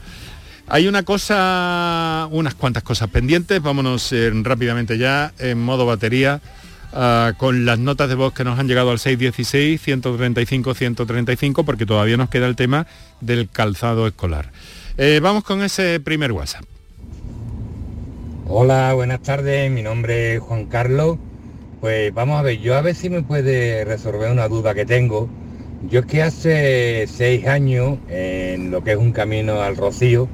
Hay 0.69 0.87
una 0.87 1.03
cosa, 1.03 2.27
unas 2.31 2.55
cuantas 2.55 2.83
cosas 2.83 3.07
pendientes, 3.09 3.61
vámonos 3.61 4.11
eh, 4.11 4.31
rápidamente 4.43 4.97
ya 4.97 5.31
en 5.39 5.59
modo 5.63 5.85
batería 5.85 6.41
ah, 6.93 7.33
con 7.37 7.65
las 7.65 7.79
notas 7.79 8.09
de 8.09 8.15
voz 8.15 8.33
que 8.33 8.43
nos 8.43 8.59
han 8.59 8.67
llegado 8.67 8.91
al 8.91 8.99
616, 8.99 9.81
135, 9.81 10.73
135, 10.73 11.63
porque 11.63 11.85
todavía 11.85 12.17
nos 12.17 12.29
queda 12.29 12.47
el 12.47 12.55
tema 12.55 12.87
del 13.21 13.49
calzado 13.49 14.07
escolar. 14.07 14.51
Eh, 14.97 15.19
vamos 15.21 15.43
con 15.43 15.61
ese 15.61 15.99
primer 15.99 16.31
WhatsApp. 16.31 16.63
Hola, 18.47 18.93
buenas 18.93 19.21
tardes, 19.21 19.69
mi 19.69 19.83
nombre 19.83 20.35
es 20.35 20.39
Juan 20.39 20.65
Carlos. 20.65 21.17
Pues 21.81 22.13
vamos 22.13 22.39
a 22.39 22.41
ver, 22.41 22.59
yo 22.59 22.75
a 22.75 22.81
ver 22.81 22.95
si 22.95 23.09
me 23.09 23.21
puede 23.21 23.85
resolver 23.85 24.31
una 24.31 24.47
duda 24.47 24.73
que 24.73 24.85
tengo. 24.85 25.29
Yo 25.89 25.99
es 25.99 26.05
que 26.07 26.23
hace 26.23 27.05
seis 27.07 27.45
años, 27.45 27.99
en 28.09 28.71
lo 28.71 28.83
que 28.83 28.93
es 28.93 28.97
un 28.97 29.11
camino 29.11 29.61
al 29.61 29.77
Rocío, 29.77 30.27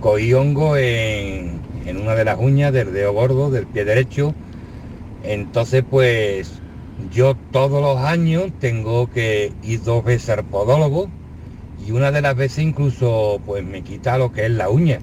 cogí 0.00 0.32
hongo 0.34 0.76
en, 0.76 1.60
en 1.86 2.00
una 2.00 2.14
de 2.14 2.24
las 2.24 2.38
uñas 2.38 2.72
del 2.72 2.92
dedo 2.92 3.12
gordo 3.12 3.50
del 3.50 3.66
pie 3.66 3.84
derecho. 3.84 4.34
Entonces, 5.24 5.82
pues 5.88 6.52
yo 7.12 7.34
todos 7.50 7.82
los 7.82 7.98
años 8.04 8.52
tengo 8.60 9.10
que 9.10 9.52
ir 9.62 9.82
dos 9.82 10.04
veces 10.04 10.30
al 10.30 10.44
podólogo 10.44 11.08
y 11.84 11.90
una 11.90 12.12
de 12.12 12.22
las 12.22 12.36
veces 12.36 12.58
incluso 12.58 13.40
pues 13.44 13.64
me 13.64 13.82
quita 13.82 14.18
lo 14.18 14.32
que 14.32 14.46
es 14.46 14.50
la 14.50 14.68
uña. 14.68 15.00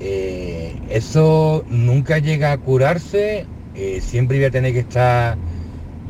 Eh, 0.00 0.74
eso 0.90 1.64
nunca 1.68 2.18
llega 2.18 2.52
a 2.52 2.58
curarse, 2.58 3.46
eh, 3.74 4.00
siempre 4.02 4.38
voy 4.38 4.46
a 4.46 4.50
tener 4.50 4.72
que 4.72 4.80
estar 4.80 5.36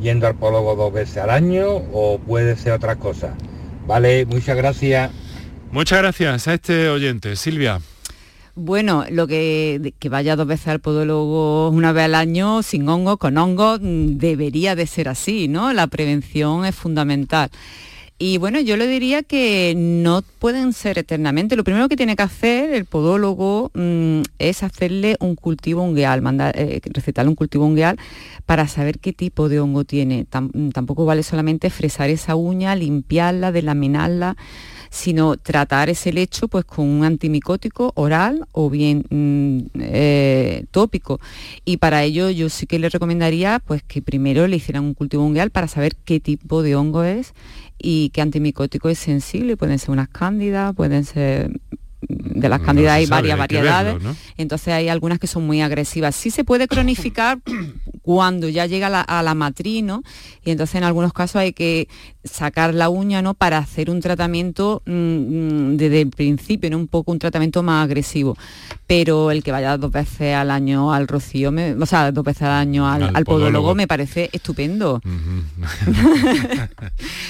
yendo 0.01 0.25
al 0.27 0.35
podólogo 0.35 0.75
dos 0.75 0.93
veces 0.93 1.17
al 1.17 1.29
año 1.29 1.67
o 1.93 2.19
puede 2.19 2.55
ser 2.55 2.73
otra 2.73 2.95
cosa. 2.95 3.35
Vale, 3.85 4.25
muchas 4.25 4.57
gracias. 4.57 5.11
Muchas 5.71 5.99
gracias 5.99 6.47
a 6.47 6.53
este 6.53 6.89
oyente, 6.89 7.35
Silvia. 7.35 7.79
Bueno, 8.55 9.03
lo 9.09 9.25
que, 9.25 9.93
que 9.97 10.09
vaya 10.09 10.35
dos 10.35 10.45
veces 10.45 10.67
al 10.67 10.79
podólogo 10.79 11.69
una 11.69 11.91
vez 11.91 12.05
al 12.05 12.13
año, 12.15 12.61
sin 12.61 12.87
hongo, 12.87 13.17
con 13.17 13.35
hongo, 13.37 13.77
mm, 13.81 14.17
debería 14.19 14.75
de 14.75 14.85
ser 14.85 15.09
así, 15.09 15.47
¿no? 15.47 15.73
La 15.73 15.87
prevención 15.87 16.63
es 16.65 16.75
fundamental. 16.75 17.49
Y 18.19 18.37
bueno, 18.37 18.59
yo 18.61 18.77
le 18.77 18.85
diría 18.87 19.23
que 19.23 19.73
no 19.75 20.21
pueden 20.39 20.71
ser 20.73 20.99
eternamente. 20.99 21.55
Lo 21.55 21.63
primero 21.63 21.89
que 21.89 21.97
tiene 21.97 22.15
que 22.15 22.21
hacer 22.23 22.71
el 22.73 22.85
podólogo 22.85 23.71
mm, 23.73 24.21
es 24.37 24.61
hacerle 24.61 25.17
un 25.19 25.35
cultivo 25.35 25.81
ungueal, 25.81 26.21
mandar, 26.21 26.53
eh, 26.57 26.79
recetarle 26.93 27.29
un 27.29 27.35
cultivo 27.35 27.65
ungueal 27.65 27.97
para 28.45 28.67
saber 28.67 28.99
qué 28.99 29.13
tipo 29.13 29.49
de 29.49 29.59
hongo 29.59 29.83
tiene. 29.83 30.27
Tam- 30.29 30.71
tampoco 30.71 31.05
vale 31.05 31.23
solamente 31.23 31.71
fresar 31.71 32.11
esa 32.11 32.35
uña, 32.35 32.75
limpiarla, 32.75 33.51
delaminarla 33.51 34.37
sino 34.93 35.37
tratar 35.37 35.89
ese 35.89 36.13
lecho 36.13 36.47
pues 36.47 36.65
con 36.65 36.87
un 36.87 37.03
antimicótico 37.03 37.93
oral 37.95 38.45
o 38.51 38.69
bien 38.69 39.03
mm, 39.09 39.79
eh, 39.79 40.65
tópico. 40.69 41.19
Y 41.65 41.77
para 41.77 42.03
ello 42.03 42.29
yo 42.29 42.47
sí 42.47 42.67
que 42.67 42.77
le 42.77 42.89
recomendaría 42.89 43.57
pues 43.57 43.81
que 43.81 44.03
primero 44.03 44.45
le 44.45 44.57
hicieran 44.57 44.83
un 44.83 44.93
cultivo 44.93 45.23
ungueal 45.23 45.49
para 45.49 45.67
saber 45.67 45.95
qué 45.95 46.19
tipo 46.19 46.61
de 46.61 46.75
hongo 46.75 47.03
es 47.03 47.33
y 47.79 48.09
qué 48.09 48.21
antimicótico 48.21 48.87
es 48.87 48.99
sensible. 48.99 49.57
Pueden 49.57 49.79
ser 49.79 49.89
unas 49.89 50.09
cándidas, 50.09 50.75
pueden 50.75 51.05
ser 51.05 51.59
de 52.09 52.49
las 52.49 52.59
No 52.59 52.65
cándidas 52.65 52.93
hay 52.93 53.05
varias 53.05 53.37
variedades. 53.37 53.93
verlo, 53.95 54.09
¿no? 54.11 54.15
Entonces 54.37 54.73
hay 54.73 54.89
algunas 54.89 55.19
que 55.19 55.27
son 55.27 55.45
muy 55.45 55.61
agresivas. 55.61 56.15
Sí 56.15 56.31
se 56.31 56.43
puede 56.43 56.67
cronificar 56.67 57.39
cuando 58.01 58.49
ya 58.49 58.65
llega 58.65 58.89
la- 58.89 59.01
a 59.01 59.23
la 59.23 59.33
matriz, 59.33 59.83
¿no? 59.83 60.03
Y 60.43 60.51
entonces 60.51 60.75
en 60.75 60.83
algunos 60.83 61.13
casos 61.13 61.37
hay 61.37 61.53
que 61.53 61.87
sacar 62.23 62.73
la 62.73 62.89
uña, 62.89 63.21
¿no? 63.21 63.33
Para 63.33 63.57
hacer 63.57 63.89
un 63.89 63.99
tratamiento 64.01 64.81
mm, 64.85 64.91
mm, 64.91 65.77
desde 65.77 66.01
el 66.01 66.09
principio, 66.09 66.69
¿no? 66.69 66.77
Un 66.77 66.87
poco 66.87 67.11
un 67.11 67.19
tratamiento 67.19 67.63
más 67.63 67.83
agresivo. 67.85 68.37
Pero 68.87 69.31
el 69.31 69.43
que 69.43 69.51
vaya 69.51 69.77
dos 69.77 69.91
veces 69.91 70.35
al 70.35 70.51
año 70.51 70.93
al 70.93 71.07
rocío, 71.07 71.51
me- 71.51 71.73
o 71.73 71.85
sea, 71.85 72.11
dos 72.11 72.23
veces 72.23 72.43
al 72.43 72.51
año 72.51 72.87
al, 72.87 73.03
Al 73.03 73.15
al 73.15 73.25
podólogo 73.25 73.73
me 73.75 73.87
parece 73.87 74.29
estupendo. 74.33 75.01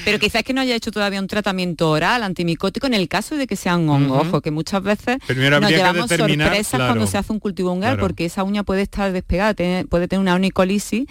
Pero 0.06 0.20
quizás 0.20 0.44
que 0.44 0.54
no 0.54 0.62
haya 0.62 0.76
hecho 0.76 0.92
todavía 0.92 1.20
un 1.20 1.28
tratamiento 1.28 1.90
oral 1.90 2.24
antimicótico 2.24 2.88
en 2.88 2.94
el 2.94 3.08
caso 3.08 3.36
de 3.36 3.48
que 3.48 3.56
sean 3.56 3.88
hongos, 3.90 4.28
ojo, 4.28 4.42
que 4.42 4.52
muchas 4.64 4.82
veces 4.84 5.18
Primero 5.28 5.60
nos 5.60 5.70
llevamos 5.70 6.10
sorpresas 6.10 6.68
claro. 6.70 6.86
cuando 6.94 7.08
se 7.08 7.18
hace 7.18 7.34
un 7.34 7.40
cultivo 7.40 7.74
Claro. 7.78 8.00
porque 8.02 8.26
esa 8.26 8.44
uña 8.44 8.64
puede 8.64 8.82
estar 8.82 9.12
despegada, 9.12 9.54
puede 9.90 10.08
tener 10.08 10.22
una 10.22 10.36
onicolisis 10.36 11.06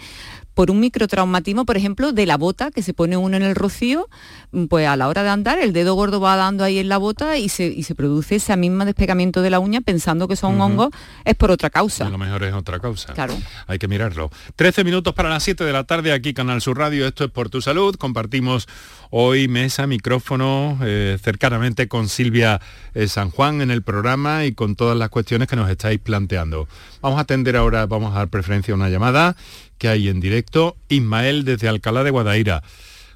por 0.53 0.71
un 0.71 0.79
microtraumatismo, 0.79 1.65
por 1.65 1.77
ejemplo, 1.77 2.11
de 2.11 2.25
la 2.25 2.37
bota 2.37 2.71
que 2.71 2.83
se 2.83 2.93
pone 2.93 3.17
uno 3.17 3.37
en 3.37 3.43
el 3.43 3.55
rocío, 3.55 4.07
mm, 4.51 4.65
pues 4.65 4.87
a 4.87 4.95
la 4.95 5.07
hora 5.07 5.23
de 5.23 5.29
andar 5.29 5.59
el 5.59 5.73
dedo 5.73 5.95
gordo 5.95 6.19
va 6.19 6.35
dando 6.35 6.63
ahí 6.63 6.77
en 6.79 6.89
la 6.89 6.97
bota 6.97 7.37
y 7.37 7.49
se, 7.49 7.65
y 7.65 7.83
se 7.83 7.95
produce 7.95 8.35
ese 8.35 8.55
mismo 8.57 8.85
despegamiento 8.85 9.41
de 9.41 9.49
la 9.49 9.59
uña 9.59 9.81
pensando 9.81 10.27
que 10.27 10.35
son 10.35 10.55
Ujú. 10.55 10.63
hongos, 10.63 10.89
es 11.25 11.35
por 11.35 11.51
otra 11.51 11.69
causa. 11.69 12.05
A 12.05 12.09
lo 12.09 12.17
mejor 12.17 12.43
es 12.43 12.53
otra 12.53 12.79
causa. 12.79 13.13
Claro. 13.13 13.35
Hay 13.67 13.79
que 13.79 13.87
mirarlo. 13.87 14.29
13 14.55 14.83
minutos 14.83 15.13
para 15.13 15.29
las 15.29 15.43
7 15.43 15.63
de 15.63 15.73
la 15.73 15.83
tarde 15.85 16.11
aquí 16.11 16.33
Canal 16.33 16.61
Sur 16.61 16.77
Radio. 16.77 17.07
Esto 17.07 17.23
es 17.23 17.31
por 17.31 17.49
tu 17.49 17.61
salud. 17.61 17.95
Compartimos 17.95 18.67
hoy 19.09 19.47
mesa, 19.47 19.87
micrófono, 19.87 20.77
eh, 20.83 21.17
cercanamente 21.21 21.87
con 21.87 22.09
Silvia 22.09 22.61
eh, 22.93 23.07
San 23.07 23.29
Juan 23.31 23.61
en 23.61 23.71
el 23.71 23.81
programa 23.81 24.45
y 24.45 24.53
con 24.53 24.75
todas 24.75 24.97
las 24.97 25.09
cuestiones 25.09 25.47
que 25.47 25.55
nos 25.55 25.69
estáis 25.69 25.99
planteando. 25.99 26.67
Vamos 27.01 27.17
a 27.17 27.21
atender 27.21 27.55
ahora, 27.55 27.85
vamos 27.85 28.13
a 28.15 28.19
dar 28.19 28.27
preferencia 28.27 28.73
a 28.73 28.75
una 28.75 28.89
llamada 28.89 29.35
que 29.83 29.89
hay 29.89 30.07
en 30.07 30.21
directo. 30.21 30.77
Ismael 30.87 31.43
desde 31.43 31.67
Alcalá 31.67 32.05
de 32.05 32.09
Guadaira. 32.09 32.63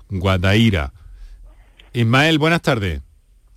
Guadaira. 0.09 0.91
Ismael, 1.93 2.39
buenas 2.39 2.61
tardes. 2.61 2.99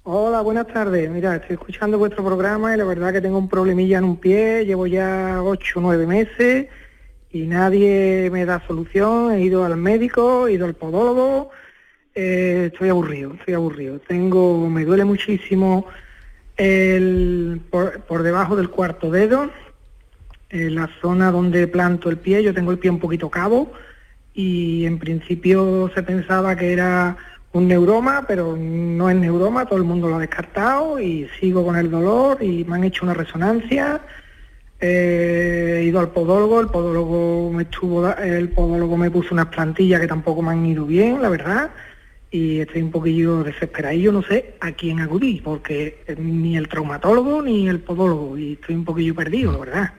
Hola, 0.05 0.43
buenas 0.43 0.69
tardes. 0.69 1.11
Mira, 1.11 1.35
estoy 1.35 1.55
escuchando 1.55 1.99
vuestro 1.99 2.25
programa 2.25 2.73
y 2.73 2.79
la 2.79 2.85
verdad 2.85 3.13
que 3.13 3.21
tengo 3.21 3.37
un 3.39 3.49
problemilla 3.49 3.99
en 3.99 4.05
un 4.05 4.17
pie, 4.17 4.65
llevo 4.65 4.87
ya 4.87 5.43
ocho 5.43 5.81
o 5.81 5.83
nueve 5.83 6.07
meses 6.07 6.69
y 7.33 7.49
nadie 7.49 8.31
me 8.31 8.47
da 8.47 8.65
solución. 8.65 9.33
He 9.33 9.41
ido 9.41 9.65
al 9.65 9.77
médico, 9.77 10.47
he 10.47 10.53
ido 10.53 10.67
al 10.67 10.75
podólogo, 10.75 11.51
eh, 12.15 12.71
estoy 12.73 12.91
aburrido, 12.91 13.35
estoy 13.35 13.55
aburrido. 13.55 13.99
Tengo, 14.07 14.71
me 14.71 14.85
duele 14.85 15.05
muchísimo 15.05 15.87
el, 16.57 17.61
por, 17.71 18.03
por 18.03 18.23
debajo 18.23 18.55
del 18.55 18.71
cuarto 18.71 19.11
dedo, 19.11 19.51
en 20.51 20.75
la 20.75 20.91
zona 21.01 21.31
donde 21.31 21.67
planto 21.69 22.11
el 22.11 22.19
pie, 22.19 22.43
yo 22.43 22.53
tengo 22.53 22.73
el 22.73 22.79
pie 22.79 22.91
un 22.91 22.99
poquito 22.99 23.31
cabo 23.31 23.73
y 24.35 24.85
en 24.85 24.99
principio 24.99 25.91
se 25.95 26.03
pensaba 26.03 26.57
que 26.57 26.73
era 26.73 27.17
un 27.53 27.69
neuroma, 27.69 28.25
pero 28.29 28.57
no 28.57 29.11
es 29.11 29.17
neuroma, 29.17 29.67
todo 29.67 29.79
el 29.79 29.85
mundo 29.85 30.09
lo 30.09 30.17
ha 30.17 30.21
descartado 30.21 31.01
y 31.01 31.29
sigo 31.41 31.65
con 31.65 31.77
el 31.77 31.91
dolor 31.91 32.43
y 32.43 32.65
me 32.65 32.77
han 32.77 32.85
hecho 32.85 33.05
una 33.05 33.15
resonancia. 33.15 34.01
Eh, 34.81 35.81
he 35.81 35.85
ido 35.85 36.01
al 36.01 36.11
podólogo, 36.11 36.61
el 36.61 36.69
podólogo 36.69 37.53
me 37.53 37.65
estuvo, 37.65 38.09
el 38.15 38.49
podólogo 38.51 38.97
me 38.97 39.11
puso 39.11 39.35
unas 39.35 39.47
plantillas 39.47 40.01
que 40.01 40.07
tampoco 40.07 40.43
me 40.43 40.53
han 40.53 40.65
ido 40.65 40.87
bien, 40.87 41.21
la 41.23 41.29
verdad. 41.29 41.71
y 42.33 42.61
estoy 42.61 42.83
un 42.83 42.93
poquillo 42.93 43.43
desesperado. 43.43 43.95
Y 43.97 44.03
yo 44.03 44.13
no 44.13 44.23
sé 44.23 44.55
a 44.61 44.73
quién 44.73 45.01
acudir, 45.01 45.43
porque 45.43 46.05
ni 46.19 46.57
el 46.57 46.69
traumatólogo 46.69 47.43
ni 47.43 47.69
el 47.69 47.81
podólogo, 47.81 48.39
y 48.39 48.53
estoy 48.55 48.77
un 48.77 48.85
poquillo 48.85 49.15
perdido, 49.15 49.53
la 49.53 49.59
verdad. 49.59 49.93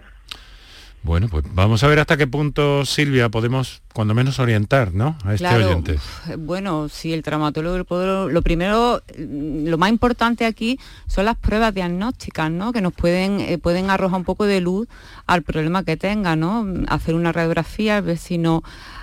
Bueno, 1.03 1.29
pues 1.29 1.43
vamos 1.55 1.83
a 1.83 1.87
ver 1.87 1.99
hasta 1.99 2.15
qué 2.15 2.27
punto, 2.27 2.85
Silvia, 2.85 3.29
podemos 3.29 3.81
cuando 3.91 4.13
menos 4.13 4.37
orientar, 4.37 4.93
¿no? 4.93 5.17
A 5.25 5.33
este 5.33 5.47
oyente. 5.47 5.97
Bueno, 6.37 6.89
si 6.89 7.11
el 7.11 7.23
traumatólogo 7.23 7.75
el 7.75 7.85
podólogo, 7.85 8.29
lo 8.29 8.43
primero, 8.43 9.01
lo 9.17 9.77
más 9.79 9.89
importante 9.89 10.45
aquí 10.45 10.79
son 11.07 11.25
las 11.25 11.37
pruebas 11.37 11.73
diagnósticas, 11.73 12.51
¿no? 12.51 12.71
Que 12.71 12.81
nos 12.81 12.93
pueden, 12.93 13.39
eh, 13.39 13.57
pueden 13.57 13.89
arrojar 13.89 14.19
un 14.19 14.25
poco 14.25 14.45
de 14.45 14.61
luz 14.61 14.87
al 15.25 15.41
problema 15.41 15.83
que 15.83 15.97
tenga, 15.97 16.35
¿no? 16.35 16.67
Hacer 16.87 17.15
una 17.15 17.31
radiografía, 17.31 17.99
ver 18.01 18.19
si 18.19 18.37
no, 18.37 18.61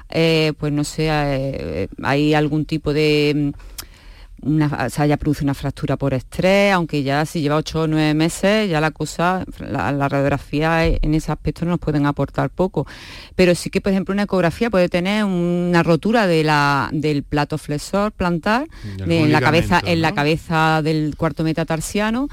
eh, 0.08 0.52
pues 0.56 0.72
no 0.72 0.84
sé, 0.84 1.08
eh, 1.10 1.88
hay 2.02 2.32
algún 2.32 2.64
tipo 2.64 2.92
de 2.92 3.52
una, 4.42 4.88
se 4.90 5.02
haya 5.02 5.16
producido 5.16 5.46
una 5.46 5.54
fractura 5.54 5.96
por 5.96 6.14
estrés, 6.14 6.72
aunque 6.72 7.02
ya 7.02 7.24
si 7.26 7.40
lleva 7.40 7.56
8 7.56 7.82
o 7.82 7.86
9 7.86 8.14
meses, 8.14 8.70
ya 8.70 8.80
la 8.80 8.90
cosa, 8.90 9.44
la, 9.58 10.08
radiografía 10.08 10.86
en 10.86 11.14
ese 11.14 11.32
aspecto 11.32 11.64
no 11.64 11.72
nos 11.72 11.80
pueden 11.80 12.06
aportar 12.06 12.50
poco. 12.50 12.86
Pero 13.34 13.54
sí 13.54 13.70
que, 13.70 13.80
por 13.80 13.92
ejemplo, 13.92 14.12
una 14.12 14.24
ecografía 14.24 14.70
puede 14.70 14.88
tener 14.88 15.24
una 15.24 15.82
rotura 15.82 16.26
de 16.26 16.44
la, 16.44 16.88
del 16.92 17.22
plato 17.22 17.58
flexor 17.58 18.12
plantar, 18.12 18.68
en 18.98 19.32
la 19.32 19.40
cabeza, 19.40 19.80
en 19.84 20.02
la 20.02 20.14
cabeza 20.14 20.82
del 20.82 21.14
cuarto 21.16 21.44
metatarsiano 21.44 22.28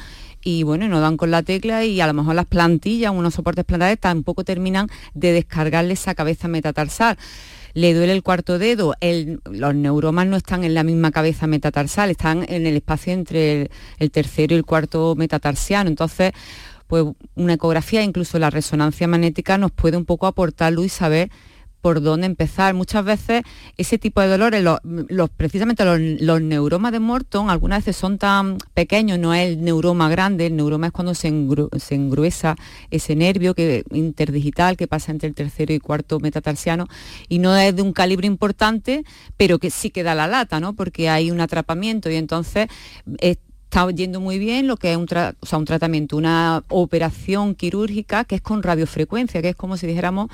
y 0.48 0.62
bueno, 0.62 0.88
no 0.88 1.00
dan 1.00 1.18
con 1.18 1.32
la 1.32 1.42
tecla 1.42 1.84
y 1.86 2.00
a 2.02 2.08
lo 2.08 2.14
mejor 2.14 2.36
las 2.36 2.46
plantillas, 2.46 3.12
unos 3.12 3.34
soportes 3.34 3.66
plantares 3.66 4.00
tampoco 4.00 4.44
terminan 4.44 4.88
de 5.16 5.34
descargarle 5.34 5.94
esa 5.94 6.14
cabeza 6.14 6.48
metatarsal 6.48 7.18
le 7.76 7.94
duele 7.94 8.14
el 8.14 8.24
cuarto 8.24 8.58
dedo, 8.58 8.96
los 9.52 9.76
neuromas 9.76 10.26
no 10.26 10.38
están 10.38 10.64
en 10.64 10.74
la 10.74 10.84
misma 10.84 11.12
cabeza 11.12 11.46
metatarsal, 11.46 12.10
están 12.10 12.46
en 12.48 12.66
el 12.66 12.78
espacio 12.78 13.12
entre 13.12 13.70
el, 14.00 14.12
tercero 14.12 14.56
y 14.56 14.58
el 14.58 14.64
cuarto 14.66 15.14
metatarsiano. 15.16 15.90
Entonces, 15.90 16.32
pues 16.88 17.04
una 17.36 17.54
ecografía, 17.54 18.02
incluso 18.02 18.40
la 18.40 18.50
resonancia 18.50 19.10
magnética, 19.10 19.58
nos 19.58 19.72
puede 19.72 19.98
un 19.98 20.06
poco 20.06 20.26
aportar 20.26 20.72
luz 20.72 20.86
y 20.86 20.90
saber 20.90 21.30
por 21.86 22.02
dónde 22.02 22.26
empezar. 22.26 22.74
Muchas 22.74 23.06
veces 23.06 23.44
ese 23.78 24.00
tipo 24.00 24.20
de 24.20 24.28
dolores, 24.28 24.64
los, 24.64 25.30
precisamente 25.30 25.86
los, 25.86 26.42
neuromas 26.42 26.92
de 26.92 27.00
Morton, 27.00 27.52
algunas 27.52 27.86
veces 27.86 27.96
son 27.96 28.18
tan 28.18 28.58
pequeños, 28.74 29.20
no 29.20 29.36
es 29.36 29.50
el 29.50 29.64
neuroma 29.64 30.10
grande, 30.10 30.48
el 30.48 30.56
neuroma 30.56 30.88
es 30.88 30.94
cuando 30.94 31.14
se, 31.14 31.28
engruesa 31.28 32.56
ese 32.90 33.16
nervio 33.16 33.54
que, 33.54 33.84
interdigital 33.92 34.78
que 34.78 34.88
pasa 34.88 35.12
entre 35.12 35.30
el 35.30 35.36
tercero 35.36 35.76
y 35.76 35.80
cuarto 35.80 36.20
metatarsiano 36.20 36.88
y 37.30 37.38
no 37.38 37.56
es 37.56 37.76
de 37.76 37.84
un 37.84 37.94
calibre 37.94 38.26
importante, 38.26 39.06
pero 39.38 39.60
que 39.60 39.70
sí 39.70 39.92
queda 39.92 40.16
la 40.16 40.26
lata, 40.26 40.60
¿no? 40.60 40.74
Porque 40.74 41.08
hay 41.08 41.30
un 41.30 41.40
atrapamiento 41.40 42.10
y 42.10 42.16
entonces 42.16 42.68
está 43.20 43.88
yendo 43.92 44.20
muy 44.20 44.40
bien 44.40 44.66
lo 44.66 44.78
que 44.78 44.92
es 44.92 44.98
un, 44.98 45.06
un 45.06 45.66
tratamiento, 45.66 46.18
una 46.18 46.64
operación 46.68 47.54
quirúrgica 47.54 48.24
que 48.24 48.34
es 48.34 48.42
con 48.42 48.64
radiofrecuencia, 48.64 49.44
que 49.44 49.50
es 49.50 49.56
como 49.56 49.78
si 49.78 49.86
dijéramos 49.86 50.32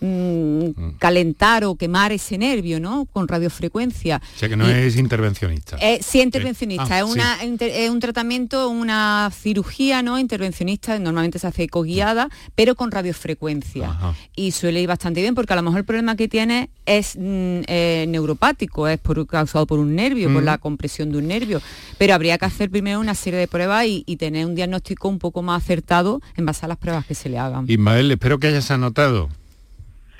Mm, 0.00 0.96
calentar 0.98 1.64
o 1.64 1.74
quemar 1.74 2.12
ese 2.12 2.38
nervio, 2.38 2.78
¿no? 2.78 3.06
Con 3.06 3.26
radiofrecuencia. 3.26 4.22
O 4.36 4.38
sea 4.38 4.48
que 4.48 4.56
no 4.56 4.68
es 4.68 4.96
intervencionista. 4.96 5.76
Eh, 5.80 5.98
sí, 6.02 6.20
intervencionista. 6.20 6.86
Ah, 6.88 6.98
es, 7.00 7.04
una, 7.04 7.36
es 7.42 7.90
un 7.90 7.98
tratamiento, 7.98 8.68
una 8.68 9.28
cirugía, 9.34 10.02
¿no? 10.02 10.18
Intervencionista, 10.20 10.96
normalmente 11.00 11.40
se 11.40 11.48
hace 11.48 11.64
ecoguiada, 11.64 12.28
pero 12.54 12.76
con 12.76 12.92
radiofrecuencia. 12.92 13.96
Y 14.36 14.52
suele 14.52 14.80
ir 14.80 14.86
bastante 14.86 15.20
bien 15.20 15.34
porque 15.34 15.52
a 15.52 15.56
lo 15.56 15.62
mejor 15.62 15.80
el 15.80 15.84
problema 15.84 16.14
que 16.14 16.28
tiene 16.28 16.70
es 16.86 17.16
mm, 17.16 17.62
eh, 17.66 18.06
neuropático, 18.08 18.86
es 18.86 19.00
por, 19.00 19.26
causado 19.26 19.66
por 19.66 19.80
un 19.80 19.96
nervio, 19.96 20.32
por 20.32 20.44
la 20.44 20.58
compresión 20.58 21.10
de 21.10 21.18
un 21.18 21.26
nervio. 21.26 21.60
Pero 21.98 22.14
habría 22.14 22.38
que 22.38 22.44
hacer 22.44 22.70
primero 22.70 23.00
una 23.00 23.16
serie 23.16 23.40
de 23.40 23.48
pruebas 23.48 23.86
y, 23.86 24.04
y, 24.06 24.16
tener 24.16 24.46
un 24.46 24.54
diagnóstico 24.54 25.08
un 25.08 25.18
poco 25.18 25.42
más 25.42 25.62
acertado 25.64 26.22
en 26.36 26.46
base 26.46 26.66
a 26.66 26.68
las 26.68 26.78
pruebas 26.78 27.04
que 27.04 27.16
se 27.16 27.28
le 27.28 27.38
hagan. 27.38 27.64
Ismael, 27.68 28.12
espero 28.12 28.38
que 28.38 28.46
hayas 28.46 28.70
anotado. 28.70 29.28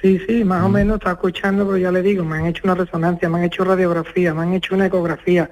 Sí, 0.00 0.20
sí, 0.28 0.44
más 0.44 0.64
o 0.64 0.68
mm. 0.68 0.72
menos 0.72 0.96
está 0.98 1.12
escuchando, 1.12 1.66
pero 1.66 1.76
ya 1.76 1.90
le 1.90 2.02
digo, 2.02 2.24
me 2.24 2.36
han 2.36 2.46
hecho 2.46 2.62
una 2.64 2.74
resonancia, 2.74 3.28
me 3.28 3.38
han 3.38 3.44
hecho 3.44 3.64
radiografía, 3.64 4.32
me 4.32 4.42
han 4.42 4.54
hecho 4.54 4.74
una 4.74 4.86
ecografía 4.86 5.50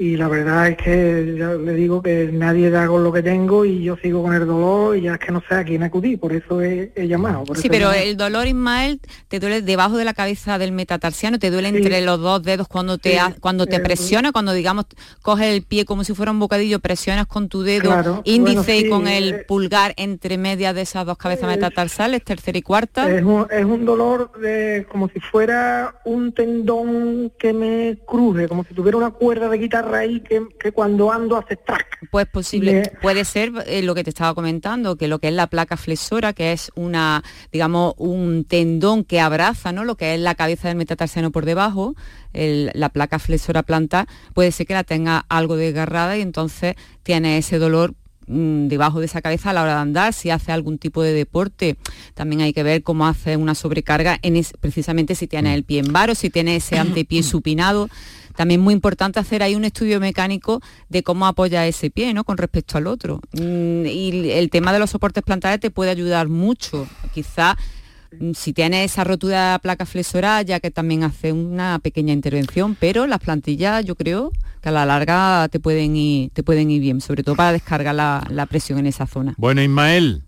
y 0.00 0.16
la 0.16 0.28
verdad 0.28 0.68
es 0.68 0.78
que 0.78 1.36
ya 1.38 1.50
le 1.52 1.74
digo 1.74 2.00
que 2.00 2.30
nadie 2.32 2.70
da 2.70 2.86
con 2.86 3.04
lo 3.04 3.12
que 3.12 3.22
tengo 3.22 3.66
y 3.66 3.82
yo 3.82 3.98
sigo 3.98 4.22
con 4.22 4.32
el 4.32 4.46
dolor 4.46 4.96
y 4.96 5.02
ya 5.02 5.12
es 5.12 5.18
que 5.18 5.30
no 5.30 5.42
sé 5.46 5.56
a 5.56 5.62
quién 5.62 5.82
acudí, 5.82 6.16
por 6.16 6.32
eso 6.32 6.62
he, 6.62 6.90
llamado. 7.06 7.44
sí, 7.54 7.68
pero 7.68 7.92
el 7.92 8.16
dolor, 8.16 8.46
Ismael, 8.46 8.98
te 9.28 9.38
duele 9.38 9.60
debajo 9.60 9.98
de 9.98 10.06
la 10.06 10.14
cabeza 10.14 10.56
del 10.56 10.72
metatarsiano, 10.72 11.38
te 11.38 11.50
duele 11.50 11.68
entre 11.68 12.00
los 12.00 12.18
dos 12.18 12.42
dedos 12.42 12.66
cuando 12.66 12.96
te 12.96 13.18
cuando 13.40 13.66
te 13.66 13.78
presiona, 13.78 14.32
cuando 14.32 14.54
digamos 14.54 14.86
coges 15.20 15.48
el 15.48 15.60
pie 15.64 15.84
como 15.84 16.02
si 16.02 16.14
fuera 16.14 16.32
un 16.32 16.38
bocadillo, 16.38 16.80
presionas 16.80 17.26
con 17.26 17.50
tu 17.50 17.62
dedo 17.62 18.22
índice 18.24 18.78
y 18.78 18.88
con 18.88 19.06
el 19.06 19.34
eh, 19.34 19.44
pulgar 19.46 19.92
entre 19.98 20.38
medias 20.38 20.74
de 20.74 20.80
esas 20.80 21.04
dos 21.04 21.18
cabezas 21.18 21.46
metatarsales, 21.46 22.24
tercera 22.24 22.56
y 22.56 22.62
cuarta. 22.62 23.10
Es 23.10 23.22
un, 23.22 23.46
es 23.50 23.66
un 23.66 23.84
dolor 23.84 24.32
de, 24.40 24.86
como 24.90 25.10
si 25.10 25.20
fuera 25.20 25.96
un 26.06 26.32
tendón 26.32 27.32
que 27.38 27.52
me 27.52 27.98
cruje, 28.06 28.48
como 28.48 28.64
si 28.64 28.72
tuviera 28.72 28.96
una 28.96 29.10
cuerda 29.10 29.50
de 29.50 29.58
guitarra 29.58 29.89
que, 30.58 30.72
cuando 30.72 31.12
ando 31.12 31.36
hace 31.36 31.56
track. 31.56 32.08
Pues 32.10 32.26
posible, 32.26 32.92
puede 33.02 33.24
ser 33.24 33.52
eh, 33.66 33.82
lo 33.82 33.94
que 33.94 34.04
te 34.04 34.10
estaba 34.10 34.34
comentando, 34.34 34.96
que 34.96 35.08
lo 35.08 35.18
que 35.18 35.28
es 35.28 35.34
la 35.34 35.46
placa 35.48 35.76
flexora, 35.76 36.32
que 36.32 36.52
es 36.52 36.70
una, 36.74 37.22
digamos, 37.52 37.94
un 37.98 38.44
tendón 38.44 39.04
que 39.04 39.20
abraza, 39.20 39.72
¿no? 39.72 39.84
Lo 39.84 39.96
que 39.96 40.14
es 40.14 40.20
la 40.20 40.34
cabeza 40.34 40.68
del 40.68 40.76
metatarsiano 40.76 41.30
por 41.30 41.44
debajo, 41.44 41.94
la 42.32 42.88
placa 42.90 43.18
flexora 43.18 43.62
planta, 43.62 44.06
puede 44.34 44.52
ser 44.52 44.66
que 44.66 44.74
la 44.74 44.84
tenga 44.84 45.24
algo 45.28 45.56
desgarrada 45.56 46.16
y 46.16 46.22
entonces 46.22 46.76
tiene 47.02 47.38
ese 47.38 47.58
dolor 47.58 47.94
mm, 48.30 48.68
debajo 48.68 49.00
de 49.00 49.06
esa 49.06 49.20
cabeza 49.20 49.50
a 49.50 49.52
la 49.52 49.62
hora 49.62 49.74
de 49.74 49.80
andar, 49.80 50.12
si 50.12 50.30
hace 50.30 50.52
algún 50.52 50.78
tipo 50.78 51.02
de 51.02 51.12
deporte. 51.12 51.76
También 52.14 52.40
hay 52.42 52.52
que 52.52 52.62
ver 52.62 52.82
cómo 52.82 53.06
hace 53.06 53.36
una 53.36 53.54
sobrecarga, 53.54 54.18
en 54.22 54.40
precisamente 54.60 55.14
si 55.14 55.26
tiene 55.26 55.54
el 55.54 55.64
pie 55.64 55.80
en 55.80 55.92
varo, 55.92 56.14
si 56.14 56.30
tiene 56.30 56.56
ese 56.56 56.78
antepié 56.78 57.22
supinado. 57.24 57.88
También 58.36 58.60
muy 58.60 58.72
importante 58.72 59.18
hacer 59.20 59.42
ahí 59.42 59.54
un 59.54 59.64
estudio 59.64 60.00
mecánico 60.00 60.62
de 60.88 61.02
cómo 61.02 61.26
apoya 61.26 61.66
ese 61.66 61.90
pie, 61.90 62.14
¿no? 62.14 62.24
Con 62.24 62.38
respecto 62.38 62.78
al 62.78 62.86
otro. 62.86 63.20
Mm, 63.32 63.84
y 63.86 64.30
el 64.30 64.48
tema 64.50 64.72
de 64.72 64.78
los 64.78 64.90
soportes 64.90 65.22
plantares 65.22 65.60
te 65.60 65.70
puede 65.70 65.90
ayudar 65.90 66.28
mucho. 66.28 66.88
Quizá 67.12 67.58
mm, 68.18 68.32
si 68.32 68.52
tienes 68.52 68.92
esa 68.92 69.04
rotura 69.04 69.52
de 69.52 69.58
placa 69.58 69.84
flexora, 69.84 70.40
ya 70.42 70.60
que 70.60 70.70
también 70.70 71.02
hace 71.02 71.32
una 71.32 71.80
pequeña 71.80 72.12
intervención, 72.12 72.76
pero 72.78 73.06
las 73.06 73.18
plantillas 73.18 73.84
yo 73.84 73.94
creo 73.94 74.32
que 74.60 74.68
a 74.68 74.72
la 74.72 74.86
larga 74.86 75.48
te 75.48 75.60
pueden 75.60 75.96
ir, 75.96 76.30
te 76.30 76.42
pueden 76.42 76.70
ir 76.70 76.80
bien, 76.80 77.00
sobre 77.00 77.22
todo 77.22 77.36
para 77.36 77.52
descargar 77.52 77.94
la, 77.94 78.26
la 78.30 78.46
presión 78.46 78.78
en 78.78 78.86
esa 78.86 79.06
zona. 79.06 79.34
Bueno, 79.36 79.62
Ismael, 79.62 80.22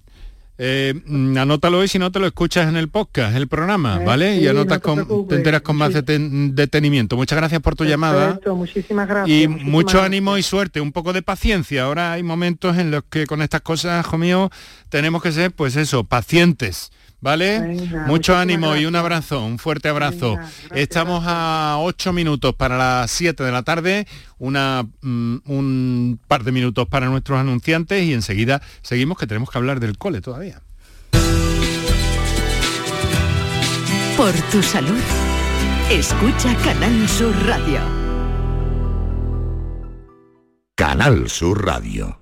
eh, 0.64 0.94
mm, 1.06 1.36
anótalo 1.38 1.82
y 1.82 1.88
si 1.88 1.98
no 1.98 2.12
te 2.12 2.20
lo 2.20 2.26
escuchas 2.26 2.68
en 2.68 2.76
el 2.76 2.88
podcast, 2.88 3.34
el 3.34 3.48
programa, 3.48 3.98
eh, 4.00 4.04
¿vale? 4.04 4.36
y 4.36 4.46
anotas 4.46 4.78
con, 4.78 5.26
te 5.26 5.34
enteras 5.34 5.62
con 5.62 5.76
más 5.76 5.92
detenimiento. 5.92 7.16
Muchas 7.16 7.36
gracias 7.36 7.60
por 7.60 7.74
tu 7.74 7.84
llamada. 7.84 8.38
Muchísimas 8.46 9.08
gracias. 9.08 9.36
Y 9.36 9.48
mucho 9.48 10.00
ánimo 10.02 10.38
y 10.38 10.42
suerte, 10.42 10.80
un 10.80 10.92
poco 10.92 11.12
de 11.12 11.22
paciencia. 11.22 11.84
Ahora 11.84 12.12
hay 12.12 12.22
momentos 12.22 12.78
en 12.78 12.90
los 12.90 13.02
que 13.04 13.26
con 13.26 13.42
estas 13.42 13.62
cosas, 13.62 14.06
hijo 14.06 14.18
mío, 14.18 14.50
tenemos 14.88 15.22
que 15.22 15.32
ser, 15.32 15.50
pues 15.52 15.74
eso, 15.74 16.04
pacientes 16.04 16.92
¿vale? 17.22 17.60
Mucho 18.06 18.36
ánimo 18.36 18.76
y 18.76 18.84
un 18.84 18.96
abrazo, 18.96 19.42
un 19.42 19.58
fuerte 19.58 19.88
abrazo. 19.88 20.36
Estamos 20.74 21.24
a 21.26 21.76
ocho 21.78 22.12
minutos 22.12 22.54
para 22.54 22.76
las 22.76 23.10
7 23.12 23.42
de 23.42 23.52
la 23.52 23.62
tarde, 23.62 24.06
una, 24.38 24.86
mm, 25.00 25.36
un 25.46 26.20
par 26.28 26.44
de 26.44 26.52
minutos 26.52 26.86
para 26.88 27.06
nuestros 27.06 27.38
anunciantes 27.38 28.04
y 28.04 28.12
enseguida 28.12 28.60
seguimos 28.82 29.16
que 29.16 29.26
tenemos 29.26 29.50
que 29.50 29.56
hablar 29.56 29.80
del 29.80 29.96
cole 29.96 30.20
todavía. 30.20 30.60
Por 34.16 34.32
tu 34.50 34.62
salud, 34.62 35.00
escucha 35.90 36.54
Canal 36.56 37.08
Sur 37.08 37.34
Radio. 37.46 37.80
Canal 40.74 41.30
Sur 41.30 41.64
Radio. 41.64 42.21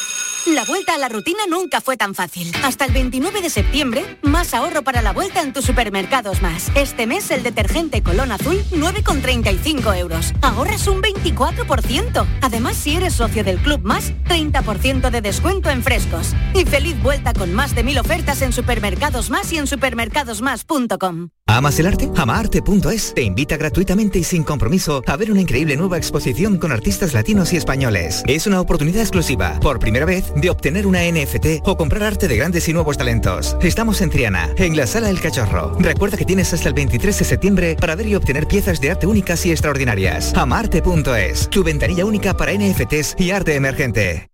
La 0.47 0.65
vuelta 0.65 0.95
a 0.95 0.97
la 0.97 1.07
rutina 1.07 1.45
nunca 1.47 1.81
fue 1.81 1.97
tan 1.97 2.15
fácil. 2.15 2.51
Hasta 2.63 2.85
el 2.85 2.93
29 2.93 3.41
de 3.41 3.49
septiembre, 3.51 4.17
más 4.23 4.55
ahorro 4.55 4.81
para 4.81 5.03
la 5.03 5.13
vuelta 5.13 5.41
en 5.41 5.53
tus 5.53 5.65
supermercados 5.65 6.41
más. 6.41 6.71
Este 6.73 7.05
mes 7.05 7.29
el 7.29 7.43
detergente 7.43 8.01
Colón 8.01 8.31
Azul 8.31 8.59
9,35 8.71 9.97
euros. 9.99 10.33
Ahorras 10.41 10.87
un 10.87 11.03
24%. 11.03 12.25
Además, 12.41 12.75
si 12.75 12.95
eres 12.95 13.13
socio 13.13 13.43
del 13.43 13.59
Club 13.59 13.81
Más, 13.83 14.13
30% 14.25 15.11
de 15.11 15.21
descuento 15.21 15.69
en 15.69 15.83
frescos. 15.83 16.33
Y 16.55 16.65
feliz 16.65 16.99
vuelta 17.03 17.33
con 17.33 17.53
más 17.53 17.75
de 17.75 17.83
mil 17.83 17.99
ofertas 17.99 18.41
en 18.41 18.51
supermercados 18.51 19.29
más 19.29 19.53
y 19.53 19.59
en 19.59 19.67
supermercadosmás.com. 19.67 21.29
¿Amas 21.51 21.77
el 21.79 21.87
arte? 21.87 22.09
Amaarte.es 22.15 23.13
te 23.13 23.23
invita 23.23 23.57
gratuitamente 23.57 24.17
y 24.17 24.23
sin 24.23 24.43
compromiso 24.43 25.03
a 25.05 25.17
ver 25.17 25.31
una 25.31 25.41
increíble 25.41 25.75
nueva 25.75 25.97
exposición 25.97 26.57
con 26.57 26.71
artistas 26.71 27.13
latinos 27.13 27.51
y 27.51 27.57
españoles. 27.57 28.23
Es 28.25 28.47
una 28.47 28.61
oportunidad 28.61 29.01
exclusiva, 29.01 29.59
por 29.59 29.77
primera 29.79 30.05
vez, 30.05 30.30
de 30.35 30.49
obtener 30.49 30.87
una 30.87 31.01
NFT 31.03 31.61
o 31.63 31.77
comprar 31.77 32.03
arte 32.03 32.27
de 32.27 32.37
grandes 32.37 32.67
y 32.69 32.73
nuevos 32.73 32.97
talentos. 32.97 33.57
Estamos 33.61 34.01
en 34.01 34.09
Triana, 34.09 34.49
en 34.57 34.75
la 34.75 34.87
Sala 34.87 35.09
El 35.09 35.19
Cachorro. 35.19 35.75
Recuerda 35.79 36.17
que 36.17 36.25
tienes 36.25 36.53
hasta 36.53 36.67
el 36.69 36.73
23 36.73 37.19
de 37.19 37.25
septiembre 37.25 37.77
para 37.79 37.95
ver 37.95 38.07
y 38.07 38.15
obtener 38.15 38.47
piezas 38.47 38.81
de 38.81 38.91
arte 38.91 39.07
únicas 39.07 39.45
y 39.45 39.51
extraordinarias. 39.51 40.33
Amarte.es, 40.35 41.49
tu 41.49 41.63
ventanilla 41.63 42.05
única 42.05 42.35
para 42.35 42.53
NFTs 42.53 43.15
y 43.17 43.31
arte 43.31 43.55
emergente. 43.55 44.27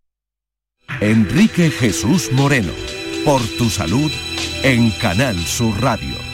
Enrique 1.01 1.69
Jesús 1.69 2.31
Moreno, 2.31 2.71
por 3.25 3.41
tu 3.57 3.69
salud, 3.69 4.11
en 4.63 4.89
Canal 4.91 5.37
Sur 5.45 5.79
Radio. 5.81 6.26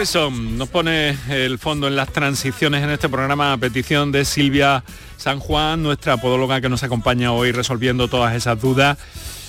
Van 0.00 0.06
Morrison 0.06 0.56
nos 0.56 0.70
pone 0.70 1.14
el 1.28 1.58
fondo 1.58 1.86
en 1.86 1.94
las 1.94 2.10
transiciones 2.10 2.82
en 2.82 2.88
este 2.88 3.10
programa 3.10 3.52
a 3.52 3.58
petición 3.58 4.10
de 4.12 4.24
Silvia 4.24 4.82
San 5.18 5.40
Juan, 5.40 5.82
nuestra 5.82 6.16
podóloga 6.16 6.58
que 6.62 6.70
nos 6.70 6.82
acompaña 6.82 7.32
hoy 7.32 7.52
resolviendo 7.52 8.08
todas 8.08 8.34
esas 8.34 8.58
dudas. 8.58 8.96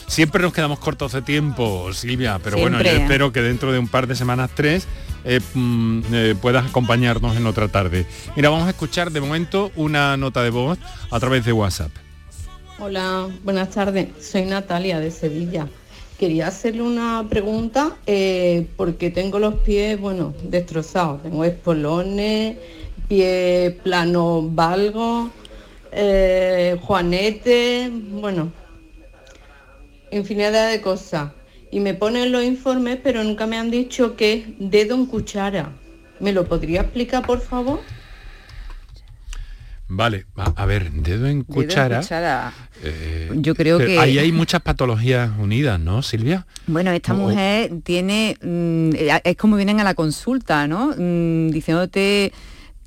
Siempre 0.07 0.41
nos 0.41 0.51
quedamos 0.51 0.79
cortos 0.79 1.13
de 1.13 1.21
tiempo, 1.21 1.93
Silvia, 1.93 2.37
pero 2.43 2.57
bueno, 2.57 2.81
yo 2.81 2.89
espero 2.89 3.31
que 3.31 3.41
dentro 3.41 3.71
de 3.71 3.79
un 3.79 3.87
par 3.87 4.07
de 4.07 4.15
semanas, 4.17 4.51
tres, 4.53 4.89
eh, 5.23 5.39
mm, 5.53 6.01
eh, 6.11 6.35
puedas 6.41 6.65
acompañarnos 6.65 7.37
en 7.37 7.45
otra 7.45 7.69
tarde. 7.69 8.05
Mira, 8.35 8.49
vamos 8.49 8.67
a 8.67 8.71
escuchar 8.71 9.09
de 9.09 9.21
momento 9.21 9.71
una 9.77 10.17
nota 10.17 10.43
de 10.43 10.49
voz 10.49 10.77
a 11.11 11.19
través 11.21 11.45
de 11.45 11.53
WhatsApp. 11.53 11.91
Hola, 12.77 13.29
buenas 13.45 13.69
tardes. 13.69 14.09
Soy 14.19 14.43
Natalia 14.43 14.99
de 14.99 15.11
Sevilla. 15.11 15.69
Quería 16.21 16.49
hacerle 16.49 16.83
una 16.83 17.25
pregunta 17.27 17.97
eh, 18.05 18.67
porque 18.77 19.09
tengo 19.09 19.39
los 19.39 19.55
pies, 19.55 19.99
bueno, 19.99 20.35
destrozados. 20.43 21.23
Tengo 21.23 21.43
espolones, 21.43 22.57
pie 23.07 23.79
plano 23.81 24.47
valgo, 24.47 25.31
eh, 25.91 26.77
juanete, 26.79 27.89
bueno, 27.91 28.51
infinidad 30.11 30.69
de 30.69 30.79
cosas. 30.79 31.31
Y 31.71 31.79
me 31.79 31.95
ponen 31.95 32.31
los 32.31 32.43
informes, 32.43 32.99
pero 33.01 33.23
nunca 33.23 33.47
me 33.47 33.57
han 33.57 33.71
dicho 33.71 34.15
que 34.15 34.33
es 34.33 34.43
dedo 34.59 34.93
en 34.93 35.07
cuchara. 35.07 35.71
¿Me 36.19 36.33
lo 36.33 36.45
podría 36.45 36.81
explicar, 36.81 37.25
por 37.25 37.41
favor? 37.41 37.79
Vale, 39.93 40.25
a 40.37 40.65
ver, 40.65 40.89
dedo 40.89 41.27
en 41.27 41.43
cuchara. 41.43 41.99
cuchara. 41.99 42.53
eh, 42.81 43.29
Yo 43.35 43.53
creo 43.55 43.77
que- 43.77 43.99
Ahí 43.99 44.17
hay 44.19 44.31
muchas 44.31 44.61
patologías 44.61 45.29
unidas, 45.37 45.81
¿no, 45.81 46.01
Silvia? 46.01 46.47
Bueno, 46.65 46.91
esta 46.91 47.11
O- 47.13 47.17
mujer 47.17 47.71
tiene, 47.83 48.37
mm, 48.41 48.95
eh, 48.95 49.21
es 49.25 49.35
como 49.35 49.57
vienen 49.57 49.81
a 49.81 49.83
la 49.83 49.93
consulta, 49.93 50.65
¿no? 50.65 50.93
Mm, 50.97 51.49
diciéndote 51.49 52.31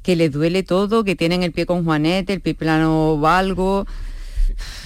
que 0.02 0.16
les 0.16 0.32
duele 0.32 0.62
todo, 0.62 1.04
que 1.04 1.14
tienen 1.14 1.42
el 1.42 1.52
pie 1.52 1.66
con 1.66 1.84
juanete, 1.84 2.32
el 2.32 2.40
pie 2.40 2.54
plano 2.54 3.18
valgo. 3.18 3.86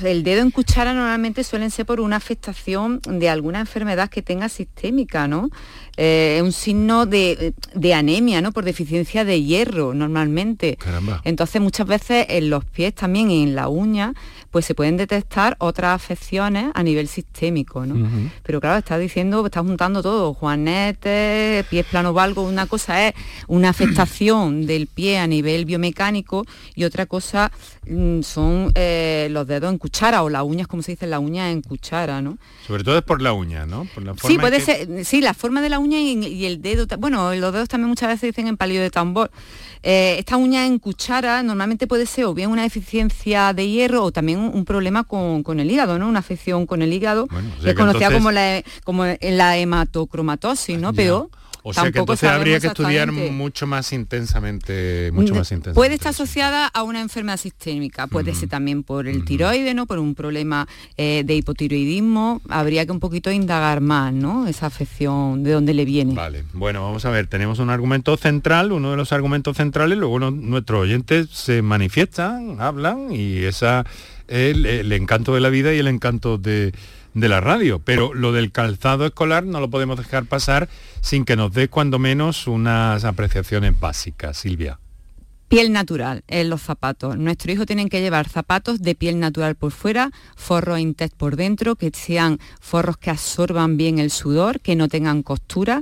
El 0.03 0.25
dedo 0.25 0.43
en 0.43 0.51
cuchara 0.51 0.95
normalmente 0.95 1.45
suelen 1.45 1.71
ser 1.71 1.87
por 1.87 2.01
una 2.01 2.17
afectación 2.17 3.01
de 3.07 3.29
alguna 3.29 3.61
enfermedad 3.61 4.11
que 4.11 4.23
tenga 4.23 4.49
sistémica, 4.49 5.29
¿no? 5.29 5.51
Eh, 5.99 6.37
Es 6.39 6.43
un 6.43 6.53
signo 6.53 7.05
de, 7.07 7.53
de 7.75 7.95
anemia, 7.95 8.41
¿no? 8.41 8.53
Por 8.53 8.65
deficiencia 8.65 9.25
de 9.25 9.43
hierro, 9.43 9.93
normalmente. 9.95 10.77
Caramba. 10.77 11.21
Entonces 11.25 11.61
muchas 11.61 11.87
veces 11.87 12.27
en 12.31 12.49
los 12.51 12.65
pies 12.65 12.95
también 12.95 13.31
y 13.31 13.43
en 13.43 13.55
la 13.57 13.69
uña 13.69 14.15
pues 14.51 14.65
se 14.65 14.75
pueden 14.75 14.97
detectar 14.97 15.57
otras 15.61 15.95
afecciones 15.95 16.71
a 16.75 16.83
nivel 16.83 17.07
sistémico, 17.09 17.85
¿no? 17.85 18.09
Pero 18.43 18.61
claro, 18.61 18.79
está 18.79 18.97
diciendo, 18.99 19.45
está 19.45 19.61
juntando 19.61 20.03
todo, 20.03 20.33
juanetes, 20.35 21.67
pies 21.67 21.85
plano 21.87 22.13
valgo, 22.13 22.43
una 22.43 22.67
cosa 22.67 23.07
es 23.09 23.15
una 23.47 23.69
afectación 23.71 24.67
del 24.67 24.87
pie 24.87 25.19
a 25.19 25.27
nivel 25.27 25.65
biomecánico 25.65 26.45
y 26.75 26.85
otra 26.85 27.07
cosa 27.07 27.51
mm, 27.87 28.23
son 28.23 28.73
eh, 28.75 29.29
los 29.31 29.47
dedos 29.47 29.71
en 29.71 29.79
cuchara 29.79 30.23
o 30.23 30.29
las 30.31 30.43
uñas, 30.45 30.67
como 30.67 30.83
se 30.83 30.93
dice, 30.93 31.07
las 31.07 31.21
uñas 31.21 31.53
en 31.53 31.63
cuchara, 31.63 32.23
¿no? 32.23 32.39
Sobre 32.67 32.85
todo 32.85 32.99
es 32.99 33.05
por 33.05 33.21
la 33.23 33.33
uña, 33.33 33.67
¿no? 33.67 33.87
Por 33.95 34.05
la 34.05 34.15
forma 34.15 34.29
Sí, 34.35 34.39
puede 34.39 34.59
que- 34.59 34.65
ser, 34.65 35.05
sí, 35.05 35.21
la 35.21 35.35
forma 35.35 35.61
de 35.63 35.69
la 35.69 35.79
uña 35.79 35.99
y, 36.01 36.25
y 36.27 36.47
el 36.47 36.63
dedo, 36.63 36.87
bueno, 36.99 37.35
los 37.35 37.53
dedos 37.53 37.69
también 37.69 37.89
muchas 37.89 38.09
veces 38.09 38.23
dicen 38.35 38.47
en 38.47 38.57
palillo 38.57 38.81
de 38.81 38.91
tambor. 38.91 39.31
Eh, 39.83 40.17
esta 40.19 40.37
uña 40.37 40.67
en 40.67 40.79
cuchara 40.81 41.43
normalmente 41.43 41.87
puede 41.87 42.05
ser 42.07 42.25
o 42.25 42.35
bien 42.35 42.51
una 42.51 42.63
deficiencia 42.63 43.53
de 43.53 43.69
hierro 43.69 44.03
o 44.05 44.11
también 44.11 44.38
un, 44.39 44.51
un 44.55 44.65
problema 44.65 45.05
con, 45.05 45.43
con 45.43 45.61
el 45.61 45.71
hígado, 45.71 45.99
¿no? 45.99 46.09
Una 46.09 46.21
afección 46.21 46.67
con 46.67 46.83
el 46.83 46.93
hígado, 46.93 47.25
o 47.25 47.29
sea 47.31 47.41
que 47.63 47.71
es 47.71 47.75
conocida 47.77 48.07
entonces- 48.07 48.15
como 48.19 48.31
la, 48.33 48.63
como 48.85 49.05
la 49.21 49.57
hematocromatosis, 49.59 50.79
¿no? 50.79 50.93
Pero 50.93 51.31
O 51.63 51.73
sea 51.75 51.91
que 51.93 51.99
entonces 51.99 52.29
habría 52.31 52.61
que 52.61 52.69
estudiar 52.69 53.13
mucho 53.13 53.67
más 53.67 53.93
intensamente, 53.93 55.11
mucho 55.13 55.35
más 55.35 55.51
intensamente. 55.51 55.75
Puede 55.75 55.95
estar 55.95 56.11
asociada 56.11 56.67
a 56.67 56.83
una 56.83 57.01
enfermedad 57.01 57.37
sistémica, 57.37 58.07
puede 58.07 58.35
ser 58.35 58.49
también 58.49 58.83
por 58.85 59.07
el 59.07 59.25
tiroide, 59.25 59.75
¿no? 59.75 59.85
Por 59.87 59.99
un 59.99 60.15
problema 60.15 60.67
eh, 60.97 61.25
de 61.27 61.35
hipotiroidismo. 61.35 62.41
Habría 62.49 62.87
que 62.87 62.93
un 62.93 63.01
poquito 63.01 63.31
indagar 63.31 63.81
más, 63.81 64.13
¿no? 64.15 64.47
Esa 64.47 64.67
afección, 64.67 65.43
de 65.43 65.53
dónde 65.53 65.75
le 65.75 65.85
viene. 65.85 66.15
Vale, 66.15 66.45
bueno, 66.55 66.83
vamos 66.83 67.05
a 67.05 67.11
ver, 67.11 67.27
tenemos 67.27 67.59
un 67.59 67.69
argumento 67.71 68.17
central, 68.17 68.73
uno 68.73 68.93
de 68.93 68.97
los 68.97 69.13
argumentos 69.13 69.57
centrales, 69.57 69.99
luego 69.99 70.19
no- 70.19 70.31
nuestros 70.31 70.81
oyentes 70.83 71.29
se 71.31 71.61
manifiestan, 71.61 72.61
hablan 72.61 73.13
y 73.13 73.39
esa 73.45 73.85
es 74.18 74.18
el, 74.29 74.93
encanto 74.93 75.35
de 75.35 75.41
la 75.41 75.49
vida 75.49 75.75
y 75.75 75.79
el 75.79 75.89
encanto 75.89 76.39
de, 76.39 76.73
de 77.15 77.29
la 77.29 77.41
radio. 77.41 77.81
Pero 77.81 78.15
lo 78.15 78.33
del 78.33 78.53
calzado 78.53 79.07
escolar 79.07 79.45
no 79.45 79.61
lo 79.61 79.71
podemos 79.71 79.99
dejar 79.99 80.27
pasar 80.27 80.69
sin 81.01 81.25
que 81.25 81.37
nos 81.37 81.53
dé 81.53 81.69
cuando 81.69 81.99
menos 81.99 82.47
unas 82.47 83.05
apreciaciones 83.05 83.79
básicas, 83.79 84.37
Silvia. 84.37 84.79
Piel 85.49 85.73
natural 85.73 86.25
en 86.29 86.51
los 86.51 86.61
zapatos. 86.61 87.17
Nuestro 87.17 87.51
hijo 87.51 87.65
tienen 87.65 87.89
que 87.89 88.03
llevar 88.03 88.29
zapatos 88.29 88.83
de 88.83 88.95
piel 88.95 89.19
natural 89.19 89.55
por 89.55 89.73
fuera, 89.73 90.11
forros 90.37 90.79
Intec 90.79 91.15
por 91.15 91.37
dentro, 91.37 91.75
que 91.75 91.91
sean 91.95 92.39
forros 92.61 92.99
que 92.99 93.09
absorban 93.09 93.79
bien 93.79 93.99
el 93.99 94.11
sudor, 94.11 94.61
que 94.61 94.77
no 94.77 94.89
tengan 94.89 95.23
costura, 95.23 95.81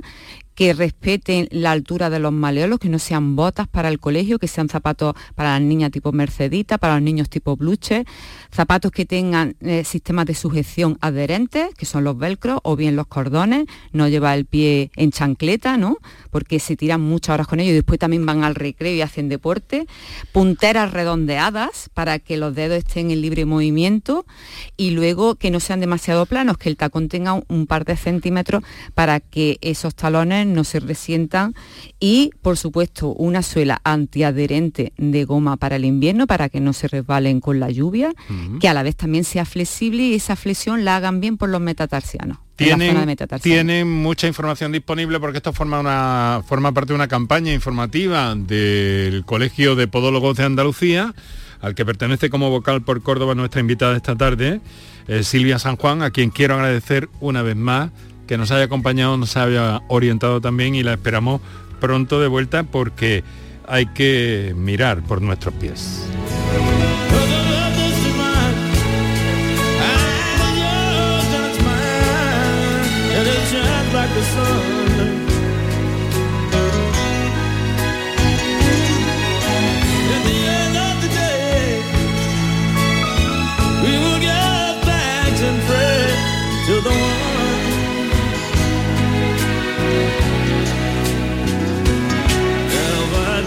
que 0.57 0.73
respeten 0.73 1.47
la 1.51 1.69
altura 1.71 2.09
de 2.09 2.17
los 2.17 2.33
maleolos, 2.33 2.79
que 2.79 2.89
no 2.89 2.97
sean 2.97 3.35
botas 3.35 3.67
para 3.67 3.89
el 3.89 3.99
colegio, 3.99 4.39
que 4.39 4.47
sean 4.47 4.69
zapatos 4.69 5.13
para 5.35 5.51
las 5.51 5.61
niñas 5.61 5.91
tipo 5.91 6.11
Mercedita, 6.11 6.79
para 6.79 6.95
los 6.95 7.03
niños 7.03 7.29
tipo 7.29 7.55
Bluche, 7.55 8.05
zapatos 8.51 8.91
que 8.91 9.05
tengan 9.05 9.55
eh, 9.61 9.83
sistemas 9.83 10.25
de 10.25 10.35
sujeción 10.35 10.97
adherentes, 11.01 11.73
que 11.75 11.85
son 11.85 12.03
los 12.03 12.17
velcros, 12.17 12.59
o 12.63 12.75
bien 12.75 12.95
los 12.95 13.07
cordones, 13.07 13.65
no 13.91 14.07
llevar 14.07 14.37
el 14.37 14.45
pie 14.45 14.91
en 14.95 15.11
chancleta, 15.11 15.77
¿no? 15.77 15.97
Porque 16.31 16.59
se 16.59 16.75
tiran 16.75 17.01
muchas 17.01 17.33
horas 17.33 17.47
con 17.47 17.59
ellos 17.59 17.71
y 17.71 17.75
después 17.75 17.99
también 17.99 18.25
van 18.25 18.43
al 18.43 18.55
recreo 18.55 18.93
y 18.93 19.01
hacen 19.01 19.29
deporte, 19.29 19.87
punteras 20.31 20.91
redondeadas 20.91 21.89
para 21.93 22.19
que 22.19 22.37
los 22.37 22.55
dedos 22.55 22.77
estén 22.77 23.11
en 23.11 23.21
libre 23.21 23.45
movimiento 23.45 24.25
y 24.75 24.91
luego 24.91 25.35
que 25.35 25.51
no 25.51 25.59
sean 25.59 25.79
demasiado 25.79 26.25
planos, 26.25 26.57
que 26.57 26.69
el 26.69 26.77
tacón 26.77 27.09
tenga 27.09 27.33
un, 27.47 27.67
par 27.67 27.83
de 27.85 27.97
centímetros 27.97 28.63
para 28.93 29.19
que 29.19 29.57
esos 29.61 29.93
talones 29.93 30.47
no 30.47 30.63
se 30.63 30.79
resientan. 30.79 31.53
Y 31.99 32.31
por 32.41 32.57
supuesto 32.57 33.13
una 33.13 33.41
suela 33.41 33.81
antiadherente 33.83 34.93
de 34.97 35.25
goma 35.25 35.57
para 35.57 35.75
el 35.75 35.85
invierno 35.85 36.27
para 36.27 36.49
que 36.49 36.59
no 36.59 36.73
se 36.73 36.87
resbalen 36.87 37.41
con 37.41 37.59
la 37.59 37.69
lluvia, 37.69 38.13
que 38.59 38.67
a 38.67 38.73
la 38.73 38.83
vez 38.83 38.95
también 38.95 39.23
sea 39.23 39.45
flexible 39.45 40.03
y 40.03 40.15
esa 40.15 40.35
flexión 40.35 40.85
la 40.85 40.97
hagan 40.97 41.19
bien 41.19 41.37
por 41.37 41.49
los 41.49 41.61
metatarsianos. 41.61 42.37
Tienen, 42.55 43.87
mucha 43.87 44.25
información 44.25 44.71
disponible 44.71 45.19
porque 45.19 45.37
esto 45.37 45.53
forma, 45.53 45.79
una, 45.79 46.41
forma 46.47 46.71
parte 46.71 46.89
de 46.89 46.95
una 46.95 47.07
campaña 47.07 47.53
informativa 47.53 48.33
del 48.35 49.25
Colegio 49.25 49.75
de 49.75 49.87
Podólogos 49.87 50.37
de 50.37 50.45
Andalucía, 50.45 51.13
al 51.61 51.75
que 51.75 51.85
pertenece 51.85 52.31
como 52.31 52.49
vocal 52.49 52.81
por 52.81 53.03
Córdoba 53.03 53.35
nuestra 53.35 53.61
invitada 53.61 53.95
esta 53.95 54.15
tarde, 54.15 54.59
eh, 55.07 55.23
Silvia 55.23 55.59
San 55.59 55.75
Juan, 55.75 56.01
a 56.01 56.09
quien 56.09 56.31
quiero 56.31 56.55
agradecer 56.55 57.09
una 57.19 57.43
vez 57.43 57.55
más 57.55 57.91
que 58.25 58.39
nos 58.39 58.49
haya 58.49 58.63
acompañado, 58.63 59.17
nos 59.17 59.37
haya 59.37 59.81
orientado 59.87 60.41
también 60.41 60.73
y 60.73 60.81
la 60.81 60.93
esperamos 60.93 61.41
pronto 61.79 62.19
de 62.19 62.27
vuelta 62.27 62.63
porque 62.63 63.23
hay 63.67 63.85
que 63.87 64.53
mirar 64.57 65.03
por 65.03 65.21
nuestros 65.21 65.53
pies. 65.55 66.07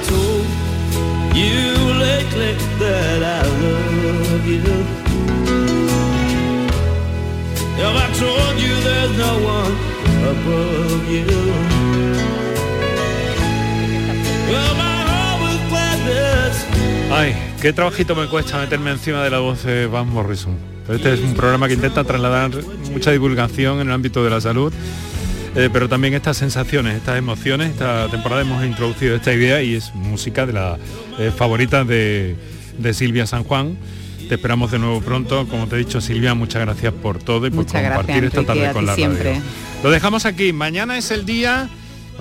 Told 0.04 0.46
you 1.36 1.58
lately 2.06 2.52
that 2.78 3.22
I 3.22 3.42
love 3.64 4.46
you? 4.46 5.10
I 7.96 8.12
told 8.14 8.60
you 8.60 8.74
there's 8.80 9.16
no 9.18 9.32
one 9.44 9.89
above 10.30 11.10
you? 11.10 11.24
Ay, 17.12 17.34
qué 17.60 17.72
trabajito 17.72 18.14
me 18.14 18.26
cuesta 18.28 18.58
meterme 18.58 18.92
encima 18.92 19.22
de 19.24 19.30
la 19.30 19.40
voz 19.40 19.64
de 19.64 19.86
Van 19.86 20.08
Morrison. 20.08 20.56
Este 20.88 21.12
es 21.14 21.20
un 21.20 21.34
programa 21.34 21.68
que 21.68 21.74
intenta 21.74 22.04
trasladar 22.04 22.50
mucha 22.92 23.10
divulgación 23.10 23.80
en 23.80 23.88
el 23.88 23.92
ámbito 23.92 24.24
de 24.24 24.30
la 24.30 24.40
salud, 24.40 24.72
eh, 25.56 25.68
pero 25.72 25.88
también 25.88 26.14
estas 26.14 26.36
sensaciones, 26.36 26.96
estas 26.96 27.18
emociones. 27.18 27.70
Esta 27.70 28.08
temporada 28.08 28.42
hemos 28.42 28.64
introducido 28.64 29.16
esta 29.16 29.32
idea 29.32 29.62
y 29.62 29.74
es 29.74 29.94
música 29.94 30.46
de 30.46 30.52
la 30.52 30.78
eh, 31.18 31.32
favorita 31.36 31.84
de, 31.84 32.36
de 32.78 32.94
Silvia 32.94 33.26
San 33.26 33.44
Juan. 33.44 33.76
Te 34.28 34.36
esperamos 34.36 34.70
de 34.70 34.78
nuevo 34.78 35.00
pronto. 35.00 35.46
Como 35.48 35.66
te 35.66 35.74
he 35.74 35.78
dicho, 35.80 36.00
Silvia, 36.00 36.34
muchas 36.34 36.62
gracias 36.62 36.92
por 36.92 37.18
todo 37.18 37.46
y 37.46 37.50
por 37.50 37.64
Muchas 37.64 37.82
gracias, 37.82 37.96
compartir 37.96 38.24
esta 38.24 38.44
tarde 38.44 38.72
con 38.72 38.86
la 38.86 38.94
siempre. 38.94 39.30
radio. 39.30 39.42
Lo 39.82 39.90
dejamos 39.90 40.26
aquí. 40.26 40.52
Mañana 40.52 40.98
es 40.98 41.10
el 41.10 41.24
día 41.24 41.68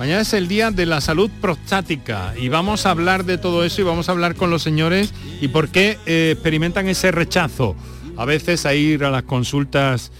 Mañana 0.00 0.22
es 0.22 0.32
el 0.32 0.48
día 0.48 0.70
de 0.70 0.86
la 0.86 1.02
salud 1.02 1.30
prostática 1.42 2.32
y 2.34 2.48
vamos 2.48 2.86
a 2.86 2.90
hablar 2.90 3.26
de 3.26 3.36
todo 3.36 3.64
eso 3.64 3.82
y 3.82 3.84
vamos 3.84 4.08
a 4.08 4.12
hablar 4.12 4.34
con 4.34 4.48
los 4.48 4.62
señores 4.62 5.12
y 5.42 5.48
por 5.48 5.68
qué 5.68 5.98
eh, 6.06 6.30
experimentan 6.32 6.88
ese 6.88 7.10
rechazo 7.10 7.76
a 8.16 8.24
veces 8.24 8.64
a 8.64 8.72
ir 8.72 9.04
a 9.04 9.10
las 9.10 9.24
consultas 9.24 10.10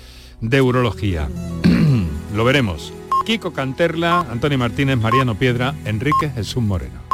de 0.42 0.60
urología. 0.60 1.30
Lo 2.36 2.44
veremos. 2.44 2.92
Kiko 3.24 3.54
Canterla, 3.54 4.26
Antonio 4.30 4.58
Martínez, 4.58 4.98
Mariano 4.98 5.38
Piedra, 5.38 5.74
Enrique 5.86 6.28
Jesús 6.28 6.62
Moreno. 6.62 7.09